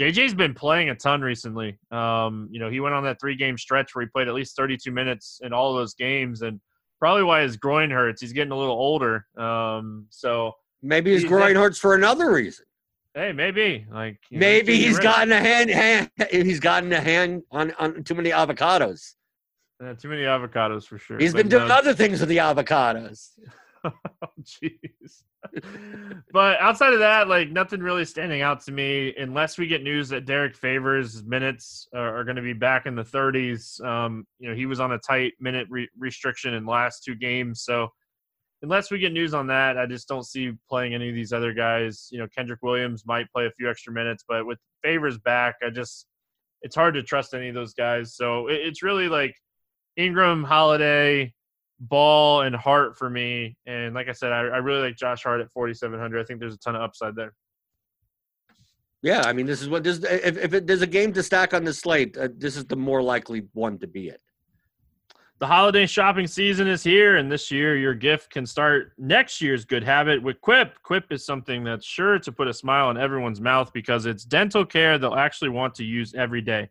JJ's 0.00 0.32
been 0.32 0.54
playing 0.54 0.88
a 0.88 0.94
ton 0.94 1.20
recently. 1.20 1.78
Um, 1.90 2.48
you 2.50 2.58
know, 2.58 2.70
he 2.70 2.80
went 2.80 2.94
on 2.94 3.04
that 3.04 3.20
three 3.20 3.36
game 3.36 3.58
stretch 3.58 3.94
where 3.94 4.06
he 4.06 4.08
played 4.08 4.26
at 4.26 4.32
least 4.32 4.56
32 4.56 4.90
minutes 4.90 5.40
in 5.42 5.52
all 5.52 5.76
of 5.76 5.76
those 5.78 5.92
games, 5.92 6.40
and 6.40 6.62
probably 6.98 7.24
why 7.24 7.42
his 7.42 7.58
groin 7.58 7.90
hurts. 7.90 8.22
He's 8.22 8.32
getting 8.32 8.52
a 8.52 8.56
little 8.56 8.74
older. 8.74 9.26
Um, 9.36 10.06
so 10.08 10.52
maybe 10.80 11.12
his 11.12 11.26
groin 11.26 11.56
hurts 11.56 11.78
for 11.78 11.94
another 11.94 12.32
reason. 12.32 12.64
Hey, 13.16 13.32
maybe 13.32 13.86
like 13.90 14.18
maybe 14.30 14.74
know, 14.74 14.88
he's 14.88 14.98
gotten 14.98 15.32
a 15.32 15.40
hand, 15.40 15.70
hand. 15.70 16.10
He's 16.30 16.60
gotten 16.60 16.92
a 16.92 17.00
hand 17.00 17.44
on 17.50 17.72
on 17.78 18.04
too 18.04 18.14
many 18.14 18.28
avocados. 18.28 19.14
Uh, 19.82 19.94
too 19.94 20.08
many 20.08 20.22
avocados 20.24 20.86
for 20.86 20.98
sure. 20.98 21.18
He's 21.18 21.32
been 21.32 21.48
doing 21.48 21.68
no. 21.68 21.74
other 21.74 21.94
things 21.94 22.20
with 22.20 22.28
the 22.28 22.36
avocados. 22.36 23.30
oh, 23.84 23.90
jeez. 24.42 25.22
but 26.30 26.60
outside 26.60 26.92
of 26.92 26.98
that, 26.98 27.26
like 27.26 27.50
nothing 27.50 27.80
really 27.80 28.04
standing 28.04 28.42
out 28.42 28.60
to 28.66 28.72
me, 28.72 29.14
unless 29.16 29.56
we 29.56 29.66
get 29.66 29.82
news 29.82 30.10
that 30.10 30.26
Derrick 30.26 30.54
Favors 30.54 31.24
minutes 31.24 31.88
are, 31.94 32.18
are 32.18 32.24
going 32.24 32.36
to 32.36 32.42
be 32.42 32.52
back 32.52 32.84
in 32.84 32.94
the 32.94 33.04
30s. 33.04 33.82
Um, 33.82 34.26
you 34.38 34.50
know, 34.50 34.54
he 34.54 34.66
was 34.66 34.78
on 34.78 34.92
a 34.92 34.98
tight 34.98 35.32
minute 35.40 35.66
re- 35.70 35.88
restriction 35.98 36.52
in 36.52 36.66
last 36.66 37.02
two 37.02 37.14
games, 37.14 37.62
so 37.62 37.88
unless 38.62 38.90
we 38.90 38.98
get 38.98 39.12
news 39.12 39.34
on 39.34 39.46
that, 39.48 39.76
I 39.76 39.86
just 39.86 40.08
don't 40.08 40.24
see 40.24 40.52
playing 40.68 40.94
any 40.94 41.08
of 41.08 41.14
these 41.14 41.32
other 41.32 41.52
guys. 41.52 42.08
You 42.10 42.18
know, 42.18 42.26
Kenrich 42.26 42.58
Williams 42.62 43.04
might 43.06 43.30
play 43.30 43.46
a 43.46 43.50
few 43.50 43.70
extra 43.70 43.92
minutes, 43.92 44.24
but 44.28 44.46
with 44.46 44.58
Favors 44.82 45.18
back, 45.18 45.56
I 45.64 45.70
just 45.70 46.06
it's 46.62 46.74
hard 46.74 46.94
to 46.94 47.02
trust 47.02 47.34
any 47.34 47.48
of 47.48 47.54
those 47.54 47.74
guys. 47.74 48.16
So 48.16 48.48
it, 48.48 48.60
it's 48.62 48.82
really 48.82 49.08
like 49.08 49.34
Ingram, 49.96 50.44
Holiday, 50.44 51.32
Ball, 51.80 52.42
and 52.42 52.56
Hart 52.56 52.96
for 52.96 53.10
me. 53.10 53.56
And 53.66 53.94
like 53.94 54.08
I 54.08 54.12
said, 54.12 54.32
I, 54.32 54.40
I 54.40 54.58
really 54.58 54.82
like 54.82 54.96
Josh 54.96 55.22
Hart 55.22 55.40
at 55.40 55.50
4,700. 55.52 56.20
I 56.20 56.24
think 56.24 56.40
there's 56.40 56.54
a 56.54 56.58
ton 56.58 56.76
of 56.76 56.82
upside 56.82 57.14
there. 57.14 57.34
Yeah, 59.02 59.22
I 59.24 59.32
mean, 59.32 59.46
this 59.46 59.62
is 59.62 59.68
what 59.68 59.84
this. 59.84 59.98
If, 59.98 60.38
if 60.38 60.54
it, 60.54 60.66
there's 60.66 60.82
a 60.82 60.86
game 60.86 61.12
to 61.12 61.22
stack 61.22 61.54
on 61.54 61.64
the 61.64 61.72
slate, 61.72 62.16
uh, 62.16 62.28
this 62.36 62.56
is 62.56 62.64
the 62.64 62.76
more 62.76 63.02
likely 63.02 63.44
one 63.52 63.78
to 63.78 63.86
be 63.86 64.08
it. 64.08 64.20
The 65.38 65.46
holiday 65.46 65.84
shopping 65.84 66.26
season 66.26 66.66
is 66.66 66.82
here, 66.82 67.16
and 67.16 67.30
this 67.30 67.50
year 67.50 67.76
your 67.76 67.92
gift 67.92 68.30
can 68.30 68.46
start 68.46 68.92
next 68.96 69.42
year's 69.42 69.66
good 69.66 69.84
habit 69.84 70.22
with 70.22 70.40
Quip. 70.40 70.82
Quip 70.82 71.12
is 71.12 71.26
something 71.26 71.62
that's 71.62 71.84
sure 71.84 72.18
to 72.18 72.32
put 72.32 72.48
a 72.48 72.54
smile 72.54 72.86
on 72.86 72.96
everyone's 72.96 73.38
mouth 73.38 73.70
because 73.74 74.06
it's 74.06 74.24
dental 74.24 74.64
care 74.64 74.96
they'll 74.96 75.14
actually 75.14 75.50
want 75.50 75.74
to 75.74 75.84
use 75.84 76.14
every 76.14 76.40
day. 76.40 76.70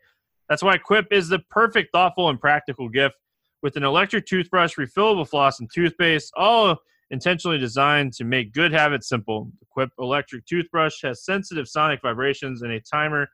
That's 0.50 0.64
why 0.64 0.80
Quip 0.80 1.06
is 1.12 1.30
the 1.30 1.38
perfect, 1.52 1.92
thoughtful, 1.92 2.30
and 2.30 2.42
practical 2.42 2.90
gift 2.90 3.18
with 3.62 3.78
an 3.78 3.84
electric 3.84 4.26
toothbrush, 4.26 4.78
refillable 4.78 5.30
floss, 5.30 5.60
and 5.60 5.70
toothpaste, 5.72 6.34
all 6.36 6.76
intentionally 7.12 7.60
designed 7.60 8.14
to 8.14 8.24
make 8.24 8.52
good 8.52 8.72
habits 8.74 9.08
simple. 9.08 9.52
The 9.60 9.68
Quip 9.70 9.92
electric 10.00 10.44
toothbrush 10.48 11.04
has 11.04 11.24
sensitive 11.24 11.68
sonic 11.68 12.02
vibrations 12.02 12.64
and 12.64 12.72
a 12.72 12.80
timer 12.80 13.28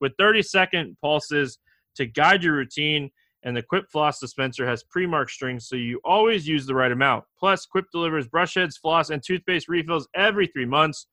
with 0.00 0.12
30 0.16 0.42
second 0.42 0.96
pulses 1.02 1.58
to 1.96 2.06
guide 2.06 2.44
your 2.44 2.54
routine 2.54 3.10
and 3.46 3.56
the 3.56 3.62
Quip 3.62 3.88
floss 3.88 4.18
dispenser 4.18 4.66
has 4.66 4.82
pre-marked 4.82 5.30
strings, 5.30 5.68
so 5.68 5.76
you 5.76 6.00
always 6.04 6.48
use 6.48 6.66
the 6.66 6.74
right 6.74 6.90
amount. 6.90 7.24
Plus, 7.38 7.64
Quip 7.64 7.86
delivers 7.92 8.26
brush 8.26 8.54
heads, 8.54 8.76
floss, 8.76 9.10
and 9.10 9.22
toothpaste 9.22 9.68
refills 9.68 10.08
every 10.16 10.48
three 10.48 10.66
months. 10.66 11.06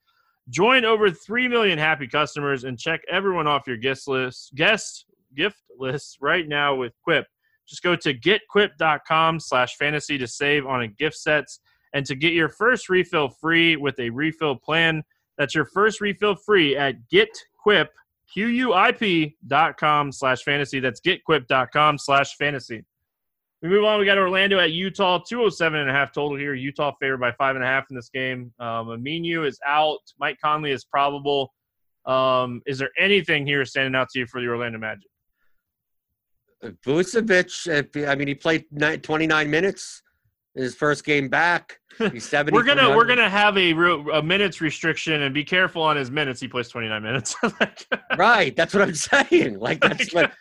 Join 0.49 0.83
over 0.83 1.11
three 1.11 1.47
million 1.47 1.77
happy 1.77 2.07
customers 2.07 2.63
and 2.63 2.77
check 2.77 3.01
everyone 3.09 3.45
off 3.45 3.67
your 3.67 3.77
guest 3.77 4.07
list, 4.07 4.53
guest 4.55 5.05
gift 5.35 5.61
list 5.77 6.17
right 6.21 6.47
now 6.47 6.73
with 6.73 6.93
Quip. 7.03 7.27
Just 7.67 7.83
go 7.83 7.95
to 7.95 8.13
getquip.com 8.15 9.39
slash 9.39 9.77
fantasy 9.77 10.17
to 10.17 10.27
save 10.27 10.65
on 10.65 10.81
a 10.81 10.87
gift 10.87 11.15
sets 11.15 11.59
and 11.93 12.03
to 12.07 12.15
get 12.15 12.33
your 12.33 12.49
first 12.49 12.89
refill 12.89 13.29
free 13.29 13.75
with 13.75 13.97
a 13.99 14.09
refill 14.09 14.55
plan. 14.55 15.03
That's 15.37 15.53
your 15.53 15.65
first 15.65 16.01
refill 16.01 16.35
free 16.35 16.75
at 16.75 16.95
getquip, 17.13 17.89
Q-U-I-P 18.33 19.37
dot 19.47 19.77
com 19.77 20.11
slash 20.11 20.43
fantasy. 20.43 20.79
That's 20.79 20.99
getquip.com 21.01 21.97
slash 21.97 22.35
fantasy. 22.35 22.83
We 23.61 23.69
move 23.69 23.85
on. 23.85 23.99
We 23.99 24.05
got 24.05 24.17
Orlando 24.17 24.59
at 24.59 24.71
Utah, 24.71 25.19
207 25.19 25.79
and 25.79 25.89
a 25.89 25.93
half 25.93 26.11
total 26.11 26.37
here. 26.37 26.53
Utah 26.53 26.91
favored 26.99 27.19
by 27.19 27.31
five 27.31 27.55
and 27.55 27.63
a 27.63 27.67
half 27.67 27.85
in 27.89 27.95
this 27.95 28.09
game. 28.09 28.51
Um, 28.59 28.87
Aminu 28.87 29.47
is 29.47 29.57
out. 29.65 29.99
Mike 30.19 30.37
Conley 30.43 30.71
is 30.71 30.83
probable. 30.83 31.53
Um, 32.05 32.61
is 32.65 32.77
there 32.77 32.89
anything 32.99 33.47
here 33.47 33.63
standing 33.63 33.95
out 33.95 34.09
to 34.09 34.19
you 34.19 34.25
for 34.25 34.41
the 34.41 34.47
Orlando 34.47 34.79
Magic? 34.79 35.09
Vucevic, 36.85 38.07
I 38.07 38.15
mean, 38.15 38.27
he 38.27 38.35
played 38.35 38.65
29 39.03 39.49
minutes 39.49 40.01
in 40.55 40.63
his 40.63 40.75
first 40.75 41.05
game 41.05 41.29
back. 41.29 41.79
He's 41.97 42.25
70. 42.29 42.55
we're 42.55 42.63
gonna 42.63 42.95
we're 42.95 43.05
gonna 43.05 43.29
have 43.29 43.57
a, 43.57 43.71
a 43.71 44.21
minutes 44.21 44.61
restriction 44.61 45.21
and 45.21 45.33
be 45.33 45.43
careful 45.43 45.81
on 45.81 45.95
his 45.95 46.11
minutes. 46.11 46.39
He 46.39 46.47
plays 46.47 46.69
29 46.69 47.01
minutes. 47.03 47.35
right, 48.17 48.55
that's 48.55 48.73
what 48.73 48.83
I'm 48.83 48.95
saying. 48.95 49.59
Like 49.59 49.81
that's 49.81 50.13
what. 50.13 50.31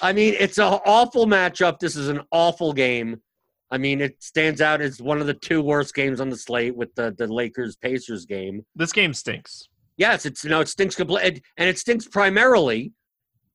I 0.00 0.12
mean, 0.12 0.34
it's 0.38 0.58
an 0.58 0.78
awful 0.86 1.26
matchup. 1.26 1.78
This 1.78 1.96
is 1.96 2.08
an 2.08 2.20
awful 2.30 2.72
game. 2.72 3.20
I 3.70 3.78
mean, 3.78 4.00
it 4.00 4.22
stands 4.22 4.60
out 4.60 4.80
as 4.80 5.02
one 5.02 5.20
of 5.20 5.26
the 5.26 5.34
two 5.34 5.60
worst 5.60 5.94
games 5.94 6.20
on 6.20 6.30
the 6.30 6.36
slate 6.36 6.76
with 6.76 6.94
the 6.94 7.14
the 7.16 7.26
Lakers 7.26 7.76
Pacers 7.76 8.24
game. 8.24 8.64
This 8.74 8.92
game 8.92 9.14
stinks. 9.14 9.68
Yes, 9.96 10.26
it's 10.26 10.44
you 10.44 10.50
know 10.50 10.60
it 10.60 10.68
stinks 10.68 10.94
completely, 10.94 11.42
and 11.56 11.68
it 11.68 11.78
stinks 11.78 12.06
primarily 12.06 12.92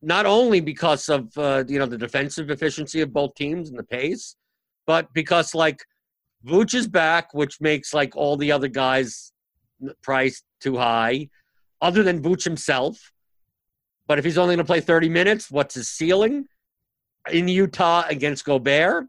not 0.03 0.25
only 0.25 0.59
because 0.59 1.07
of 1.09 1.35
uh, 1.37 1.63
you 1.67 1.79
know 1.79 1.85
the 1.85 1.97
defensive 1.97 2.51
efficiency 2.51 3.01
of 3.01 3.13
both 3.13 3.33
teams 3.35 3.69
and 3.69 3.79
the 3.79 3.83
pace, 3.83 4.35
but 4.85 5.11
because 5.13 5.55
like 5.55 5.79
Vooch 6.45 6.73
is 6.73 6.87
back, 6.87 7.33
which 7.33 7.61
makes 7.61 7.93
like 7.93 8.15
all 8.15 8.37
the 8.37 8.51
other 8.51 8.67
guys 8.67 9.31
priced 10.01 10.43
too 10.59 10.77
high, 10.77 11.29
other 11.81 12.03
than 12.03 12.21
Vooch 12.21 12.43
himself. 12.43 13.11
But 14.07 14.19
if 14.19 14.25
he's 14.25 14.37
only 14.37 14.55
going 14.55 14.65
to 14.65 14.69
play 14.69 14.81
30 14.81 15.09
minutes, 15.09 15.49
what's 15.49 15.75
his 15.75 15.89
ceiling 15.89 16.45
in 17.31 17.47
Utah 17.47 18.03
against 18.09 18.45
Gobert? 18.45 19.05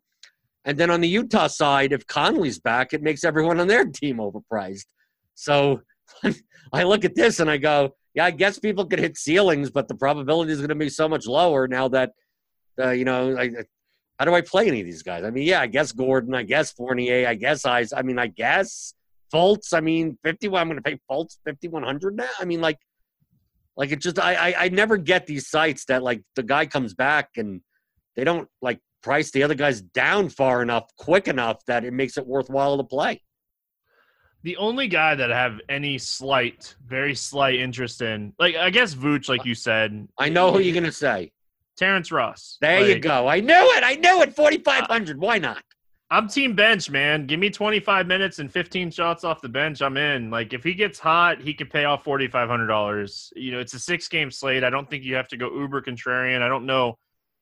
And 0.65 0.79
then 0.79 0.91
on 0.91 1.01
the 1.01 1.09
Utah 1.09 1.49
side, 1.49 1.93
if 1.93 2.07
Conley's 2.07 2.59
back, 2.59 2.95
it 2.95 3.03
makes 3.03 3.25
everyone 3.25 3.61
on 3.61 3.67
their 3.67 3.85
team 3.85 4.17
overpriced. 4.17 4.87
So 5.35 5.83
I 6.73 6.85
look 6.85 7.05
at 7.05 7.15
this 7.15 7.41
and 7.41 7.51
I 7.51 7.57
go, 7.57 7.95
yeah, 8.15 8.27
I 8.27 8.31
guess 8.31 8.59
people 8.59 8.87
could 8.87 9.01
hit 9.01 9.19
ceilings, 9.19 9.71
but 9.71 9.89
the 9.89 9.95
probability 9.95 10.53
is 10.53 10.59
going 10.59 10.69
to 10.69 10.75
be 10.75 10.89
so 10.89 11.09
much 11.09 11.27
lower 11.27 11.67
now 11.67 11.89
that, 11.89 12.13
uh, 12.81 12.91
you 12.91 13.05
know, 13.05 13.37
I, 13.37 13.51
how 14.19 14.25
do 14.25 14.35
I 14.35 14.41
play 14.41 14.69
any 14.69 14.81
of 14.81 14.87
these 14.87 15.03
guys? 15.03 15.25
I 15.25 15.31
mean, 15.31 15.45
yeah, 15.45 15.61
I 15.61 15.67
guess 15.67 15.93
Gordon, 15.93 16.35
I 16.35 16.43
guess 16.43 16.73
Fournier, 16.73 17.27
I 17.27 17.35
guess 17.35 17.65
I, 17.67 17.85
I 17.97 18.03
mean, 18.03 18.19
I 18.19 18.29
guess 18.29 18.95
Fultz. 19.33 19.73
I 19.73 19.81
mean, 19.81 20.19
fifty-one. 20.23 20.61
I'm 20.61 20.69
going 20.69 20.77
to 20.77 20.83
pay 20.83 20.99
Fultz 21.11 21.39
fifty-one 21.45 21.83
hundred 21.83 22.17
now. 22.17 22.29
I 22.39 22.45
mean, 22.45 22.61
like, 22.61 22.79
like 23.77 23.91
it 23.91 24.01
just, 24.01 24.19
I, 24.19 24.35
I, 24.35 24.65
I 24.65 24.69
never 24.69 24.97
get 24.97 25.27
these 25.27 25.49
sites 25.49 25.85
that 25.87 26.03
like 26.03 26.23
the 26.37 26.43
guy 26.43 26.67
comes 26.67 26.95
back 26.95 27.31
and 27.37 27.61
they 28.17 28.25
don't 28.25 28.49
like 28.63 28.79
price 29.03 29.31
the 29.33 29.43
other 29.43 29.55
guys 29.55 29.81
down 29.81 30.29
far 30.29 30.63
enough, 30.63 30.85
quick 30.97 31.29
enough 31.29 31.65
that 31.67 31.85
it 31.85 31.93
makes 31.93 32.17
it 32.17 32.27
worthwhile 32.27 32.77
to 32.77 32.85
play 32.85 33.21
the 34.45 34.59
only 34.59 34.89
guy 34.89 35.15
that 35.15 35.33
I 35.33 35.39
have 35.41 35.59
any 35.71 35.97
slight, 35.97 36.77
very 36.87 37.15
slight 37.15 37.55
interest 37.55 38.03
in, 38.03 38.35
like 38.39 38.55
I 38.57 38.69
guess 38.69 38.95
Vooch, 38.95 39.27
like 39.27 39.41
uh, 39.41 39.45
you 39.45 39.55
said. 39.55 40.07
I 40.19 40.29
know 40.29 40.53
who 40.53 40.59
you're 40.59 40.75
gonna 40.75 40.93
say. 40.93 41.33
Terrence 41.77 42.13
Ross. 42.13 42.59
There 42.61 42.81
like, 42.81 42.89
you 42.89 42.99
go. 43.01 43.29
I 43.29 43.41
knew 43.41 43.53
it. 43.55 43.85
I 43.85 43.97
knew 43.97 44.23
it. 44.23 44.35
Forty 44.35 44.59
five 44.59 44.85
hundred. 44.85 45.21
Why 45.21 45.39
not? 45.39 45.63
I'm 46.11 46.29
team 46.29 46.55
bench, 46.55 46.91
man. 46.91 47.27
Give 47.27 47.41
me 47.41 47.51
25 47.51 48.07
minutes 48.07 48.39
and 48.39 48.53
15 48.53 48.91
shots 48.91 49.25
off 49.25 49.41
the 49.41 49.49
bench. 49.49 49.83
I'm 49.83 49.97
in. 49.97 50.31
Like 50.31 50.53
if 50.53 50.63
he 50.63 50.75
gets 50.75 50.99
hot, 50.99 51.41
he 51.41 51.55
can 51.55 51.67
pay 51.67 51.87
off 51.87 52.05
$4,500. 52.05 53.33
You 53.35 53.53
know, 53.53 53.59
it's 53.59 53.75
a 53.75 53.81
six 53.81 54.07
game 54.07 54.31
slate. 54.31 54.63
I 54.63 54.71
don't 54.71 54.89
think 54.89 55.03
you 55.03 55.17
have 55.17 55.27
to 55.29 55.37
go 55.37 55.51
uber 55.53 55.83
contrarian. 55.83 56.43
I 56.43 56.49
don't 56.49 56.67
know 56.67 56.99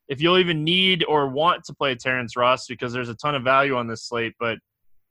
if 0.09 0.23
you'll 0.23 0.39
even 0.39 0.65
need 0.65 1.05
or 1.07 1.29
want 1.29 1.65
to 1.65 1.75
play 1.75 1.95
Terrence 1.97 2.37
Ross 2.37 2.67
because 2.67 2.93
there's 2.93 3.09
a 3.09 3.15
ton 3.15 3.35
of 3.35 3.43
value 3.43 3.77
on 3.77 3.89
this 3.89 4.05
slate. 4.05 4.35
But 4.39 4.59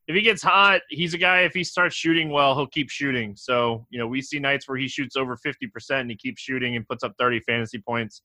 if 0.07 0.15
he 0.15 0.21
gets 0.21 0.41
hot, 0.41 0.81
he's 0.89 1.13
a 1.13 1.17
guy. 1.17 1.41
If 1.41 1.53
he 1.53 1.63
starts 1.63 1.95
shooting 1.95 2.29
well, 2.29 2.55
he'll 2.55 2.67
keep 2.67 2.89
shooting. 2.89 3.35
So 3.35 3.85
you 3.89 3.99
know, 3.99 4.07
we 4.07 4.21
see 4.21 4.39
nights 4.39 4.67
where 4.67 4.77
he 4.77 4.87
shoots 4.87 5.15
over 5.15 5.37
fifty 5.37 5.67
percent 5.67 6.01
and 6.01 6.11
he 6.11 6.17
keeps 6.17 6.41
shooting 6.41 6.75
and 6.75 6.87
puts 6.87 7.03
up 7.03 7.13
thirty 7.19 7.39
fantasy 7.41 7.79
points. 7.79 8.21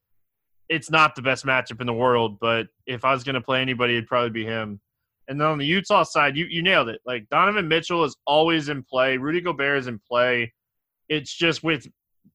It's 0.68 0.90
not 0.90 1.14
the 1.14 1.22
best 1.22 1.44
matchup 1.44 1.80
in 1.80 1.86
the 1.86 1.92
world, 1.92 2.38
but 2.40 2.66
if 2.86 3.04
I 3.04 3.12
was 3.12 3.24
going 3.24 3.34
to 3.34 3.40
play 3.40 3.60
anybody, 3.60 3.94
it'd 3.96 4.08
probably 4.08 4.30
be 4.30 4.44
him. 4.44 4.80
And 5.28 5.40
then 5.40 5.48
on 5.48 5.58
the 5.58 5.66
Utah 5.66 6.04
side, 6.04 6.36
you 6.36 6.46
you 6.46 6.62
nailed 6.62 6.88
it. 6.88 7.00
Like 7.04 7.28
Donovan 7.30 7.68
Mitchell 7.68 8.04
is 8.04 8.16
always 8.26 8.68
in 8.68 8.82
play. 8.84 9.16
Rudy 9.16 9.40
Gobert 9.40 9.78
is 9.78 9.86
in 9.86 10.00
play. 10.08 10.52
It's 11.08 11.32
just 11.34 11.64
with 11.64 11.86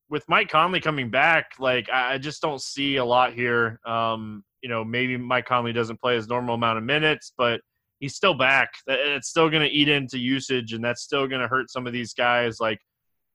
with 0.10 0.28
Mike 0.28 0.50
Conley 0.50 0.82
coming 0.82 1.10
back, 1.10 1.52
like 1.58 1.89
I 1.91 2.17
just 2.17 2.41
don't 2.41 2.62
see 2.62 2.98
a 2.98 3.06
lot 3.06 3.34
here. 3.34 3.80
Um, 3.86 4.44
you 4.62 4.70
know, 4.70 4.84
maybe 4.84 5.15
Mike 5.15 5.46
Conley 5.46 5.72
doesn't 5.72 6.02
play 6.02 6.15
his 6.15 6.28
normal 6.28 6.56
amount 6.56 6.78
of 6.78 6.84
minutes, 6.84 7.32
but 7.38 7.62
he's 8.00 8.13
still 8.13 8.34
back. 8.34 8.72
It's 8.88 9.30
still 9.30 9.50
going 9.50 9.63
to 9.63 9.74
eat 9.74 9.88
into 9.88 10.20
usage, 10.20 10.74
and 10.74 10.84
that's 10.84 11.02
still 11.02 11.28
going 11.28 11.41
to 11.41 11.48
hurt 11.48 11.72
some 11.72 11.88
of 11.88 11.94
these 11.94 12.13
guys. 12.13 12.60
Like 12.60 12.80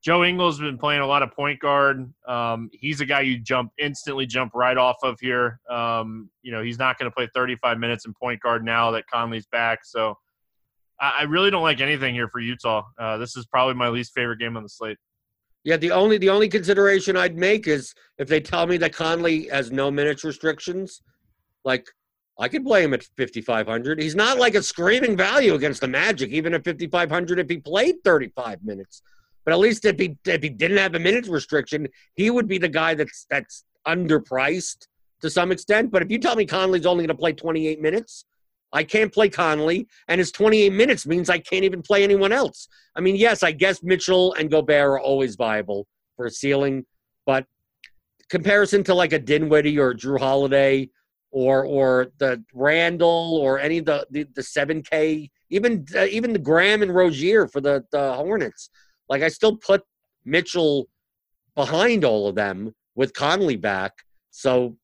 Joe 0.07 0.23
Ingles 0.23 0.57
has 0.57 0.61
been 0.61 0.77
playing 0.77 1.01
a 1.01 1.05
lot 1.05 1.21
of 1.21 1.33
point 1.33 1.59
guard. 1.59 2.13
Um, 2.25 2.69
he's 2.71 3.01
a 3.01 3.05
guy 3.05 3.19
you 3.19 3.39
jump 3.39 3.73
instantly 3.77 4.25
jump 4.25 4.53
right 4.55 4.77
off 4.77 4.95
of 5.03 5.19
here. 5.19 5.59
Um, 5.69 6.29
you 6.41 6.53
know, 6.53 6.61
he's 6.61 6.79
not 6.79 6.97
going 6.97 7.11
to 7.11 7.13
play 7.13 7.27
35 7.35 7.77
minutes 7.77 8.05
in 8.05 8.13
point 8.13 8.39
guard 8.39 8.63
now 8.63 8.89
that 8.91 9.05
Conley's 9.07 9.47
back. 9.47 9.79
So 9.83 10.17
I, 10.97 11.15
I 11.19 11.23
really 11.23 11.51
don't 11.51 11.61
like 11.61 11.81
anything 11.81 12.13
here 12.13 12.29
for 12.29 12.39
Utah. 12.39 12.83
Uh, 12.97 13.17
this 13.17 13.35
is 13.35 13.45
probably 13.47 13.73
my 13.73 13.89
least 13.89 14.13
favorite 14.13 14.39
game 14.39 14.55
on 14.55 14.63
the 14.63 14.69
slate. 14.69 14.95
Yeah, 15.65 15.75
the 15.75 15.91
only 15.91 16.17
the 16.17 16.29
only 16.29 16.47
consideration 16.47 17.17
I'd 17.17 17.35
make 17.35 17.67
is 17.67 17.93
if 18.17 18.29
they 18.29 18.39
tell 18.39 18.65
me 18.65 18.77
that 18.77 18.93
Conley 18.93 19.49
has 19.49 19.73
no 19.73 19.91
minutes 19.91 20.23
restrictions, 20.23 21.01
like 21.65 21.85
I 22.39 22.47
could 22.47 22.63
play 22.63 22.81
him 22.81 22.93
at 22.93 23.03
5,500. 23.17 24.01
He's 24.01 24.15
not 24.15 24.39
like 24.39 24.55
a 24.55 24.63
screaming 24.63 25.17
value 25.17 25.55
against 25.55 25.81
the 25.81 25.89
Magic, 25.89 26.29
even 26.29 26.53
at 26.53 26.63
5,500 26.63 27.39
if 27.39 27.49
he 27.49 27.57
played 27.57 27.95
35 28.05 28.63
minutes. 28.63 29.01
But 29.47 29.53
at 29.53 29.59
least 29.59 29.85
if 29.85 29.97
he 29.97 30.17
if 30.25 30.43
he 30.43 30.49
didn't 30.49 30.75
have 30.75 30.93
a 30.93 30.99
minutes 30.99 31.29
restriction, 31.29 31.87
he 32.15 32.29
would 32.29 32.49
be 32.49 32.57
the 32.57 32.67
guy 32.67 32.95
that's 32.95 33.25
that's 33.29 33.63
underpriced 33.87 34.87
to 35.21 35.29
some 35.29 35.53
extent. 35.53 35.89
But 35.89 36.01
if 36.01 36.11
you 36.11 36.19
tell 36.19 36.35
me 36.35 36.45
Conley's 36.45 36.85
only 36.85 37.03
going 37.03 37.15
to 37.15 37.19
play 37.19 37.31
28 37.31 37.81
minutes, 37.81 38.25
I 38.73 38.83
can't 38.83 39.13
play 39.13 39.29
Conley, 39.29 39.87
and 40.09 40.19
his 40.19 40.33
28 40.33 40.73
minutes 40.73 41.07
means 41.07 41.29
I 41.29 41.39
can't 41.39 41.63
even 41.63 41.81
play 41.81 42.03
anyone 42.03 42.33
else. 42.33 42.67
I 42.93 42.99
mean, 42.99 43.15
yes, 43.15 43.41
I 43.41 43.53
guess 43.53 43.81
Mitchell 43.81 44.33
and 44.33 44.51
Gobert 44.51 44.85
are 44.85 44.99
always 44.99 45.37
viable 45.37 45.87
for 46.17 46.25
a 46.25 46.29
ceiling, 46.29 46.85
but 47.25 47.45
comparison 48.29 48.83
to 48.83 48.93
like 48.93 49.13
a 49.13 49.19
Dinwiddie 49.19 49.79
or 49.79 49.91
a 49.91 49.95
Jrue 49.95 50.19
Holiday 50.19 50.89
or 51.31 51.65
or 51.65 52.07
the 52.17 52.43
Randle 52.53 53.39
or 53.41 53.59
any 53.59 53.77
of 53.77 53.85
the 53.85 54.05
the, 54.11 54.23
the 54.35 54.41
7K, 54.41 55.29
even 55.51 55.85
uh, 55.95 56.03
even 56.03 56.33
the 56.33 56.39
Graham 56.39 56.81
and 56.81 56.93
Rozier 56.93 57.47
for 57.47 57.61
the 57.61 57.85
the 57.93 58.11
Hornets. 58.11 58.69
Like 59.09 59.21
I 59.21 59.29
still 59.29 59.55
put 59.55 59.83
Mitchell 60.25 60.87
behind 61.55 62.05
all 62.05 62.27
of 62.27 62.35
them 62.35 62.73
with 62.95 63.13
Conley 63.13 63.55
back. 63.55 63.93
So 64.31 64.77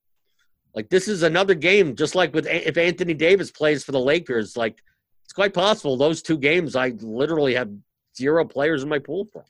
like 0.74 0.90
this 0.90 1.08
is 1.08 1.24
another 1.24 1.56
game 1.56 1.96
just 1.96 2.16
like 2.16 2.34
with 2.34 2.48
if 2.48 2.78
Anthony 2.78 3.14
Davis 3.14 3.52
plays 3.52 3.84
for 3.84 3.92
the 3.92 4.00
Lakers, 4.00 4.58
like 4.58 4.82
it's 5.24 5.34
quite 5.34 5.54
possible 5.54 5.98
those 5.98 6.22
two 6.22 6.38
games 6.38 6.76
I 6.76 6.90
literally 7.00 7.56
have 7.56 7.70
zero 8.16 8.46
players 8.46 8.84
in 8.84 8.90
my 8.90 9.00
pool 9.00 9.28
for. 9.32 9.46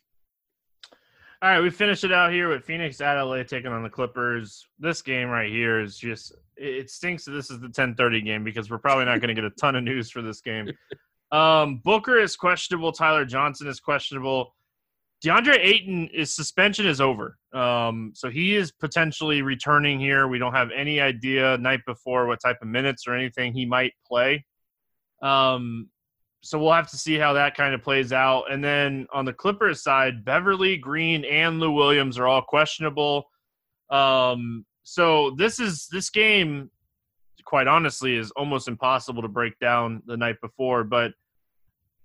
All 1.42 1.50
right, 1.50 1.60
we 1.60 1.68
finished 1.68 2.04
it 2.04 2.12
out 2.12 2.32
here 2.32 2.48
with 2.48 2.64
Phoenix 2.64 3.02
at 3.02 3.20
LA 3.20 3.42
taking 3.42 3.70
on 3.70 3.82
the 3.82 3.90
Clippers. 3.90 4.66
This 4.78 5.02
game 5.02 5.28
right 5.28 5.50
here 5.50 5.80
is 5.80 5.98
just 5.98 6.34
it 6.56 6.90
stinks 6.90 7.24
that 7.24 7.32
this 7.32 7.50
is 7.50 7.60
the 7.60 7.68
10:30 7.68 8.24
game 8.24 8.44
because 8.44 8.70
we're 8.70 8.78
probably 8.78 9.04
not 9.04 9.20
going 9.20 9.28
to 9.28 9.34
get 9.34 9.44
a 9.44 9.50
ton 9.50 9.76
of 9.76 9.84
news 9.84 10.10
for 10.10 10.22
this 10.22 10.40
game. 10.40 10.72
Um, 11.32 11.78
Booker 11.78 12.20
is 12.20 12.36
questionable. 12.36 12.92
Tyler 12.92 13.24
Johnson 13.24 13.66
is 13.66 13.80
questionable. 13.80 14.54
DeAndre 15.24 15.58
Ayton 15.58 16.08
is 16.08 16.34
suspension 16.34 16.86
is 16.86 17.00
over. 17.00 17.38
Um, 17.54 18.12
so 18.14 18.28
he 18.28 18.56
is 18.56 18.70
potentially 18.72 19.40
returning 19.40 19.98
here. 19.98 20.28
We 20.28 20.38
don't 20.38 20.52
have 20.52 20.68
any 20.70 21.00
idea 21.00 21.56
night 21.56 21.80
before 21.86 22.26
what 22.26 22.40
type 22.40 22.58
of 22.60 22.68
minutes 22.68 23.04
or 23.06 23.14
anything 23.14 23.54
he 23.54 23.64
might 23.64 23.92
play. 24.06 24.44
Um, 25.22 25.88
so 26.42 26.58
we'll 26.58 26.72
have 26.72 26.90
to 26.90 26.98
see 26.98 27.14
how 27.14 27.32
that 27.32 27.56
kind 27.56 27.74
of 27.74 27.82
plays 27.82 28.12
out. 28.12 28.52
And 28.52 28.62
then 28.62 29.06
on 29.14 29.24
the 29.24 29.32
Clippers 29.32 29.82
side, 29.82 30.26
Beverley, 30.26 30.76
Green, 30.76 31.24
and 31.24 31.58
Lou 31.58 31.70
Williams 31.70 32.18
are 32.18 32.26
all 32.26 32.42
questionable. 32.42 33.24
Um, 33.88 34.66
so 34.82 35.30
this 35.38 35.58
is 35.58 35.88
this 35.90 36.10
game 36.10 36.70
quite 37.46 37.66
honestly 37.66 38.14
is 38.16 38.30
almost 38.32 38.68
impossible 38.68 39.22
to 39.22 39.28
break 39.28 39.58
down 39.58 40.02
the 40.04 40.18
night 40.18 40.36
before. 40.42 40.84
But 40.84 41.12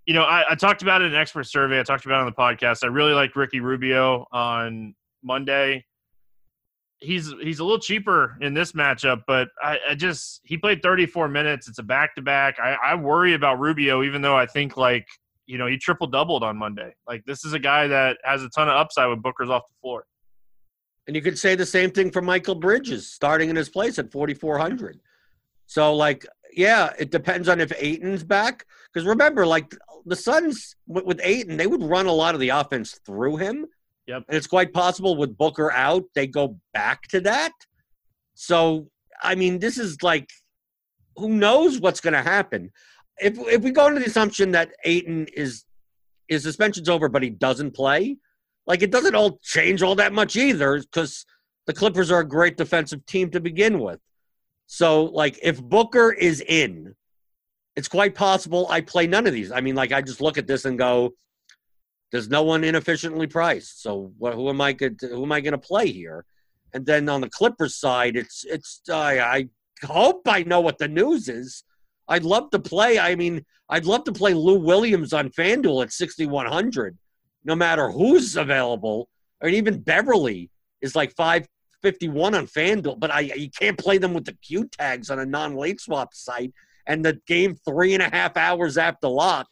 you 0.06 0.14
know, 0.14 0.22
I, 0.24 0.44
I 0.50 0.54
talked 0.54 0.82
about 0.82 1.02
it 1.02 1.12
in 1.12 1.14
expert 1.14 1.44
survey. 1.44 1.78
I 1.78 1.82
talked 1.82 2.04
about 2.04 2.18
it 2.18 2.20
on 2.20 2.26
the 2.26 2.32
podcast. 2.32 2.84
I 2.84 2.88
really 2.88 3.12
like 3.12 3.36
Ricky 3.36 3.60
Rubio 3.60 4.26
on 4.32 4.94
Monday. 5.22 5.84
He's 7.02 7.32
he's 7.40 7.60
a 7.60 7.64
little 7.64 7.78
cheaper 7.78 8.36
in 8.42 8.52
this 8.52 8.72
matchup, 8.72 9.22
but 9.26 9.48
I, 9.62 9.78
I 9.90 9.94
just 9.94 10.40
he 10.44 10.58
played 10.58 10.82
34 10.82 11.28
minutes. 11.28 11.66
It's 11.66 11.78
a 11.78 11.82
back 11.82 12.14
to 12.16 12.22
back. 12.22 12.58
I 12.60 12.94
worry 12.94 13.32
about 13.32 13.58
Rubio, 13.58 14.02
even 14.02 14.20
though 14.20 14.36
I 14.36 14.44
think 14.44 14.76
like 14.76 15.06
you 15.46 15.56
know 15.56 15.66
he 15.66 15.78
triple 15.78 16.06
doubled 16.06 16.42
on 16.42 16.58
Monday. 16.58 16.94
Like 17.08 17.24
this 17.24 17.44
is 17.44 17.54
a 17.54 17.58
guy 17.58 17.86
that 17.86 18.18
has 18.22 18.42
a 18.42 18.50
ton 18.50 18.68
of 18.68 18.74
upside 18.74 19.08
with 19.08 19.22
Booker's 19.22 19.48
off 19.48 19.62
the 19.66 19.80
floor. 19.80 20.04
And 21.06 21.16
you 21.16 21.22
could 21.22 21.38
say 21.38 21.56
the 21.56 21.66
same 21.66 21.90
thing 21.90 22.12
for 22.12 22.22
Mikal 22.22 22.60
Bridges, 22.60 23.10
starting 23.10 23.50
in 23.50 23.56
his 23.56 23.68
place 23.68 23.98
at 23.98 24.12
4,400. 24.12 25.00
So, 25.66 25.94
like, 25.94 26.24
yeah, 26.52 26.92
it 26.98 27.10
depends 27.10 27.48
on 27.48 27.60
if 27.60 27.72
Ayton's 27.76 28.22
back. 28.22 28.64
Because 28.92 29.06
remember, 29.06 29.44
like, 29.44 29.74
the 30.06 30.16
Suns 30.16 30.76
with, 30.86 31.04
with 31.04 31.20
Ayton, 31.22 31.56
they 31.56 31.66
would 31.66 31.82
run 31.82 32.06
a 32.06 32.12
lot 32.12 32.34
of 32.34 32.40
the 32.40 32.50
offense 32.50 32.98
through 33.04 33.36
him. 33.36 33.66
Yep. 34.06 34.24
And 34.28 34.36
it's 34.36 34.46
quite 34.46 34.72
possible 34.72 35.16
with 35.16 35.36
Booker 35.36 35.70
out, 35.72 36.04
they 36.14 36.26
go 36.26 36.58
back 36.74 37.02
to 37.08 37.20
that. 37.20 37.52
So, 38.34 38.88
I 39.22 39.34
mean, 39.34 39.58
this 39.58 39.78
is 39.78 40.02
like, 40.02 40.28
who 41.16 41.28
knows 41.28 41.80
what's 41.80 42.00
going 42.00 42.14
to 42.14 42.22
happen? 42.22 42.70
If 43.20 43.38
if 43.38 43.62
we 43.62 43.70
go 43.70 43.86
into 43.86 44.00
the 44.00 44.06
assumption 44.06 44.52
that 44.52 44.70
Ayton 44.84 45.26
is 45.34 45.64
his 46.28 46.42
suspension's 46.42 46.88
over, 46.88 47.08
but 47.08 47.22
he 47.22 47.30
doesn't 47.30 47.72
play, 47.72 48.16
like 48.66 48.82
it 48.82 48.90
doesn't 48.90 49.14
all 49.14 49.38
change 49.42 49.82
all 49.82 49.94
that 49.96 50.12
much 50.12 50.36
either, 50.36 50.78
because 50.78 51.26
the 51.66 51.74
Clippers 51.74 52.10
are 52.10 52.20
a 52.20 52.28
great 52.28 52.56
defensive 52.56 53.04
team 53.06 53.30
to 53.30 53.40
begin 53.40 53.80
with. 53.80 54.00
So, 54.66 55.04
like, 55.04 55.38
if 55.42 55.62
Booker 55.62 56.12
is 56.12 56.40
in, 56.40 56.94
it's 57.76 57.88
quite 57.88 58.14
possible 58.14 58.66
I 58.68 58.80
play 58.80 59.06
none 59.06 59.26
of 59.26 59.32
these. 59.32 59.52
I 59.52 59.60
mean, 59.60 59.74
like, 59.74 59.92
I 59.92 60.02
just 60.02 60.20
look 60.20 60.38
at 60.38 60.46
this 60.46 60.64
and 60.64 60.78
go, 60.78 61.14
there's 62.12 62.28
no 62.28 62.42
one 62.42 62.64
inefficiently 62.64 63.26
priced. 63.26 63.82
So 63.82 64.12
what, 64.18 64.34
who 64.34 64.48
am 64.48 64.60
I 64.60 64.72
going 64.72 64.96
who 65.00 65.22
am 65.22 65.32
I 65.32 65.40
going 65.40 65.52
to 65.52 65.58
play 65.58 65.90
here? 65.90 66.24
And 66.72 66.84
then 66.84 67.08
on 67.08 67.20
the 67.20 67.30
Clippers 67.30 67.76
side, 67.76 68.16
it's 68.16 68.44
it's 68.48 68.80
I, 68.90 69.18
I 69.18 69.48
hope 69.84 70.22
I 70.26 70.42
know 70.42 70.60
what 70.60 70.78
the 70.78 70.88
news 70.88 71.28
is. 71.28 71.64
I'd 72.08 72.24
love 72.24 72.50
to 72.50 72.58
play. 72.58 72.98
I 72.98 73.14
mean, 73.14 73.44
I'd 73.68 73.86
love 73.86 74.04
to 74.04 74.12
play 74.12 74.34
Lou 74.34 74.58
Williams 74.58 75.12
on 75.12 75.28
FanDuel 75.30 75.84
at 75.84 75.92
6100, 75.92 76.98
no 77.44 77.54
matter 77.54 77.90
who's 77.90 78.36
available. 78.36 79.08
Or 79.40 79.48
even 79.48 79.80
Beverley 79.80 80.50
is 80.82 80.96
like 80.96 81.14
551 81.14 82.34
on 82.34 82.46
FanDuel, 82.46 82.98
but 82.98 83.12
I 83.12 83.20
you 83.20 83.50
can't 83.50 83.78
play 83.78 83.98
them 83.98 84.14
with 84.14 84.24
the 84.24 84.36
Q 84.44 84.68
tags 84.68 85.10
on 85.10 85.20
a 85.20 85.26
non-late 85.26 85.80
swap 85.80 86.12
site 86.12 86.52
and 86.90 87.04
the 87.04 87.20
game 87.28 87.54
three 87.64 87.94
and 87.94 88.02
a 88.02 88.10
half 88.10 88.36
hours 88.36 88.76
after 88.76 89.06
lock. 89.06 89.46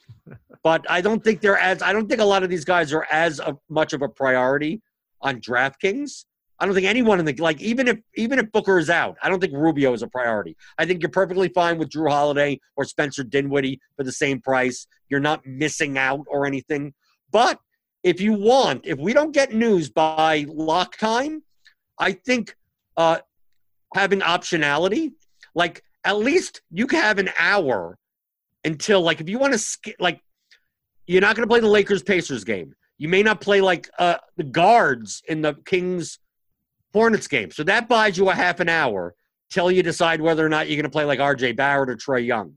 but 0.65 0.85
I 0.91 1.01
don't 1.01 1.23
think 1.23 1.41
they're 1.41 1.57
as 1.57 1.83
I 1.83 1.93
don't 1.93 2.09
think 2.09 2.21
a 2.21 2.25
lot 2.25 2.43
of 2.43 2.51
these 2.51 2.65
guys 2.65 2.93
are 2.93 3.07
as 3.11 3.39
a, 3.39 3.57
much 3.69 3.93
of 3.93 4.03
a 4.03 4.09
priority 4.09 4.83
on 5.23 5.41
DraftKings. 5.41 6.25
I 6.59 6.67
don't 6.67 6.75
think 6.75 6.89
anyone 6.89 7.21
in 7.21 7.25
the 7.25 7.35
like 7.35 7.61
even 7.61 7.87
if 7.87 7.99
even 8.17 8.41
if 8.41 8.51
Booker 8.51 8.79
is 8.81 8.91
out, 8.91 9.17
I 9.23 9.29
don't 9.29 9.39
think 9.41 9.53
Rubio 9.55 9.93
is 9.93 10.03
a 10.03 10.09
priority. 10.09 10.57
I 10.79 10.85
think 10.85 11.01
you're 11.01 11.11
perfectly 11.11 11.49
fine 11.49 11.79
with 11.79 11.91
Jrue 11.91 12.11
Holiday 12.11 12.59
or 12.77 12.85
Spencer 12.85 13.23
Dinwiddie 13.23 13.81
for 13.97 14.03
the 14.03 14.13
same 14.13 14.41
price. 14.41 14.89
You're 15.09 15.21
not 15.21 15.47
missing 15.47 15.97
out 15.97 16.27
or 16.29 16.45
anything. 16.45 16.93
But 17.31 17.61
if 18.03 18.21
you 18.21 18.33
want, 18.33 18.85
if 18.85 18.99
we 18.99 19.13
don't 19.13 19.33
get 19.33 19.55
news 19.55 19.91
by 19.91 20.45
lock 20.49 20.97
time, 20.97 21.45
I 22.01 22.13
think 22.13 22.57
uh, 22.97 23.19
having 23.95 24.21
optionality, 24.21 25.13
like 25.55 25.85
at 26.05 26.19
least 26.19 26.63
you 26.71 26.87
can 26.87 27.01
have 27.01 27.19
an 27.19 27.31
hour 27.39 27.99
until 28.65 29.01
like 29.03 29.21
if 29.21 29.29
you 29.29 29.39
want 29.39 29.53
to 29.53 29.59
sk- 29.59 29.99
like 29.99 30.21
you're 31.09 31.23
not 31.23 31.35
going 31.35 31.47
to 31.47 31.51
play 31.51 31.61
the 31.61 31.67
Lakers 31.67 32.03
Pacers 32.03 32.45
game. 32.45 32.75
You 32.99 33.09
may 33.09 33.23
not 33.23 33.41
play 33.41 33.61
like 33.61 33.89
uh, 33.99 34.19
the 34.37 34.45
guards 34.45 35.23
in 35.27 35.41
the 35.41 35.55
Kings 35.65 36.19
Hornets 36.93 37.27
game. 37.27 37.51
So 37.51 37.65
that 37.65 37.89
buys 37.89 38.19
you 38.19 38.29
a 38.29 38.35
half 38.35 38.61
an 38.61 38.69
hour 38.69 39.15
till 39.51 39.71
you 39.71 39.83
decide 39.83 40.21
whether 40.21 40.45
or 40.45 40.49
not 40.49 40.69
you're 40.69 40.77
going 40.77 40.85
to 40.85 40.91
play 40.91 41.05
like 41.05 41.19
RJ 41.19 41.57
Barrett 41.57 41.89
or 41.89 41.97
Trae 41.97 42.25
Young. 42.27 42.55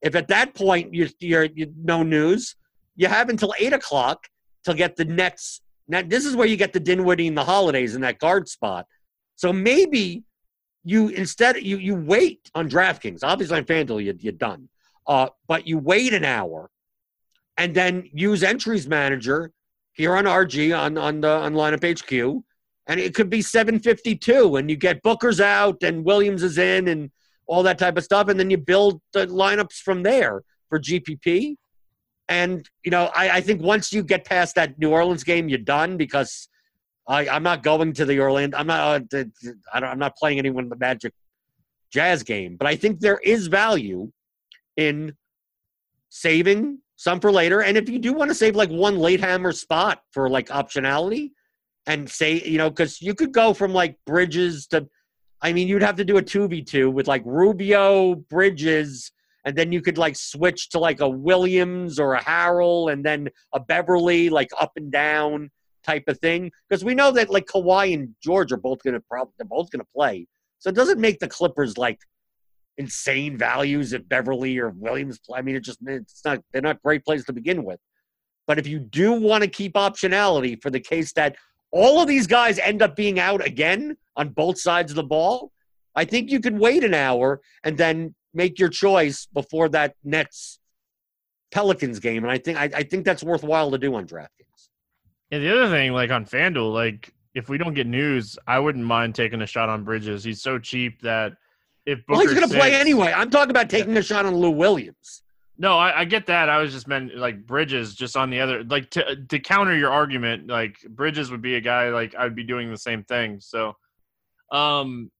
If 0.00 0.14
at 0.14 0.28
that 0.28 0.54
point 0.54 0.94
you, 0.94 1.08
you're 1.18 1.44
you, 1.44 1.72
no 1.82 2.04
news, 2.04 2.54
you 2.94 3.08
have 3.08 3.30
until 3.30 3.52
eight 3.58 3.72
o'clock 3.72 4.28
to 4.64 4.74
get 4.74 4.94
the 4.94 5.04
Nets. 5.04 5.60
Now 5.88 6.02
this 6.02 6.24
is 6.24 6.36
where 6.36 6.46
you 6.46 6.56
get 6.56 6.72
the 6.72 6.80
Dinwiddie 6.80 7.26
and 7.26 7.36
the 7.36 7.44
Holidays 7.44 7.96
in 7.96 8.02
that 8.02 8.20
guard 8.20 8.48
spot. 8.48 8.86
So 9.34 9.52
maybe 9.52 10.22
you 10.84 11.08
instead 11.08 11.62
you 11.62 11.78
you 11.78 11.94
wait 11.94 12.50
on 12.54 12.68
DraftKings. 12.68 13.20
Obviously 13.22 13.58
on 13.58 13.64
FanDuel 13.64 14.04
you, 14.04 14.14
you're 14.20 14.32
done, 14.32 14.68
uh, 15.06 15.28
but 15.46 15.66
you 15.66 15.78
wait 15.78 16.14
an 16.14 16.24
hour, 16.24 16.70
and 17.56 17.74
then 17.74 18.08
use 18.12 18.42
entries 18.42 18.88
manager 18.88 19.52
here 19.92 20.16
on 20.16 20.24
RG 20.24 20.78
on 20.78 20.96
on 20.96 21.20
the 21.20 21.28
on 21.28 21.54
lineup 21.54 21.84
HQ, 21.84 22.42
and 22.86 23.00
it 23.00 23.14
could 23.14 23.28
be 23.28 23.42
752, 23.42 24.56
and 24.56 24.70
you 24.70 24.76
get 24.76 25.02
Booker's 25.02 25.40
out 25.40 25.82
and 25.82 26.04
Williams 26.04 26.42
is 26.42 26.58
in 26.58 26.88
and 26.88 27.10
all 27.46 27.62
that 27.62 27.78
type 27.78 27.96
of 27.96 28.04
stuff, 28.04 28.28
and 28.28 28.38
then 28.38 28.50
you 28.50 28.58
build 28.58 29.00
the 29.12 29.26
lineups 29.26 29.78
from 29.78 30.02
there 30.02 30.42
for 30.68 30.78
GPP. 30.78 31.56
And 32.28 32.68
you 32.84 32.90
know, 32.90 33.10
I, 33.14 33.30
I 33.30 33.40
think 33.40 33.62
once 33.62 33.92
you 33.92 34.02
get 34.02 34.24
past 34.24 34.54
that 34.54 34.78
New 34.78 34.90
Orleans 34.90 35.24
game, 35.24 35.48
you're 35.48 35.58
done 35.58 35.96
because 35.96 36.48
I, 37.08 37.36
am 37.36 37.42
not 37.42 37.62
going 37.62 37.94
to 37.94 38.04
the 38.04 38.20
Orlando. 38.20 38.56
I'm 38.58 38.66
not. 38.66 39.02
Uh, 39.12 39.24
I 39.72 39.90
am 39.90 39.98
not 39.98 40.16
playing 40.16 40.38
anyone 40.38 40.64
in 40.64 40.70
the 40.70 40.76
Magic 40.76 41.14
Jazz 41.90 42.22
game. 42.22 42.56
But 42.56 42.66
I 42.66 42.76
think 42.76 43.00
there 43.00 43.18
is 43.24 43.46
value 43.46 44.12
in 44.76 45.14
saving 46.10 46.78
some 46.96 47.18
for 47.18 47.32
later. 47.32 47.62
And 47.62 47.76
if 47.76 47.88
you 47.88 47.98
do 47.98 48.12
want 48.12 48.30
to 48.30 48.34
save 48.34 48.56
like 48.56 48.70
one 48.70 48.98
late 48.98 49.20
hammer 49.20 49.52
spot 49.52 50.02
for 50.12 50.28
like 50.28 50.48
optionality, 50.48 51.30
and 51.86 52.08
say 52.08 52.42
you 52.44 52.58
know 52.58 52.68
because 52.68 53.00
you 53.00 53.14
could 53.14 53.32
go 53.32 53.54
from 53.54 53.72
like 53.72 53.96
Bridges 54.04 54.66
to, 54.68 54.86
I 55.40 55.54
mean 55.54 55.66
you'd 55.66 55.82
have 55.82 55.96
to 55.96 56.04
do 56.04 56.18
a 56.18 56.22
two 56.22 56.46
v 56.46 56.62
two 56.62 56.90
with 56.90 57.08
like 57.08 57.22
Rubio 57.24 58.14
Bridges. 58.14 59.10
And 59.44 59.56
then 59.56 59.72
you 59.72 59.80
could 59.80 59.96
like 59.96 60.14
switch 60.14 60.68
to 60.70 60.78
like 60.78 61.00
a 61.00 61.08
Williams 61.08 61.98
or 61.98 62.14
a 62.14 62.20
Harrell 62.20 62.92
and 62.92 63.02
then 63.02 63.30
a 63.54 63.60
Beverley, 63.60 64.28
like 64.28 64.50
up 64.60 64.72
and 64.76 64.92
down 64.92 65.50
type 65.84 66.04
of 66.08 66.18
thing 66.18 66.50
because 66.68 66.84
we 66.84 66.94
know 66.94 67.10
that 67.12 67.30
like 67.30 67.46
Kawhi 67.46 67.94
and 67.94 68.14
George 68.22 68.52
are 68.52 68.58
both 68.58 68.82
going 68.82 68.94
to 68.94 69.00
probably 69.00 69.32
they're 69.38 69.46
both 69.46 69.70
going 69.70 69.80
to 69.80 69.88
play. 69.94 70.26
So 70.58 70.70
it 70.70 70.74
doesn't 70.74 71.00
make 71.00 71.18
the 71.20 71.28
Clippers 71.28 71.78
like 71.78 71.98
insane 72.76 73.36
values 73.36 73.92
if 73.92 74.08
Beverley 74.08 74.58
or 74.58 74.70
Williams 74.70 75.18
play. 75.18 75.38
I 75.38 75.42
mean, 75.42 75.56
it 75.56 75.64
just 75.64 75.78
it's 75.86 76.24
not 76.24 76.40
they're 76.52 76.62
not 76.62 76.82
great 76.82 77.04
plays 77.04 77.24
to 77.26 77.32
begin 77.32 77.64
with. 77.64 77.80
But 78.46 78.58
if 78.58 78.66
you 78.66 78.78
do 78.78 79.12
want 79.12 79.44
to 79.44 79.50
keep 79.50 79.74
optionality 79.74 80.60
for 80.60 80.70
the 80.70 80.80
case 80.80 81.12
that 81.12 81.36
all 81.70 82.00
of 82.00 82.08
these 82.08 82.26
guys 82.26 82.58
end 82.58 82.80
up 82.80 82.96
being 82.96 83.20
out 83.20 83.46
again 83.46 83.96
on 84.16 84.30
both 84.30 84.58
sides 84.58 84.90
of 84.90 84.96
the 84.96 85.02
ball, 85.02 85.52
I 85.94 86.04
think 86.04 86.30
you 86.30 86.40
could 86.40 86.58
wait 86.58 86.82
an 86.82 86.94
hour 86.94 87.40
and 87.62 87.76
then 87.76 88.14
make 88.32 88.58
your 88.58 88.70
choice 88.70 89.26
before 89.34 89.68
that 89.70 89.94
Nets 90.02 90.60
Pelicans 91.50 91.98
game. 91.98 92.24
And 92.24 92.30
I 92.30 92.38
think 92.38 92.58
I, 92.58 92.70
I 92.74 92.82
think 92.84 93.04
that's 93.04 93.22
worthwhile 93.22 93.70
to 93.70 93.78
do 93.78 93.94
on 93.94 94.06
DraftKings. 94.06 94.47
Yeah, 95.30 95.38
the 95.38 95.52
other 95.52 95.68
thing, 95.68 95.92
like 95.92 96.10
on 96.10 96.24
FanDuel, 96.24 96.72
like 96.72 97.12
if 97.34 97.48
we 97.48 97.58
don't 97.58 97.74
get 97.74 97.86
news, 97.86 98.38
I 98.46 98.58
wouldn't 98.58 98.84
mind 98.84 99.14
taking 99.14 99.42
a 99.42 99.46
shot 99.46 99.68
on 99.68 99.84
Bridges. 99.84 100.24
He's 100.24 100.42
so 100.42 100.58
cheap 100.58 101.02
that 101.02 101.32
if 101.86 102.04
Booker 102.06 102.18
well, 102.18 102.20
he's 102.20 102.34
going 102.34 102.48
to 102.48 102.54
play 102.54 102.74
anyway. 102.74 103.12
I'm 103.14 103.30
talking 103.30 103.50
about 103.50 103.70
taking 103.70 103.92
yeah. 103.92 104.00
a 104.00 104.02
shot 104.02 104.26
on 104.26 104.34
Lou 104.34 104.50
Williams. 104.50 105.22
No, 105.60 105.76
I, 105.76 106.00
I, 106.00 106.04
get 106.04 106.26
that. 106.26 106.48
I 106.48 106.58
was 106.58 106.72
just 106.72 106.86
meant 106.86 107.16
like 107.16 107.44
Bridges, 107.44 107.94
just 107.94 108.16
on 108.16 108.30
the 108.30 108.40
other, 108.40 108.62
like 108.64 108.90
to 108.90 109.16
to 109.28 109.38
counter 109.40 109.76
your 109.76 109.90
argument. 109.90 110.46
Like 110.46 110.78
Bridges 110.88 111.30
would 111.30 111.42
be 111.42 111.56
a 111.56 111.60
guy 111.60 111.90
like 111.90 112.14
I'd 112.16 112.36
be 112.36 112.44
doing 112.44 112.70
the 112.70 112.78
same 112.78 113.02
thing. 113.04 113.40
So, 113.40 113.74
um, 114.52 115.10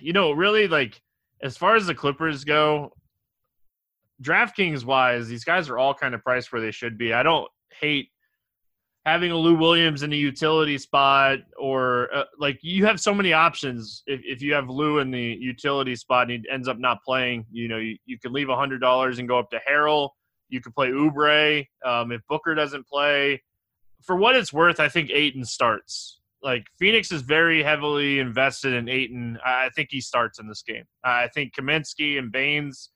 you 0.00 0.12
know, 0.12 0.32
really 0.32 0.66
like 0.66 1.00
as 1.40 1.56
far 1.56 1.76
as 1.76 1.86
the 1.86 1.94
Clippers 1.94 2.44
go, 2.44 2.92
DraftKings 4.22 4.84
wise, 4.84 5.28
these 5.28 5.44
guys 5.44 5.68
are 5.68 5.78
all 5.78 5.94
kind 5.94 6.14
of 6.14 6.22
priced 6.22 6.52
where 6.52 6.60
they 6.60 6.72
should 6.72 6.98
be. 6.98 7.12
I 7.12 7.22
don't 7.22 7.48
hate 7.80 8.08
having 9.06 9.30
a 9.30 9.36
Lou 9.36 9.54
Williams 9.54 10.02
in 10.02 10.12
a 10.12 10.16
utility 10.16 10.76
spot, 10.76 11.38
or 11.56 12.12
uh, 12.12 12.24
like 12.40 12.58
you 12.62 12.84
have 12.84 13.00
so 13.00 13.14
many 13.14 13.32
options. 13.32 14.02
If, 14.06 14.20
if 14.24 14.42
you 14.42 14.52
have 14.52 14.68
Lou 14.68 14.98
in 14.98 15.12
the 15.12 15.38
utility 15.40 15.94
spot 15.94 16.28
and 16.28 16.44
he 16.44 16.50
ends 16.52 16.66
up 16.66 16.78
not 16.78 17.04
playing, 17.04 17.46
you 17.52 17.68
know, 17.68 17.78
you, 17.78 17.96
you 18.04 18.18
can 18.18 18.32
leave 18.32 18.48
hundred 18.48 18.80
dollars 18.80 19.20
and 19.20 19.28
go 19.28 19.38
up 19.38 19.48
to 19.50 19.60
Harrell. 19.66 20.10
You 20.48 20.60
could 20.60 20.74
play 20.74 20.88
Oubre. 20.88 21.64
Um, 21.84 22.10
if 22.10 22.20
Booker 22.28 22.54
doesn't 22.56 22.86
play, 22.86 23.42
for 24.02 24.16
what 24.16 24.36
it's 24.36 24.52
worth, 24.52 24.80
I 24.80 24.88
think 24.88 25.10
Ayton 25.10 25.44
starts. 25.44 26.20
Like 26.42 26.66
Phoenix 26.78 27.10
is 27.12 27.22
very 27.22 27.62
heavily 27.62 28.18
invested 28.18 28.72
in 28.72 28.88
Ayton. 28.88 29.38
I 29.44 29.70
think 29.74 29.88
he 29.90 30.00
starts 30.00 30.40
in 30.40 30.48
this 30.48 30.62
game. 30.62 30.84
I 31.04 31.28
think 31.28 31.54
Kaminsky 31.54 32.18
and 32.18 32.30
Baynes 32.30 32.90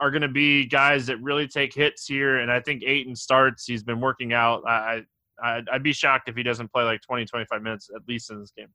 are 0.00 0.10
going 0.10 0.22
to 0.22 0.28
be 0.28 0.66
guys 0.66 1.06
that 1.06 1.22
really 1.22 1.46
take 1.46 1.74
hits 1.74 2.06
here, 2.06 2.38
and 2.38 2.50
I 2.50 2.60
think 2.60 2.82
Ayton 2.84 3.16
starts. 3.16 3.66
He's 3.66 3.84
been 3.84 4.00
working 4.00 4.32
out. 4.32 4.62
I 4.66 5.02
I'd, 5.42 5.68
I'd 5.70 5.82
be 5.82 5.92
shocked 5.92 6.28
if 6.28 6.36
he 6.36 6.42
doesn't 6.42 6.72
play 6.72 6.84
like 6.84 7.00
20, 7.02 7.24
25 7.24 7.62
minutes 7.62 7.90
at 7.94 8.02
least 8.08 8.30
in 8.30 8.40
this 8.40 8.52
game. 8.56 8.68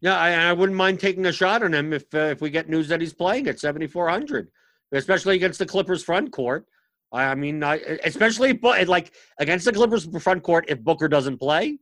Yeah, 0.00 0.18
I, 0.18 0.50
I 0.50 0.52
wouldn't 0.52 0.76
mind 0.76 1.00
taking 1.00 1.26
a 1.26 1.32
shot 1.32 1.62
on 1.62 1.72
him 1.72 1.92
if 1.92 2.04
uh, 2.14 2.18
if 2.18 2.40
we 2.40 2.50
get 2.50 2.68
news 2.68 2.88
that 2.88 3.00
he's 3.00 3.14
playing 3.14 3.48
at 3.48 3.58
7400, 3.58 4.50
especially 4.92 5.36
against 5.36 5.58
the 5.58 5.66
Clippers 5.66 6.02
front 6.04 6.32
court. 6.32 6.66
I, 7.12 7.24
I 7.24 7.34
mean, 7.34 7.62
I, 7.64 7.76
especially 8.04 8.50
if, 8.50 8.88
like 8.88 9.14
against 9.38 9.64
the 9.64 9.72
Clippers 9.72 10.06
front 10.20 10.42
court, 10.42 10.66
if 10.68 10.80
Booker 10.80 11.08
doesn't 11.08 11.38
play, 11.38 11.78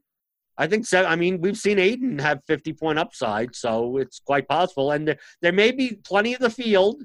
I 0.57 0.67
think 0.67 0.85
so. 0.85 1.03
I 1.03 1.15
mean, 1.17 1.41
we've 1.41 1.57
seen 1.57 1.77
Ayton 1.77 2.19
have 2.19 2.41
50 2.47 2.73
point 2.73 2.99
upside, 2.99 3.55
so 3.55 3.97
it's 3.97 4.19
quite 4.19 4.47
possible. 4.47 4.91
And 4.91 5.07
there, 5.09 5.17
there 5.41 5.51
may 5.51 5.71
be 5.71 5.99
plenty 6.03 6.33
of 6.33 6.39
the 6.39 6.49
field 6.49 7.03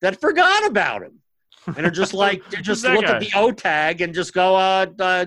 that 0.00 0.20
forgot 0.20 0.64
about 0.66 1.02
him 1.02 1.20
and 1.76 1.84
are 1.86 1.90
just 1.90 2.14
like 2.24 2.48
they 2.50 2.60
just 2.60 2.84
look 2.84 3.04
guy? 3.04 3.16
at 3.16 3.20
the 3.20 3.30
O 3.34 3.50
tag 3.50 4.00
and 4.00 4.14
just 4.14 4.32
go, 4.32 4.54
uh, 4.54 4.86
uh, 5.00 5.26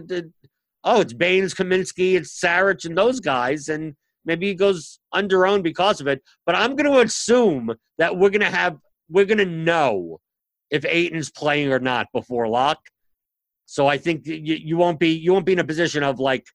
oh, 0.84 1.02
it's 1.02 1.14
Baynes, 1.14 1.54
Kaminsky, 1.54 2.16
it's 2.16 2.40
Saric, 2.40 2.86
and 2.86 2.98
those 2.98 3.20
guys, 3.20 3.70
and 3.70 3.96
maybe 4.26 4.48
he 4.48 4.56
goes 4.56 5.00
under 5.12 5.46
owned 5.46 5.64
because 5.64 6.02
of 6.02 6.08
it. 6.08 6.22
But 6.46 6.56
I'm 6.56 6.76
going 6.76 6.92
to 6.92 7.00
assume 7.00 7.74
that 7.98 8.18
we're 8.18 8.30
going 8.30 8.42
to 8.42 8.50
have 8.50 8.78
we're 9.10 9.26
going 9.26 9.40
to 9.40 9.46
know 9.46 10.20
if 10.70 10.86
Ayton's 10.86 11.32
playing 11.32 11.72
or 11.72 11.80
not 11.80 12.08
before 12.14 12.48
lock. 12.48 12.80
So 13.66 13.88
I 13.88 13.98
think 13.98 14.26
you, 14.26 14.56
you 14.56 14.78
won't 14.78 15.00
be 15.00 15.10
you 15.10 15.34
won't 15.34 15.46
be 15.46 15.54
in 15.54 15.60
a 15.60 15.64
position 15.64 16.04
of 16.04 16.20
like, 16.20 16.46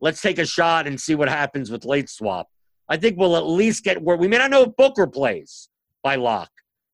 let's 0.00 0.20
take 0.20 0.38
a 0.38 0.46
shot 0.46 0.86
and 0.86 1.00
see 1.00 1.14
what 1.14 1.28
happens 1.28 1.70
with 1.70 1.84
late 1.84 2.08
swap. 2.08 2.48
I 2.88 2.96
think 2.96 3.16
we'll 3.16 3.36
at 3.36 3.46
least 3.46 3.84
get 3.84 4.02
where 4.02 4.16
we 4.16 4.28
may 4.28 4.38
not 4.38 4.50
know 4.50 4.62
if 4.62 4.76
Booker 4.76 5.06
plays 5.06 5.68
by 6.02 6.16
lock, 6.16 6.50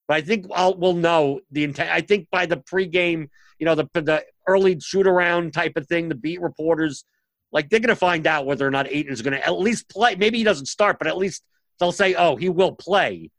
but 0.07 0.17
I 0.17 0.21
think 0.21 0.47
I'll, 0.55 0.77
we'll 0.77 0.95
know 0.95 1.41
the 1.51 1.65
intent. 1.65 1.91
I 1.91 2.01
think 2.01 2.29
by 2.31 2.47
the 2.47 2.59
pregame, 2.59 3.29
you 3.59 3.67
know, 3.67 3.75
the 3.75 3.89
the 3.95 4.25
early 4.47 4.79
shoot 4.81 5.07
around 5.07 5.53
type 5.53 5.77
of 5.77 5.87
thing, 5.87 6.09
the 6.09 6.15
beat 6.15 6.41
reporters, 6.41 7.05
like 7.53 7.69
they're 7.69 7.81
going 7.81 7.89
to 7.89 7.97
find 7.97 8.27
out 8.27 8.47
whether 8.47 8.67
or 8.67 8.71
not 8.71 8.91
Ayton's 8.91 9.23
going 9.23 9.35
to 9.35 9.45
at 9.45 9.59
least 9.59 9.89
play. 9.89 10.15
Maybe 10.15 10.39
he 10.39 10.45
doesn't 10.45 10.67
start, 10.67 10.99
but 10.99 11.09
at 11.09 11.17
least 11.17 11.43
they'll 11.79 11.93
say, 11.93 12.15
oh, 12.15 12.37
he 12.37 12.49
will 12.49 12.73
play, 12.73 13.31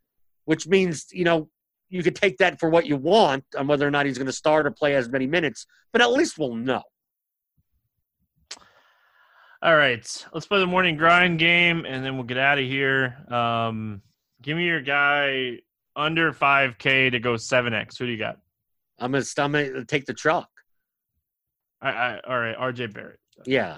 which 0.45 0.67
means 0.67 1.07
you 1.11 1.23
know 1.23 1.49
you 1.89 2.03
could 2.03 2.15
take 2.15 2.37
that 2.37 2.59
for 2.59 2.69
what 2.69 2.85
you 2.85 2.97
want 2.97 3.43
on 3.57 3.67
whether 3.67 3.87
or 3.87 3.91
not 3.91 4.05
he's 4.05 4.17
going 4.17 4.27
to 4.27 4.33
start 4.33 4.65
or 4.65 4.71
play 4.71 4.95
as 4.95 5.09
many 5.09 5.27
minutes, 5.27 5.65
but 5.91 6.01
at 6.01 6.11
least 6.11 6.37
we'll 6.37 6.55
know. 6.55 6.83
All 9.61 9.75
right, 9.75 10.25
let's 10.33 10.45
play 10.45 10.59
the 10.59 10.67
morning 10.67 10.95
grind 10.95 11.37
game, 11.37 11.85
and 11.85 12.05
then 12.05 12.15
we'll 12.15 12.23
get 12.23 12.37
out 12.37 12.59
of 12.59 12.63
here. 12.63 13.17
Um, 13.29 14.01
give 14.41 14.55
me 14.55 14.65
your 14.65 14.79
guy 14.79 15.59
under 15.97 16.31
5K 16.31 17.11
to 17.11 17.19
go 17.19 17.33
7X. 17.33 17.97
Who 17.97 18.05
do 18.05 18.11
you 18.13 18.17
got? 18.17 18.37
I'm 18.99 19.11
gonna, 19.11 19.23
I'm 19.37 19.85
take 19.85 20.05
the 20.05 20.13
truck. 20.13 20.49
I, 21.81 21.89
I 21.89 22.19
all 22.27 22.39
right, 22.39 22.57
RJ 22.57 22.93
Barrett. 22.93 23.19
Yeah. 23.45 23.77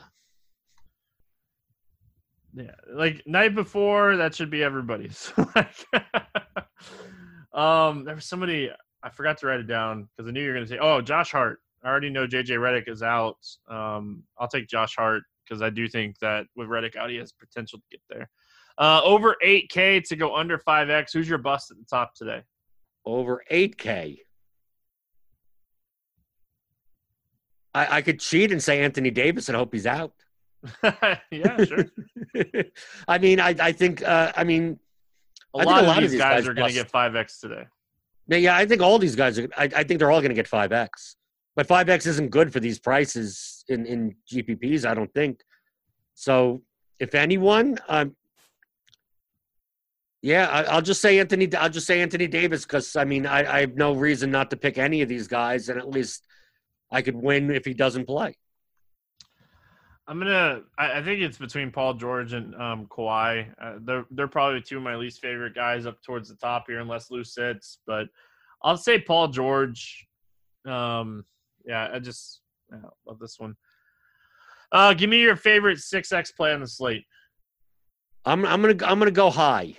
Yeah, 2.54 2.72
like 2.94 3.24
night 3.26 3.56
before, 3.56 4.18
that 4.18 4.36
should 4.36 4.50
be 4.50 4.62
everybody's. 4.62 5.32
um, 7.54 8.04
there 8.04 8.16
was 8.16 8.26
somebody 8.26 8.70
I 9.04 9.10
forgot 9.10 9.38
to 9.38 9.48
write 9.48 9.62
it 9.62 9.68
down 9.68 10.10
because 10.18 10.28
I 10.28 10.32
knew 10.32 10.42
you 10.42 10.50
were 10.50 10.56
going 10.56 10.66
to 10.66 10.70
say, 10.72 10.80
"Oh, 10.80 11.02
Josh 11.02 11.32
Hart." 11.32 11.60
I 11.84 11.88
already 11.88 12.10
know 12.10 12.28
JJ 12.28 12.58
Redick 12.60 12.90
is 12.90 13.02
out. 13.02 13.38
Um, 13.70 14.24
I'll 14.38 14.48
take 14.48 14.68
Josh 14.68 14.96
Hart 14.96 15.24
because 15.48 15.62
I 15.62 15.70
do 15.70 15.88
think 15.88 16.20
that 16.20 16.46
with 16.56 16.68
Redick 16.68 16.96
out, 16.96 17.10
he 17.10 17.16
has 17.18 17.32
potential 17.32 17.80
to 17.80 17.86
get 17.90 18.02
there. 18.10 18.30
Uh, 18.78 19.02
over 19.04 19.36
8K 19.44 20.04
to 20.08 20.16
go 20.16 20.36
under 20.36 20.58
5X. 20.58 21.14
Who's 21.14 21.28
your 21.28 21.40
bust 21.40 21.72
at 21.72 21.78
the 21.78 21.86
top 21.90 22.14
today? 22.16 22.42
Over 23.06 23.44
8K. 23.52 24.18
I, 27.74 27.98
I 27.98 28.02
could 28.02 28.20
cheat 28.20 28.52
and 28.52 28.62
say 28.62 28.82
Anthony 28.82 29.12
Davis 29.12 29.50
and 29.50 29.56
hope 29.56 29.74
he's 29.74 29.86
out. 29.86 30.14
yeah, 31.32 31.64
sure. 31.64 31.86
I 33.08 33.18
mean, 33.18 33.40
I, 33.40 33.56
I 33.60 33.72
think, 33.72 34.04
uh, 34.04 34.32
I 34.36 34.44
mean, 34.44 34.80
a 35.56 35.60
I 35.60 35.64
lot, 35.64 35.84
a 35.84 35.88
lot 35.88 36.04
of 36.04 36.10
these, 36.10 36.20
guys, 36.20 36.42
guys 36.42 36.48
are 36.48 36.54
going 36.54 36.68
to 36.68 36.74
get 36.74 36.92
5X 36.92 37.40
today. 37.40 37.66
Yeah, 38.28 38.56
I 38.56 38.66
think 38.66 38.82
all 38.82 39.00
these 39.00 39.16
guys 39.16 39.40
are, 39.40 39.48
I, 39.58 39.70
I 39.76 39.84
think 39.84 40.00
they're 40.00 40.12
all 40.12 40.22
going 40.22 40.30
to 40.30 40.36
get 40.36 40.50
5X. 40.50 41.16
But 41.56 41.68
5X 41.68 42.08
isn't 42.08 42.30
good 42.30 42.54
for 42.54 42.60
these 42.60 42.80
prices 42.80 43.66
in, 43.68 43.86
in 43.86 44.16
GPPs, 44.32 44.86
I 44.86 44.94
don't 44.94 45.14
think. 45.14 45.42
So, 46.14 46.62
if 47.00 47.16
anyone, 47.16 47.78
um, 47.90 48.16
yeah, 50.22 50.48
I, 50.48 50.76
will 50.76 50.82
just 50.82 51.02
say 51.02 51.20
Anthony. 51.20 51.54
I'll 51.56 51.70
just 51.70 51.88
say 51.88 52.02
Anthony 52.02 52.28
Davis 52.28 52.64
because 52.64 52.96
I 52.96 53.06
mean 53.06 53.26
I, 53.26 53.40
I, 53.40 53.62
have 53.62 53.76
no 53.76 53.94
reason 53.94 54.30
not 54.30 54.52
to 54.52 54.58
pick 54.58 54.78
any 54.78 55.02
of 55.02 55.10
these 55.10 55.28
guys, 55.28 55.68
and 55.68 55.80
at 55.80 55.90
least 55.90 56.28
I 56.92 57.02
could 57.02 57.16
win 57.16 57.52
if 57.52 57.66
he 57.66 57.74
doesn't 57.74 58.06
play. 58.06 58.36
I'm 60.08 60.20
gonna. 60.20 60.62
I, 60.78 61.00
I 61.00 61.04
think 61.04 61.22
it's 61.22 61.38
between 61.38 61.72
Paul 61.72 61.94
George 61.94 62.34
and 62.34 62.54
um, 62.56 62.88
Kawhi. 62.88 63.48
Uh, 63.62 63.76
they're 63.82 64.06
they're 64.12 64.28
probably 64.28 64.62
two 64.62 64.78
of 64.78 64.84
my 64.84 64.96
least 64.96 65.22
favorite 65.22 65.56
guys 65.56 65.86
up 65.86 66.02
towards 66.02 66.28
the 66.28 66.36
top 66.36 66.66
here, 66.68 66.80
unless 66.80 67.12
Lou 67.12 67.24
sits. 67.24 67.80
But 67.88 68.08
I'll 68.64 68.78
say 68.78 69.00
Paul 69.00 69.30
George. 69.30 70.06
Um, 70.66 71.24
yeah, 71.66 71.90
I 71.94 72.00
just 72.00 72.42
I 72.74 72.78
love 73.06 73.20
this 73.20 73.40
one. 73.40 73.56
Uh, 74.72 74.94
give 74.94 75.10
me 75.10 75.22
your 75.22 75.36
favorite 75.36 75.80
six 75.80 76.12
X 76.12 76.32
play 76.32 76.54
on 76.54 76.60
the 76.60 76.68
slate. 76.68 77.06
I'm 78.26 78.46
I'm 78.46 78.62
gonna 78.62 78.86
I'm 78.86 79.00
gonna 79.00 79.12
go 79.12 79.30
high. 79.30 79.76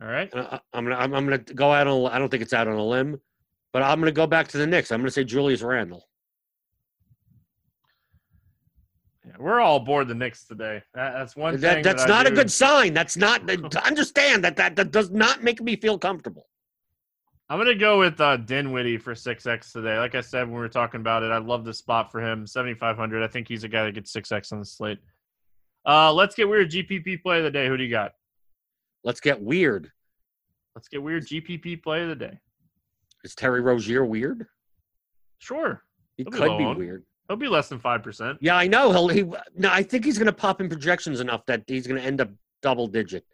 All 0.00 0.08
right. 0.08 0.32
Uh, 0.34 0.58
I'm 0.72 0.84
gonna 0.84 0.96
I'm, 0.96 1.14
I'm 1.14 1.24
gonna 1.24 1.38
go 1.38 1.72
out 1.72 1.86
on. 1.86 2.10
I 2.12 2.18
don't 2.18 2.28
think 2.28 2.42
it's 2.42 2.52
out 2.52 2.68
on 2.68 2.74
a 2.74 2.84
limb, 2.84 3.20
but 3.72 3.82
I'm 3.82 4.00
gonna 4.00 4.12
go 4.12 4.26
back 4.26 4.48
to 4.48 4.58
the 4.58 4.66
Knicks. 4.66 4.90
I'm 4.90 5.00
gonna 5.00 5.10
say 5.10 5.24
Julius 5.24 5.62
Randle. 5.62 6.06
Yeah, 9.26 9.32
we're 9.38 9.60
all 9.60 9.76
aboard 9.76 10.08
the 10.08 10.14
Knicks 10.14 10.44
today. 10.44 10.82
That, 10.94 11.12
that's 11.12 11.34
one 11.34 11.60
that, 11.60 11.82
That's 11.82 12.04
that 12.04 12.08
not 12.08 12.26
a 12.26 12.30
good 12.30 12.50
sign. 12.50 12.94
That's 12.94 13.16
not. 13.16 13.48
understand 13.84 14.44
that, 14.44 14.56
that 14.56 14.76
that 14.76 14.92
does 14.92 15.10
not 15.10 15.42
make 15.42 15.60
me 15.60 15.76
feel 15.76 15.98
comfortable. 15.98 16.46
I'm 17.48 17.58
gonna 17.58 17.74
go 17.74 17.98
with 17.98 18.20
uh, 18.20 18.38
Dinwiddie 18.38 18.98
for 18.98 19.14
six 19.14 19.46
X 19.46 19.72
today. 19.72 19.98
Like 19.98 20.16
I 20.16 20.20
said 20.20 20.42
when 20.44 20.54
we 20.54 20.60
were 20.60 20.68
talking 20.68 21.00
about 21.00 21.22
it, 21.22 21.30
I 21.30 21.38
love 21.38 21.64
the 21.64 21.74
spot 21.74 22.10
for 22.10 22.20
him. 22.20 22.46
7,500. 22.46 23.22
I 23.22 23.28
think 23.28 23.46
he's 23.46 23.62
a 23.62 23.68
guy 23.68 23.84
that 23.84 23.94
gets 23.94 24.12
six 24.12 24.32
X 24.32 24.50
on 24.50 24.58
the 24.58 24.64
slate. 24.64 24.98
Uh, 25.86 26.12
let's 26.12 26.34
get 26.34 26.48
weird. 26.48 26.70
GPP 26.70 27.22
play 27.22 27.38
of 27.38 27.44
the 27.44 27.50
day. 27.50 27.68
Who 27.68 27.76
do 27.76 27.84
you 27.84 27.90
got? 27.90 28.12
Let's 29.04 29.20
get 29.20 29.40
weird. 29.40 29.92
Let's 30.74 30.88
get 30.88 31.00
weird. 31.00 31.24
GPP 31.26 31.82
play 31.82 32.02
of 32.02 32.08
the 32.08 32.16
day. 32.16 32.40
Is 33.26 33.34
Terry 33.34 33.60
Rozier 33.60 34.04
weird? 34.04 34.46
Sure. 35.38 35.82
He 36.16 36.22
He'll 36.22 36.30
could 36.30 36.56
be, 36.58 36.64
be, 36.64 36.74
weird. 36.74 37.04
He'll 37.26 37.36
be 37.36 37.48
less 37.48 37.68
than 37.68 37.80
five 37.80 38.04
percent. 38.04 38.38
Yeah, 38.40 38.54
I 38.56 38.68
know. 38.68 38.92
He'll. 38.92 39.08
He. 39.08 39.24
No, 39.56 39.68
I 39.68 39.82
think 39.82 40.04
he's 40.04 40.16
going 40.16 40.26
to 40.26 40.32
pop 40.32 40.60
in 40.60 40.68
projections 40.68 41.18
enough 41.18 41.44
that 41.46 41.64
he's 41.66 41.88
going 41.88 42.00
to 42.00 42.06
end 42.06 42.20
up 42.20 42.30
double 42.62 42.86
digit. 42.86 43.24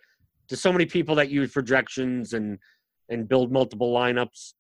There's 0.49 0.63
so 0.63 0.73
many 0.73 0.87
people 0.87 1.15
that 1.17 1.29
use 1.29 1.53
projections 1.53 2.33
and 2.33 2.59
and 3.11 3.29
build 3.29 3.53
multiple 3.53 3.93
lineups, 3.93 4.55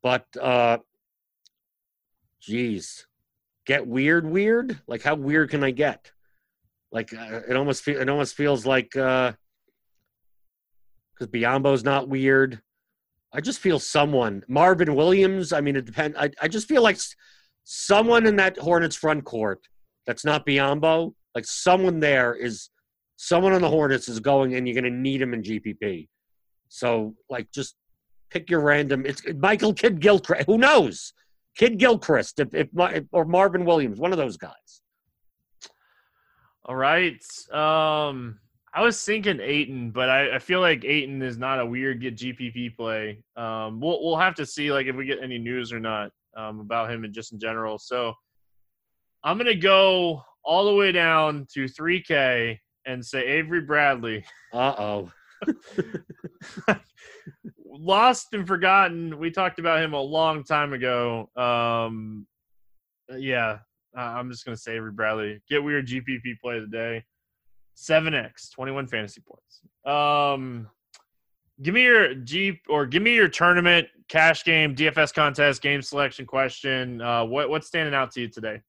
but 0.00 0.26
uh, 0.40 0.78
geez, 2.40 3.04
get 3.66 3.84
weird, 3.84 4.24
weird. 4.24 4.78
Like 4.86 5.02
how 5.02 5.16
weird 5.16 5.50
can 5.50 5.64
I 5.64 5.72
get? 5.72 6.12
Like 6.92 7.12
uh, 7.12 7.40
it 7.48 7.56
almost 7.56 7.82
fe- 7.82 7.96
it 8.00 8.08
almost 8.08 8.36
feels 8.36 8.64
like. 8.64 8.94
Uh, 8.94 9.32
because 11.18 11.32
Biyombo's 11.32 11.82
not 11.82 12.08
weird. 12.08 12.62
I 13.32 13.40
just 13.40 13.60
feel 13.60 13.78
someone, 13.78 14.42
Marvin 14.48 14.94
Williams. 14.94 15.52
I 15.52 15.60
mean, 15.60 15.76
it 15.76 15.84
depends. 15.84 16.16
I, 16.18 16.30
I 16.40 16.48
just 16.48 16.66
feel 16.66 16.82
like 16.82 16.98
someone 17.64 18.26
in 18.26 18.36
that 18.36 18.56
Hornets 18.58 18.96
front 18.96 19.24
court 19.24 19.60
that's 20.06 20.24
not 20.24 20.46
Biyombo, 20.46 21.12
like 21.34 21.44
someone 21.44 22.00
there 22.00 22.34
is, 22.34 22.70
someone 23.16 23.52
on 23.52 23.60
the 23.60 23.68
Hornets 23.68 24.08
is 24.08 24.20
going 24.20 24.54
and 24.54 24.66
you're 24.66 24.80
going 24.80 24.90
to 24.90 24.98
need 24.98 25.20
him 25.20 25.34
in 25.34 25.42
GPP. 25.42 26.08
So, 26.68 27.14
like, 27.28 27.50
just 27.52 27.76
pick 28.30 28.48
your 28.48 28.60
random. 28.60 29.04
It's 29.04 29.22
Michael 29.36 29.74
Kidd 29.74 30.00
Gilchrist. 30.00 30.46
Who 30.46 30.56
knows? 30.56 31.12
Kidd 31.56 31.78
Gilchrist, 31.78 32.40
if, 32.40 32.54
if, 32.54 32.68
if 32.74 33.04
or 33.12 33.24
Marvin 33.24 33.64
Williams, 33.64 33.98
one 33.98 34.12
of 34.12 34.18
those 34.18 34.36
guys. 34.36 34.52
All 36.64 36.76
right. 36.76 37.22
Um, 37.52 38.38
I 38.74 38.82
was 38.82 39.02
thinking 39.02 39.40
Ayton, 39.40 39.90
but 39.90 40.08
I, 40.10 40.36
I, 40.36 40.38
feel 40.38 40.60
like 40.60 40.84
Ayton 40.84 41.22
is 41.22 41.38
not 41.38 41.58
a 41.58 41.66
weird 41.66 42.00
get 42.00 42.16
GPP 42.16 42.76
play. 42.76 43.22
Um, 43.36 43.80
we'll 43.80 44.02
we'll 44.02 44.16
have 44.16 44.34
to 44.36 44.46
see 44.46 44.72
like 44.72 44.86
if 44.86 44.94
we 44.94 45.06
get 45.06 45.22
any 45.22 45.38
news 45.38 45.72
or 45.72 45.80
not 45.80 46.10
um, 46.36 46.60
about 46.60 46.90
him 46.90 47.04
and 47.04 47.14
just 47.14 47.32
in 47.32 47.38
general. 47.38 47.78
So 47.78 48.12
I'm 49.24 49.38
gonna 49.38 49.54
go 49.54 50.22
all 50.44 50.66
the 50.66 50.74
way 50.74 50.92
down 50.92 51.46
to 51.54 51.64
3K 51.64 52.58
and 52.86 53.04
say 53.04 53.24
Avery 53.26 53.62
Bradley. 53.62 54.24
Uh 54.52 54.74
oh. 54.78 55.12
Lost 57.64 58.28
and 58.32 58.46
forgotten. 58.46 59.18
We 59.18 59.30
talked 59.30 59.58
about 59.58 59.82
him 59.82 59.94
a 59.94 60.00
long 60.00 60.44
time 60.44 60.72
ago. 60.72 61.30
Um, 61.36 62.26
yeah, 63.16 63.58
I'm 63.96 64.30
just 64.30 64.44
gonna 64.44 64.56
say 64.56 64.76
Avery 64.76 64.92
Bradley. 64.92 65.40
Get 65.48 65.62
weird 65.62 65.86
GPP 65.86 66.40
play 66.42 66.56
of 66.56 66.70
the 66.70 66.76
day. 66.76 67.04
7x, 67.78 68.52
21 68.52 68.86
fantasy 68.88 69.20
points. 69.20 69.60
Um, 69.86 70.68
give 71.62 71.74
me 71.74 71.82
your 71.82 72.14
Jeep 72.14 72.62
or 72.68 72.86
give 72.86 73.02
me 73.02 73.14
your 73.14 73.28
tournament 73.28 73.88
cash 74.08 74.44
game, 74.44 74.74
DFS 74.74 75.14
contest, 75.14 75.62
game 75.62 75.82
selection 75.82 76.26
question. 76.26 77.00
Uh, 77.00 77.24
what 77.24 77.48
what's 77.48 77.66
standing 77.66 77.94
out 77.94 78.10
to 78.12 78.22
you 78.22 78.28
today? 78.28 78.60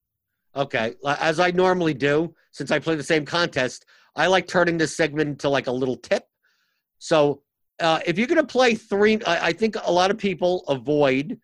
Okay, 0.55 0.95
as 1.05 1.39
I 1.39 1.51
normally 1.51 1.93
do, 1.93 2.33
since 2.51 2.71
I 2.71 2.79
play 2.79 2.95
the 2.95 3.03
same 3.03 3.25
contest, 3.25 3.85
I 4.15 4.27
like 4.27 4.47
turning 4.47 4.77
this 4.77 4.97
segment 4.97 5.29
into 5.29 5.49
like 5.49 5.67
a 5.67 5.71
little 5.71 5.95
tip. 5.95 6.23
So 6.97 7.43
uh, 7.79 7.99
if 8.05 8.17
you're 8.17 8.27
going 8.27 8.41
to 8.41 8.47
play 8.47 8.75
three, 8.75 9.21
I, 9.25 9.47
I 9.47 9.53
think 9.53 9.75
a 9.83 9.91
lot 9.91 10.11
of 10.11 10.17
people 10.17 10.63
avoid 10.67 11.39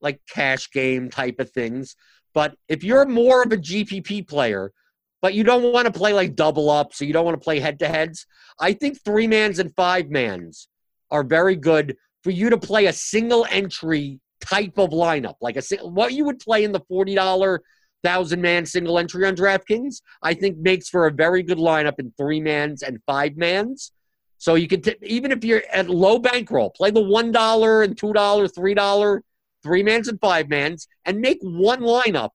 like 0.00 0.20
cash 0.28 0.70
game 0.70 1.08
type 1.08 1.38
of 1.38 1.50
things. 1.50 1.96
But 2.34 2.56
if 2.68 2.84
you're 2.84 3.06
more 3.06 3.42
of 3.42 3.52
a 3.52 3.56
GPP 3.56 4.28
player, 4.28 4.72
but 5.20 5.34
you 5.34 5.44
don't 5.44 5.72
want 5.72 5.86
to 5.86 5.92
play 5.92 6.12
like 6.12 6.36
double 6.36 6.70
up, 6.70 6.94
so 6.94 7.04
you 7.04 7.12
don't 7.12 7.24
want 7.24 7.40
to 7.40 7.44
play 7.44 7.60
head 7.60 7.78
to 7.80 7.88
heads, 7.88 8.26
I 8.60 8.72
think 8.72 9.02
three 9.04 9.26
mans 9.26 9.58
and 9.58 9.74
five 9.74 10.10
mans 10.10 10.68
are 11.10 11.24
very 11.24 11.56
good 11.56 11.96
for 12.22 12.30
you 12.30 12.50
to 12.50 12.58
play 12.58 12.86
a 12.86 12.92
single 12.92 13.46
entry 13.50 14.20
type 14.40 14.78
of 14.78 14.90
lineup, 14.90 15.34
like 15.40 15.56
a 15.56 15.62
what 15.86 16.12
you 16.12 16.24
would 16.24 16.38
play 16.38 16.64
in 16.64 16.72
the 16.72 16.80
forty 16.88 17.14
dollar 17.14 17.62
thousand 18.04 18.40
man 18.40 18.64
single 18.64 18.98
entry 18.98 19.26
on 19.26 19.34
DraftKings. 19.34 20.02
I 20.22 20.34
think 20.34 20.58
makes 20.58 20.88
for 20.88 21.06
a 21.06 21.12
very 21.12 21.42
good 21.42 21.58
lineup 21.58 21.98
in 21.98 22.12
three 22.16 22.40
mans 22.40 22.82
and 22.82 22.98
five 23.06 23.36
mans. 23.36 23.92
So 24.38 24.54
you 24.54 24.68
can 24.68 24.82
t- 24.82 24.94
even 25.02 25.32
if 25.32 25.44
you're 25.44 25.64
at 25.72 25.90
low 25.90 26.18
bankroll, 26.18 26.70
play 26.70 26.92
the 26.92 27.02
one 27.02 27.32
dollar 27.32 27.82
and 27.82 27.98
two 27.98 28.12
dollar, 28.12 28.46
three 28.46 28.74
dollar, 28.74 29.22
three 29.64 29.82
mans 29.82 30.06
and 30.06 30.20
five 30.20 30.48
mans, 30.48 30.86
and 31.04 31.20
make 31.20 31.38
one 31.42 31.80
lineup 31.80 32.30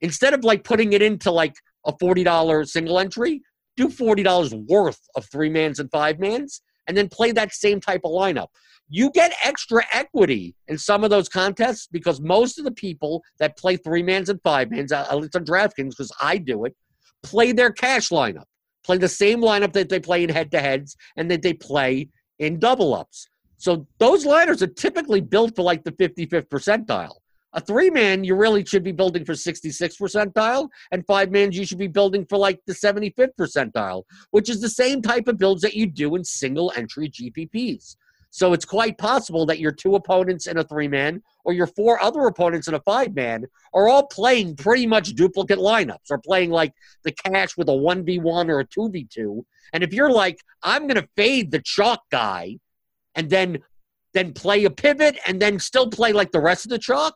instead 0.00 0.34
of 0.34 0.44
like 0.44 0.62
putting 0.62 0.92
it 0.92 1.02
into 1.02 1.30
like 1.32 1.54
a 1.86 1.92
forty 1.98 2.24
dollar 2.24 2.64
single 2.64 2.98
entry. 2.98 3.42
Do 3.76 3.88
forty 3.88 4.22
dollars 4.22 4.54
worth 4.54 5.00
of 5.16 5.26
three 5.30 5.50
mans 5.50 5.78
and 5.78 5.90
five 5.90 6.18
mans, 6.18 6.62
and 6.86 6.96
then 6.96 7.08
play 7.08 7.32
that 7.32 7.52
same 7.52 7.80
type 7.80 8.02
of 8.04 8.12
lineup. 8.12 8.48
You 8.88 9.10
get 9.10 9.32
extra 9.42 9.82
equity 9.92 10.54
in 10.68 10.76
some 10.76 11.04
of 11.04 11.10
those 11.10 11.28
contests 11.28 11.88
because 11.90 12.20
most 12.20 12.58
of 12.58 12.64
the 12.64 12.72
people 12.72 13.22
that 13.38 13.56
play 13.56 13.76
three 13.76 14.02
mans 14.02 14.28
and 14.28 14.40
five 14.42 14.70
mans, 14.70 14.92
at 14.92 15.16
least 15.16 15.36
on 15.36 15.44
DraftKings, 15.44 15.90
because 15.90 16.12
I 16.20 16.36
do 16.36 16.66
it, 16.66 16.76
play 17.22 17.52
their 17.52 17.72
cash 17.72 18.10
lineup, 18.10 18.44
play 18.84 18.98
the 18.98 19.08
same 19.08 19.40
lineup 19.40 19.72
that 19.72 19.88
they 19.88 20.00
play 20.00 20.22
in 20.22 20.28
head 20.28 20.50
to 20.50 20.60
heads 20.60 20.96
and 21.16 21.30
that 21.30 21.42
they 21.42 21.54
play 21.54 22.08
in 22.38 22.58
double 22.58 22.94
ups. 22.94 23.26
So 23.56 23.86
those 23.98 24.26
liners 24.26 24.62
are 24.62 24.68
typically 24.68 25.22
built 25.22 25.56
for 25.56 25.62
like 25.62 25.84
the 25.84 25.92
55th 25.92 26.48
percentile. 26.48 27.16
A 27.54 27.60
three 27.60 27.88
man, 27.88 28.24
you 28.24 28.34
really 28.34 28.64
should 28.64 28.82
be 28.82 28.92
building 28.92 29.24
for 29.24 29.34
66 29.34 29.96
percentile, 29.96 30.68
and 30.90 31.06
five 31.06 31.30
mans, 31.30 31.56
you 31.56 31.64
should 31.64 31.78
be 31.78 31.86
building 31.86 32.26
for 32.26 32.36
like 32.36 32.60
the 32.66 32.72
75th 32.72 33.30
percentile, 33.38 34.02
which 34.32 34.50
is 34.50 34.60
the 34.60 34.68
same 34.68 35.00
type 35.00 35.28
of 35.28 35.38
builds 35.38 35.62
that 35.62 35.74
you 35.74 35.86
do 35.86 36.16
in 36.16 36.24
single 36.24 36.72
entry 36.76 37.08
GPPs. 37.08 37.96
So 38.30 38.52
it's 38.52 38.64
quite 38.64 38.98
possible 38.98 39.46
that 39.46 39.60
your 39.60 39.70
two 39.70 39.94
opponents 39.94 40.48
in 40.48 40.58
a 40.58 40.64
three 40.64 40.88
man 40.88 41.22
or 41.44 41.52
your 41.52 41.68
four 41.68 42.02
other 42.02 42.22
opponents 42.22 42.66
in 42.66 42.74
a 42.74 42.80
five 42.80 43.14
man 43.14 43.44
are 43.72 43.88
all 43.88 44.08
playing 44.08 44.56
pretty 44.56 44.88
much 44.88 45.14
duplicate 45.14 45.60
lineups 45.60 46.10
or 46.10 46.18
playing 46.18 46.50
like 46.50 46.72
the 47.04 47.12
cash 47.12 47.56
with 47.56 47.68
a 47.68 47.72
1v1 47.72 48.48
or 48.48 48.58
a 48.58 48.66
2v2. 48.66 49.44
And 49.72 49.84
if 49.84 49.94
you're 49.94 50.10
like, 50.10 50.40
I'm 50.64 50.88
going 50.88 51.00
to 51.00 51.08
fade 51.16 51.52
the 51.52 51.60
chalk 51.60 52.00
guy 52.10 52.58
and 53.14 53.30
then 53.30 53.60
then 54.14 54.32
play 54.32 54.64
a 54.64 54.70
pivot 54.70 55.16
and 55.28 55.40
then 55.40 55.60
still 55.60 55.88
play 55.88 56.12
like 56.12 56.32
the 56.32 56.40
rest 56.40 56.66
of 56.66 56.70
the 56.70 56.78
chalk, 56.78 57.14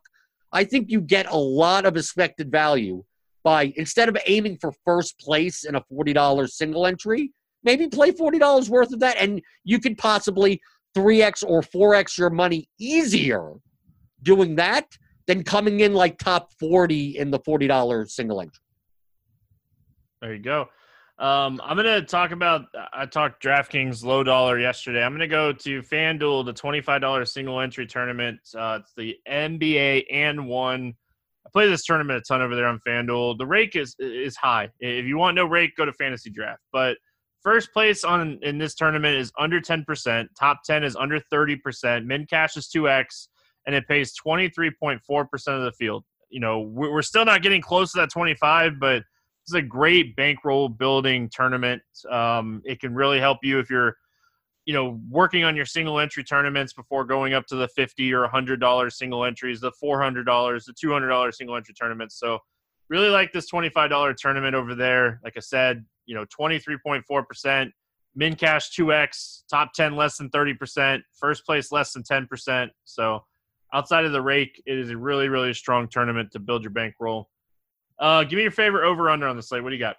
I 0.53 0.65
think 0.65 0.91
you 0.91 1.01
get 1.01 1.31
a 1.31 1.37
lot 1.37 1.87
of 1.87 1.97
expected 1.97 2.51
value 2.51 3.05
by 3.45 3.73
instead 3.77 4.09
of 4.09 4.17
aiming 4.27 4.59
for 4.59 4.73
first 4.85 5.19
place 5.19 5.65
in 5.65 5.75
a 5.75 5.83
$40 5.93 6.49
single 6.51 6.87
entry, 6.87 7.33
maybe 7.63 7.89
play 7.89 8.13
$40 8.13 8.69
worth 8.69 8.93
of 8.93 9.01
that 9.01 9.17
and 9.19 9.41
you 9.65 9.79
could 9.79 9.99
possibly 9.99 10.61
3x 10.97 11.45
or 11.47 11.61
4x 11.63 12.19
your 12.19 12.31
money 12.31 12.69
easier 12.79 13.53
doing 14.23 14.57
that 14.57 14.87
than 15.27 15.45
coming 15.45 15.81
in 15.81 15.93
like 15.93 16.19
top 16.19 16.51
40 16.59 17.19
in 17.19 17.31
the 17.31 17.39
$40 17.39 18.09
single 18.09 18.41
entry. 18.41 18.63
There 20.21 20.35
you 20.35 20.43
go. 20.43 20.69
Um, 21.19 21.61
I'm 21.65 21.77
going 21.77 21.87
to 21.87 22.03
talk 22.03 22.31
about, 22.31 22.67
I 22.93 23.05
talked 23.07 23.43
DraftKings 23.43 24.05
low 24.05 24.23
dollar 24.23 24.59
yesterday. 24.59 25.03
I'm 25.03 25.13
going 25.13 25.21
to 25.21 25.27
go 25.27 25.53
to 25.53 25.83
FanDuel, 25.83 26.45
the 26.45 26.55
$25 26.55 27.29
single 27.29 27.61
entry 27.61 27.87
tournament. 27.87 28.39
Uh, 28.57 28.79
it's 28.81 28.93
the 28.97 29.17
NBA 29.29 30.05
and 30.13 30.47
one. 30.47 30.95
I 31.45 31.51
play 31.51 31.69
this 31.69 31.85
tournament 31.85 32.19
a 32.19 32.23
ton 32.23 32.41
over 32.41 32.55
there 32.55 32.67
on 32.67 32.81
FanDuel. 32.87 33.39
The 33.39 33.47
rake 33.47 33.75
is 33.75 33.97
is 33.99 34.37
high. 34.37 34.69
If 34.81 35.07
you 35.07 35.19
want 35.19 35.35
no 35.35 35.45
rake, 35.47 35.75
go 35.77 35.85
to 35.85 35.93
Fantasy 35.93 36.31
Draft. 36.31 36.61
But 36.73 36.99
First 37.43 37.73
place 37.73 38.03
on 38.05 38.39
in 38.43 38.59
this 38.59 38.75
tournament 38.75 39.17
is 39.17 39.31
under 39.39 39.61
10%. 39.61 40.27
Top 40.39 40.61
10 40.65 40.83
is 40.83 40.97
under 40.97 41.21
30%. 41.33 42.05
Min 42.05 42.27
cash 42.27 42.57
is 42.57 42.69
2x, 42.69 43.29
and 43.67 43.75
it 43.75 43.87
pays 43.87 44.13
23.4% 44.27 45.01
of 45.49 45.63
the 45.63 45.73
field. 45.73 46.05
You 46.31 46.41
know, 46.41 46.61
we're 46.61 47.03
still 47.03 47.25
not 47.25 47.43
getting 47.43 47.63
close 47.63 47.93
to 47.93 48.01
that 48.01 48.11
25, 48.11 48.81
but 48.81 49.03
it's 49.49 49.55
a 49.55 49.63
great 49.63 50.15
bankroll 50.15 50.69
building 50.69 51.31
tournament. 51.33 51.81
Um, 52.11 52.61
it 52.65 52.81
can 52.81 52.95
really 52.95 53.19
help 53.19 53.39
you 53.43 53.59
if 53.59 53.71
you're, 53.71 53.97
you 54.67 54.75
know, 54.75 55.01
working 55.09 55.45
on 55.45 55.57
your 55.57 55.65
single 55.65 55.99
entry 55.99 56.23
tournaments 56.23 56.75
before 56.75 57.07
going 57.07 57.33
up 57.33 57.47
to 57.47 57.57
the 57.57 57.69
50 57.69 58.13
or 58.13 58.29
$100 58.29 58.93
single 58.93 59.25
entries, 59.25 59.61
the 59.61 59.73
$400, 59.83 60.65
the 60.67 60.75
$200 60.75 61.35
single 61.35 61.57
entry 61.57 61.75
tournaments. 61.75 62.19
So, 62.19 62.39
really 62.91 63.09
like 63.09 63.33
this 63.33 63.51
$25 63.51 64.17
tournament 64.17 64.55
over 64.55 64.75
there. 64.75 65.21
Like 65.25 65.35
I 65.37 65.41
said, 65.41 65.85
you 66.05 66.15
know, 66.15 66.25
23.4%, 66.27 67.71
min 68.15 68.35
cash 68.35 68.71
2x, 68.71 69.45
top 69.51 69.73
10 69.73 69.97
less 69.97 70.19
than 70.19 70.31
30%, 70.31 71.01
first 71.19 71.45
place 71.47 71.73
less 71.73 71.93
than 71.93 72.03
10%. 72.03 72.69
So 72.85 73.25
outside 73.73 74.05
of 74.05 74.13
the 74.13 74.23
rake, 74.23 74.63
it 74.67 74.79
is 74.79 74.91
a 74.91 74.97
really, 74.97 75.29
really 75.29 75.55
strong 75.55 75.89
tournament 75.89 76.33
to 76.33 76.39
build 76.39 76.63
your 76.63 76.71
bankroll. 76.71 77.29
Uh, 77.99 78.25
give 78.25 78.37
me 78.37 78.43
your 78.43 78.51
favorite 78.51 78.87
over 78.87 79.11
under 79.11 79.27
on 79.27 79.37
the 79.37 79.43
slate. 79.43 79.63
What 79.63 79.71
do 79.71 79.77
you 79.77 79.81
got? 79.81 79.97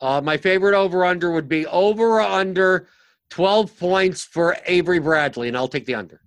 Uh, 0.00 0.20
my 0.20 0.36
favorite 0.36 0.74
over 0.74 1.04
under 1.04 1.30
would 1.30 1.48
be 1.48 1.66
over 1.66 2.20
under 2.20 2.88
12 3.30 3.78
points 3.78 4.24
for 4.24 4.56
Avery 4.66 4.98
Bradley, 4.98 5.48
and 5.48 5.56
I'll 5.56 5.68
take 5.68 5.86
the 5.86 5.94
under. 5.94 6.20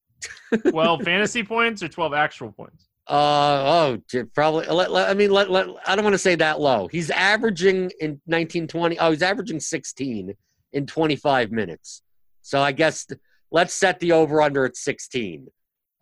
12 0.70 1.02
fantasy 1.02 1.42
points 1.42 1.82
or 1.82 1.88
12 1.88 2.14
actual 2.14 2.52
points? 2.52 2.88
Uh 3.06 3.12
oh, 3.12 4.26
probably. 4.34 4.66
Let, 4.66 4.90
let, 4.90 5.10
I 5.10 5.14
mean, 5.14 5.30
let, 5.30 5.50
let, 5.50 5.66
I 5.86 5.94
don't 5.94 6.04
want 6.04 6.14
to 6.14 6.18
say 6.18 6.36
that 6.36 6.58
low. 6.58 6.88
He's 6.88 7.10
averaging 7.10 7.90
in 8.00 8.12
1920. 8.24 8.98
Oh, 8.98 9.10
he's 9.10 9.22
averaging 9.22 9.60
16 9.60 10.34
in 10.72 10.86
25 10.86 11.52
minutes. 11.52 12.02
So 12.40 12.62
I 12.62 12.72
guess 12.72 13.06
let's 13.50 13.74
set 13.74 14.00
the 14.00 14.12
over 14.12 14.40
under 14.40 14.64
at 14.64 14.76
16. 14.76 15.48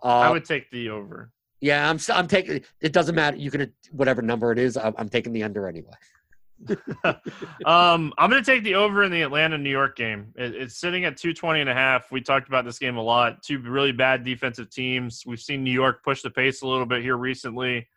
Uh, 0.03 0.07
I 0.07 0.31
would 0.31 0.45
take 0.45 0.71
the 0.71 0.91
over. 0.91 1.33
Yeah, 1.63 1.89
I'm. 1.89 1.99
I'm 2.13 2.27
taking. 2.27 2.61
It 2.81 2.93
doesn't 2.93 3.15
matter. 3.15 3.37
You 3.37 3.51
can 3.51 3.73
whatever 3.93 4.21
number 4.21 4.51
it 4.51 4.59
is. 4.59 4.77
I'm, 4.77 4.95
I'm 4.99 5.09
taking 5.09 5.33
the 5.33 5.45
under 5.45 5.69
anyway. 5.69 5.93
um, 7.65 8.13
I'm 8.19 8.31
going 8.31 8.43
to 8.43 8.51
take 8.51 8.65
the 8.65 8.75
over 8.75 9.05
in 9.05 9.13
the 9.13 9.23
Atlanta 9.23 9.57
New 9.57 9.71
York 9.71 9.97
game. 9.97 10.33
It, 10.37 10.57
it's 10.57 10.77
sitting 10.77 11.05
at 11.05 11.17
220 11.17 11.61
and 11.61 11.71
a 11.71 11.75
half. 11.75 12.11
We 12.11 12.21
talked 12.21 12.49
about 12.49 12.65
this 12.65 12.81
game 12.81 12.97
a 12.97 13.03
lot. 13.03 13.45
Two 13.45 13.61
really 13.61 13.93
bad 13.93 14.25
defensive 14.25 14.71
teams. 14.71 15.23
We've 15.25 15.41
seen 15.41 15.63
New 15.63 15.73
York 15.73 16.03
push 16.03 16.23
the 16.23 16.31
pace 16.31 16.63
a 16.63 16.67
little 16.67 16.85
bit 16.85 17.01
here 17.01 17.17
recently. 17.17 17.89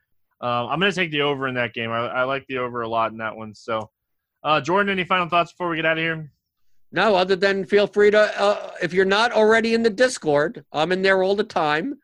Um, 0.41 0.67
I'm 0.67 0.79
going 0.79 0.91
to 0.91 0.95
take 0.95 1.11
the 1.11 1.21
over 1.21 1.47
in 1.47 1.55
that 1.55 1.73
game. 1.73 1.89
I, 1.89 2.07
I, 2.07 2.23
like 2.23 2.45
the 2.45 2.59
over 2.59 2.81
a 2.81 2.87
lot 2.87 3.11
in 3.11 3.17
that 3.17 3.35
one. 3.35 3.55
So, 3.55 3.89
uh, 4.43 4.61
Jordan, 4.61 4.91
any 4.91 5.05
final 5.05 5.27
thoughts 5.27 5.51
before 5.53 5.69
we 5.69 5.77
get 5.77 5.85
out 5.85 5.97
of 5.97 6.03
here? 6.03 6.31
No, 6.91 7.15
other 7.15 7.35
than 7.35 7.65
feel 7.65 7.87
free 7.87 8.11
to, 8.11 8.39
uh, 8.39 8.71
if 8.81 8.93
you're 8.93 9.05
not 9.05 9.31
already 9.31 9.73
in 9.73 9.81
the 9.81 9.89
Discord, 9.89 10.63
I'm 10.71 10.91
in 10.91 11.01
there 11.01 11.23
all 11.23 11.35
the 11.35 11.43
time 11.43 11.95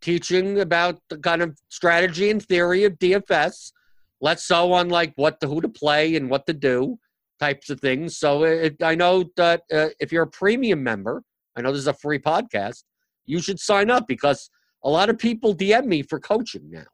teaching 0.00 0.60
about 0.60 0.98
the 1.08 1.18
kind 1.18 1.42
of 1.42 1.58
strategy 1.68 2.30
and 2.30 2.42
theory 2.44 2.84
of 2.84 2.98
DFS 2.98 3.72
less 4.20 4.44
so 4.44 4.72
on 4.72 4.88
like 4.88 5.12
what 5.16 5.40
to 5.40 5.48
who 5.48 5.60
to 5.60 5.68
play 5.68 6.16
and 6.16 6.30
what 6.30 6.46
to 6.46 6.52
do 6.52 6.98
types 7.38 7.70
of 7.70 7.80
things. 7.80 8.18
So 8.18 8.44
it, 8.44 8.76
I 8.82 8.94
know 8.94 9.24
that 9.36 9.62
uh, 9.72 9.88
if 9.98 10.12
you're 10.12 10.24
a 10.24 10.30
premium 10.30 10.82
member, 10.82 11.22
I 11.56 11.62
know 11.62 11.72
this 11.72 11.80
is 11.80 11.86
a 11.88 11.94
free 11.94 12.18
podcast, 12.18 12.84
you 13.24 13.40
should 13.40 13.58
sign 13.58 13.90
up 13.90 14.06
because 14.06 14.50
a 14.84 14.90
lot 14.90 15.08
of 15.08 15.18
people 15.18 15.54
DM 15.54 15.86
me 15.86 16.02
for 16.02 16.20
coaching 16.20 16.70
now. 16.70 16.84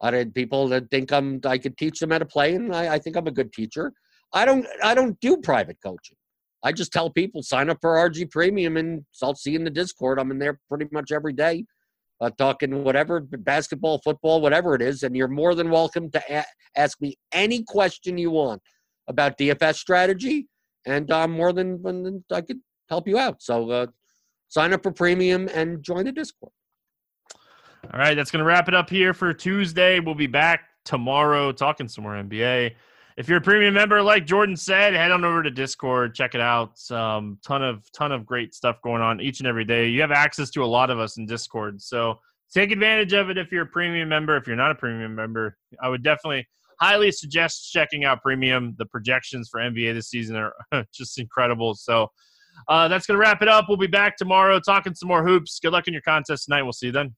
A 0.00 0.06
lot 0.06 0.14
of 0.14 0.34
people 0.34 0.68
that 0.68 0.90
think 0.90 1.12
I'm 1.12 1.40
I 1.44 1.56
could 1.56 1.78
teach 1.78 2.00
them 2.00 2.10
how 2.10 2.18
to 2.18 2.26
play, 2.26 2.54
and 2.54 2.74
I, 2.74 2.94
I 2.94 2.98
think 2.98 3.16
I'm 3.16 3.26
a 3.26 3.30
good 3.32 3.52
teacher. 3.52 3.92
I 4.32 4.44
don't 4.44 4.66
I 4.82 4.94
don't 4.94 5.18
do 5.20 5.38
private 5.38 5.78
coaching. 5.82 6.16
I 6.62 6.72
just 6.72 6.92
tell 6.92 7.08
people 7.08 7.42
sign 7.42 7.70
up 7.70 7.78
for 7.80 7.94
RG 7.94 8.30
Premium, 8.30 8.76
and 8.76 9.04
I'll 9.22 9.34
see 9.34 9.52
you 9.52 9.58
in 9.58 9.64
the 9.64 9.70
Discord. 9.70 10.18
I'm 10.18 10.30
in 10.30 10.38
there 10.38 10.60
pretty 10.68 10.86
much 10.92 11.12
every 11.12 11.32
day 11.32 11.64
uh, 12.20 12.30
talking 12.38 12.84
whatever 12.84 13.20
basketball, 13.20 14.00
football, 14.02 14.40
whatever 14.40 14.74
it 14.74 14.82
is, 14.82 15.02
and 15.02 15.16
you're 15.16 15.28
more 15.28 15.54
than 15.54 15.70
welcome 15.70 16.10
to 16.10 16.22
a- 16.30 16.44
ask 16.76 17.00
me 17.00 17.14
any 17.32 17.62
question 17.62 18.16
you 18.16 18.30
want 18.30 18.62
about 19.08 19.38
DFS 19.38 19.76
strategy, 19.76 20.46
and 20.86 21.10
I'm 21.10 21.32
more 21.32 21.52
than, 21.52 21.82
than 21.82 22.24
I 22.32 22.40
could 22.40 22.60
help 22.88 23.06
you 23.06 23.18
out. 23.18 23.42
So 23.42 23.70
uh, 23.70 23.86
sign 24.48 24.72
up 24.72 24.82
for 24.82 24.92
premium 24.92 25.48
and 25.54 25.82
join 25.82 26.04
the 26.04 26.12
Discord. 26.12 26.52
All 27.92 28.00
right, 28.00 28.14
that's 28.14 28.30
going 28.30 28.40
to 28.40 28.46
wrap 28.46 28.68
it 28.68 28.74
up 28.74 28.90
here 28.90 29.14
for 29.14 29.32
Tuesday. 29.32 30.00
We'll 30.00 30.16
be 30.16 30.26
back 30.26 30.64
tomorrow 30.84 31.52
talking 31.52 31.88
some 31.88 32.04
more 32.04 32.14
NBA 32.14 32.74
if 33.16 33.28
you're 33.28 33.38
a 33.38 33.42
premium 33.42 33.74
member, 33.74 34.02
like 34.02 34.26
Jordan 34.26 34.56
said, 34.56 34.92
head 34.94 35.10
on 35.10 35.24
over 35.24 35.42
to 35.42 35.50
Discord, 35.50 36.14
check 36.14 36.34
it 36.34 36.40
out. 36.40 36.78
Um, 36.90 37.38
ton 37.44 37.62
of 37.62 37.90
ton 37.92 38.12
of 38.12 38.26
great 38.26 38.54
stuff 38.54 38.80
going 38.82 39.00
on 39.02 39.20
each 39.20 39.40
and 39.40 39.46
every 39.46 39.64
day. 39.64 39.88
You 39.88 40.00
have 40.02 40.12
access 40.12 40.50
to 40.50 40.62
a 40.62 40.66
lot 40.66 40.90
of 40.90 40.98
us 40.98 41.16
in 41.16 41.26
Discord, 41.26 41.80
so 41.80 42.20
take 42.52 42.70
advantage 42.70 43.14
of 43.14 43.30
it 43.30 43.38
if 43.38 43.50
you're 43.50 43.62
a 43.62 43.66
premium 43.66 44.08
member. 44.08 44.36
If 44.36 44.46
you're 44.46 44.56
not 44.56 44.70
a 44.70 44.74
premium 44.74 45.14
member, 45.14 45.56
I 45.80 45.88
would 45.88 46.02
definitely 46.02 46.46
highly 46.80 47.10
suggest 47.10 47.72
checking 47.72 48.04
out 48.04 48.22
Premium. 48.22 48.74
The 48.78 48.86
projections 48.86 49.48
for 49.48 49.60
NBA 49.60 49.94
this 49.94 50.08
season 50.08 50.36
are 50.36 50.52
just 50.94 51.18
incredible. 51.18 51.74
So 51.74 52.08
uh, 52.68 52.88
that's 52.88 53.06
to 53.06 53.16
wrap 53.16 53.42
it 53.42 53.48
up. 53.48 53.66
We'll 53.68 53.76
be 53.76 53.86
back 53.86 54.16
tomorrow 54.16 54.60
talking 54.60 54.94
some 54.94 55.08
more 55.08 55.26
hoops. 55.26 55.58
Good 55.60 55.72
luck 55.72 55.86
in 55.86 55.94
your 55.94 56.02
contest 56.02 56.44
tonight. 56.44 56.62
We'll 56.62 56.72
see 56.72 56.86
you 56.86 56.92
then. 56.92 57.14